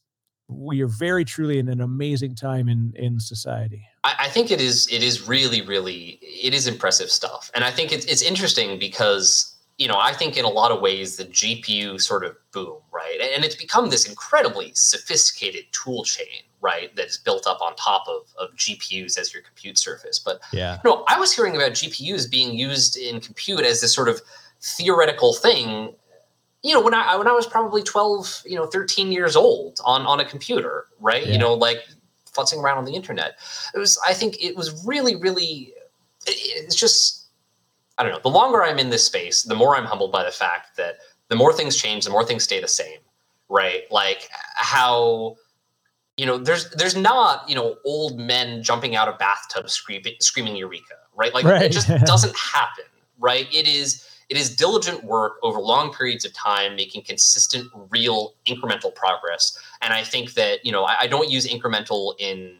[0.47, 3.83] we are very truly in an amazing time in in society.
[4.03, 7.71] I, I think it is it is really really it is impressive stuff, and I
[7.71, 9.51] think it's it's interesting because
[9.81, 13.19] you know, I think in a lot of ways the GPU sort of boom, right?
[13.33, 18.05] And it's become this incredibly sophisticated tool chain, right, that is built up on top
[18.07, 20.19] of, of GPUs as your compute surface.
[20.19, 23.91] But yeah, you know, I was hearing about GPUs being used in compute as this
[23.91, 24.21] sort of
[24.61, 25.95] theoretical thing.
[26.63, 30.05] You know, when I when I was probably 12, you know, 13 years old on
[30.05, 31.25] on a computer, right?
[31.25, 31.33] Yeah.
[31.33, 31.79] You know, like
[32.31, 33.39] futzing around on the internet.
[33.73, 35.73] It was I think it was really, really
[36.27, 37.25] it's just
[37.97, 38.19] I don't know.
[38.19, 40.95] The longer I'm in this space, the more I'm humbled by the fact that
[41.27, 42.99] the more things change, the more things stay the same,
[43.49, 43.83] right?
[43.91, 45.37] Like how
[46.17, 50.55] you know, there's there's not you know old men jumping out of bathtubs screaming screaming
[50.55, 51.33] eureka, right?
[51.33, 51.63] Like right.
[51.63, 52.85] it just doesn't happen,
[53.19, 53.47] right?
[53.53, 58.95] It is it is diligent work over long periods of time, making consistent, real, incremental
[58.95, 59.59] progress.
[59.81, 62.55] And I think that you know I, I don't use incremental in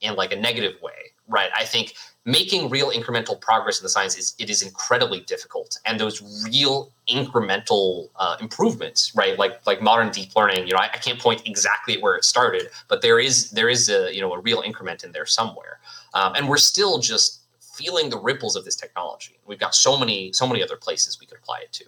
[0.00, 1.50] in like a negative way, right?
[1.56, 5.98] I think making real incremental progress in the science is it is incredibly difficult and
[5.98, 10.98] those real incremental uh, improvements right like like modern deep learning you know I, I,
[10.98, 14.40] can't point exactly where it started but there is there is a you know a
[14.40, 15.80] real increment in there somewhere
[16.12, 17.37] um, and we're still just
[17.78, 21.26] feeling the ripples of this technology we've got so many so many other places we
[21.26, 21.84] could apply it to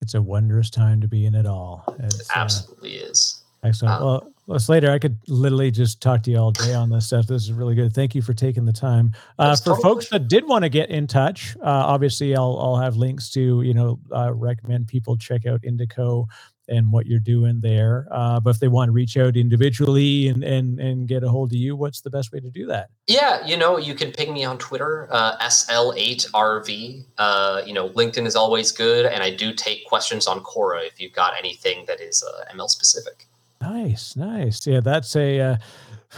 [0.00, 3.44] it's a wondrous time to be in it all it's, it uh, absolutely uh, is
[3.64, 4.90] excellent um, well well, later.
[4.90, 7.28] I could literally just talk to you all day on this stuff.
[7.28, 7.94] This is really good.
[7.94, 9.12] Thank you for taking the time.
[9.38, 12.76] Uh, for totally folks that did want to get in touch, uh, obviously I'll I'll
[12.76, 16.26] have links to you know uh, recommend people check out Indico
[16.68, 18.06] and what you're doing there.
[18.10, 21.52] Uh, but if they want to reach out individually and and and get a hold
[21.52, 22.90] of you, what's the best way to do that?
[23.06, 27.04] Yeah, you know, you can ping me on Twitter, uh, SL8RV.
[27.18, 31.00] Uh, you know, LinkedIn is always good, and I do take questions on Quora if
[31.00, 33.26] you've got anything that is uh, ML specific.
[33.60, 34.66] Nice, nice.
[34.66, 35.40] Yeah, that's a.
[35.40, 35.56] Uh,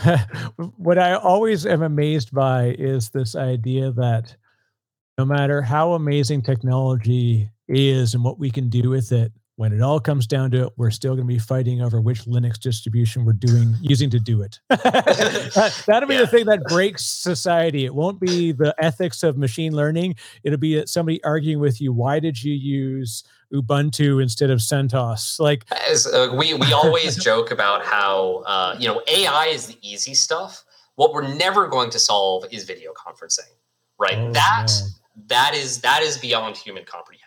[0.76, 4.34] what I always am amazed by is this idea that
[5.18, 9.80] no matter how amazing technology is and what we can do with it, when it
[9.80, 13.24] all comes down to it, we're still going to be fighting over which Linux distribution
[13.24, 14.58] we're doing using to do it.
[14.68, 16.20] That'll be yeah.
[16.22, 17.84] the thing that breaks society.
[17.84, 20.16] It won't be the ethics of machine learning.
[20.42, 21.92] It'll be somebody arguing with you.
[21.92, 23.24] Why did you use
[23.54, 25.38] Ubuntu instead of CentOS.
[25.38, 29.78] Like As, uh, we we always joke about how uh, you know AI is the
[29.80, 30.64] easy stuff.
[30.96, 33.50] What we're never going to solve is video conferencing,
[33.98, 34.18] right?
[34.18, 34.90] Oh, that man.
[35.28, 37.23] that is that is beyond human comprehension.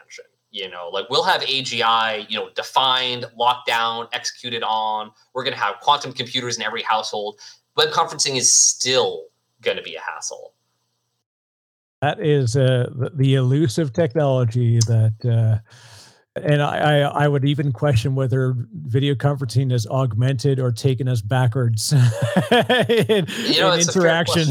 [0.51, 5.11] You know, like we'll have AGI, you know, defined, locked down, executed on.
[5.33, 7.39] We're going to have quantum computers in every household.
[7.75, 9.25] Web conferencing is still
[9.61, 10.53] going to be a hassle.
[12.01, 15.13] That is uh, the, elusive technology that.
[15.25, 15.59] Uh,
[16.43, 21.21] and I, I, I would even question whether video conferencing is augmented or taken us
[21.21, 21.91] backwards
[22.51, 24.49] in, you know, in interaction.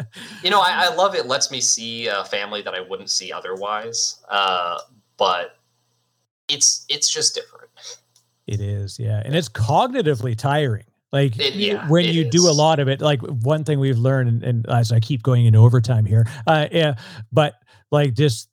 [0.42, 1.26] you know, I, I, love it.
[1.26, 4.20] Lets me see a family that I wouldn't see otherwise.
[4.28, 4.78] Uh,
[5.18, 5.58] but
[6.48, 7.70] it's it's just different.
[8.46, 10.84] It is, yeah, and it's cognitively tiring.
[11.12, 12.30] Like it, yeah, when you is.
[12.30, 15.22] do a lot of it, like one thing we've learned, and, and as I keep
[15.22, 16.94] going into overtime here, uh, yeah,
[17.32, 17.54] but
[17.90, 18.48] like just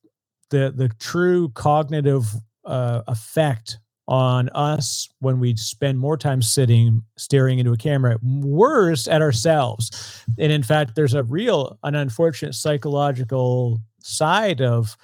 [0.49, 2.27] the the true cognitive
[2.65, 3.77] uh, effect
[4.07, 10.23] on us when we spend more time sitting staring into a camera worse at ourselves
[10.37, 14.95] and in fact there's a real an unfortunate psychological side of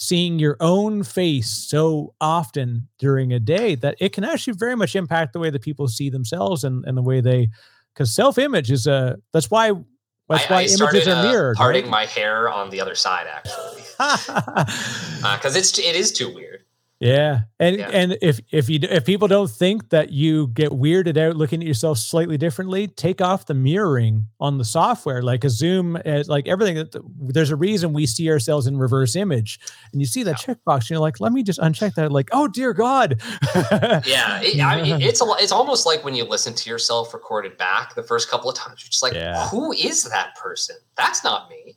[0.00, 4.96] seeing your own face so often during a day that it can actually very much
[4.96, 7.46] impact the way that people see themselves and, and the way they
[7.92, 9.72] because self-image is a that's why
[10.30, 11.56] that's why I, I images started, are uh, mirrored.
[11.56, 11.90] Uh, parting right?
[11.90, 14.28] my hair on the other side, actually, because
[15.56, 16.49] uh, it's it is too weird.
[17.00, 17.40] Yeah.
[17.58, 17.88] And yeah.
[17.88, 21.66] and if if you if people don't think that you get weirded out looking at
[21.66, 26.46] yourself slightly differently, take off the mirroring on the software like a zoom as like
[26.46, 26.86] everything
[27.18, 29.58] there's a reason we see ourselves in reverse image.
[29.92, 30.54] And you see that yeah.
[30.54, 33.22] checkbox and you're like, "Let me just uncheck that." Like, "Oh dear god."
[34.04, 37.56] yeah, it, I mean, it's a, it's almost like when you listen to yourself recorded
[37.56, 39.48] back the first couple of times, you're just like, yeah.
[39.48, 40.76] "Who is that person?
[40.96, 41.76] That's not me."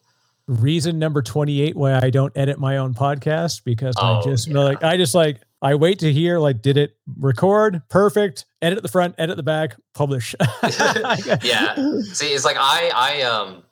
[0.54, 4.60] Reason number 28 why I don't edit my own podcast because oh, I just yeah.
[4.60, 8.90] like I just like I wait to hear like did it record perfect edit the
[8.90, 10.36] front edit the back publish
[11.44, 11.76] yeah
[12.12, 13.64] see it's like I I um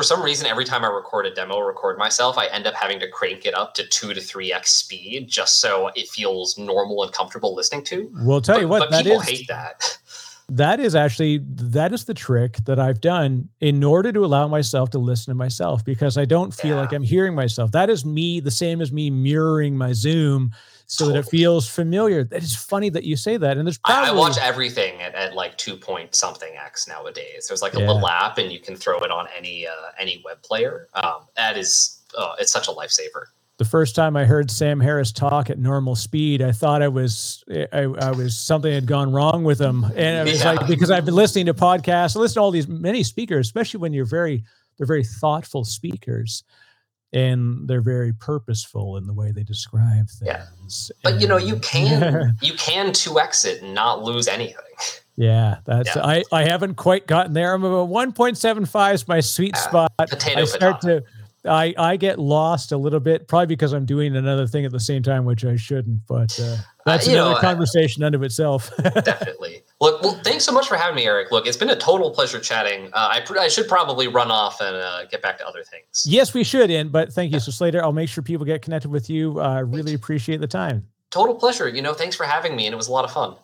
[0.00, 2.98] for some reason, every time I record a demo, record myself, I end up having
[3.00, 7.02] to crank it up to two to three x speed just so it feels normal
[7.02, 8.10] and comfortable listening to.
[8.22, 9.98] Well, tell but, you what, but that people is hate that.
[10.50, 14.90] that is actually that is the trick that I've done in order to allow myself
[14.90, 16.82] to listen to myself because I don't feel Yeah.
[16.82, 17.72] like I'm hearing myself.
[17.72, 20.52] That is me, the same as me mirroring my Zoom
[20.86, 22.24] so that it feels familiar.
[22.24, 23.56] That is funny that you say that.
[23.56, 27.46] And there's I, probably I watch everything at, at like two point something x nowadays.
[27.48, 27.86] There's like a Yeah.
[27.86, 30.88] little app, and you can throw it on any uh, any web player.
[30.94, 33.26] Um, that is, uh, it's such a lifesaver.
[33.60, 37.44] The first time I heard Sam Harris talk at normal speed, I thought I was
[37.72, 40.52] I, I was something had gone wrong with him, and it was Yeah.
[40.52, 43.78] like because I've been listening to podcasts, I listen to all these many speakers, especially
[43.80, 44.42] when you're very
[44.78, 46.42] they're very thoughtful speakers,
[47.12, 50.90] and they're very purposeful in the way they describe things.
[51.04, 51.10] Yeah.
[51.12, 54.56] But you know, you can you can two exit and not lose anything.
[55.16, 56.06] yeah, that's Yeah.
[56.06, 57.52] I I haven't quite gotten there.
[57.52, 59.92] I'm about 1.75 is my sweet spot.
[59.98, 61.00] Potato, I start potato.
[61.00, 61.06] to
[61.44, 64.80] I I get lost a little bit, probably because I'm doing another thing at the
[64.80, 66.06] same time, which I shouldn't.
[66.06, 68.70] But uh, that's you know, another uh, conversation unto itself.
[68.82, 69.62] Definitely.
[69.80, 71.30] Look, well, thanks so much for having me, Eric.
[71.30, 72.90] Look, it's been a total pleasure chatting.
[72.92, 76.04] Uh, I, pr- I should probably run off and uh, get back to other things.
[76.06, 77.40] yes, we should end, but thank you.
[77.40, 79.40] So Slater, I'll make sure people get connected with you.
[79.40, 80.86] I uh, really appreciate the time.
[81.10, 81.68] Total pleasure.
[81.68, 83.36] You know, thanks for having me, and it was a lot of fun.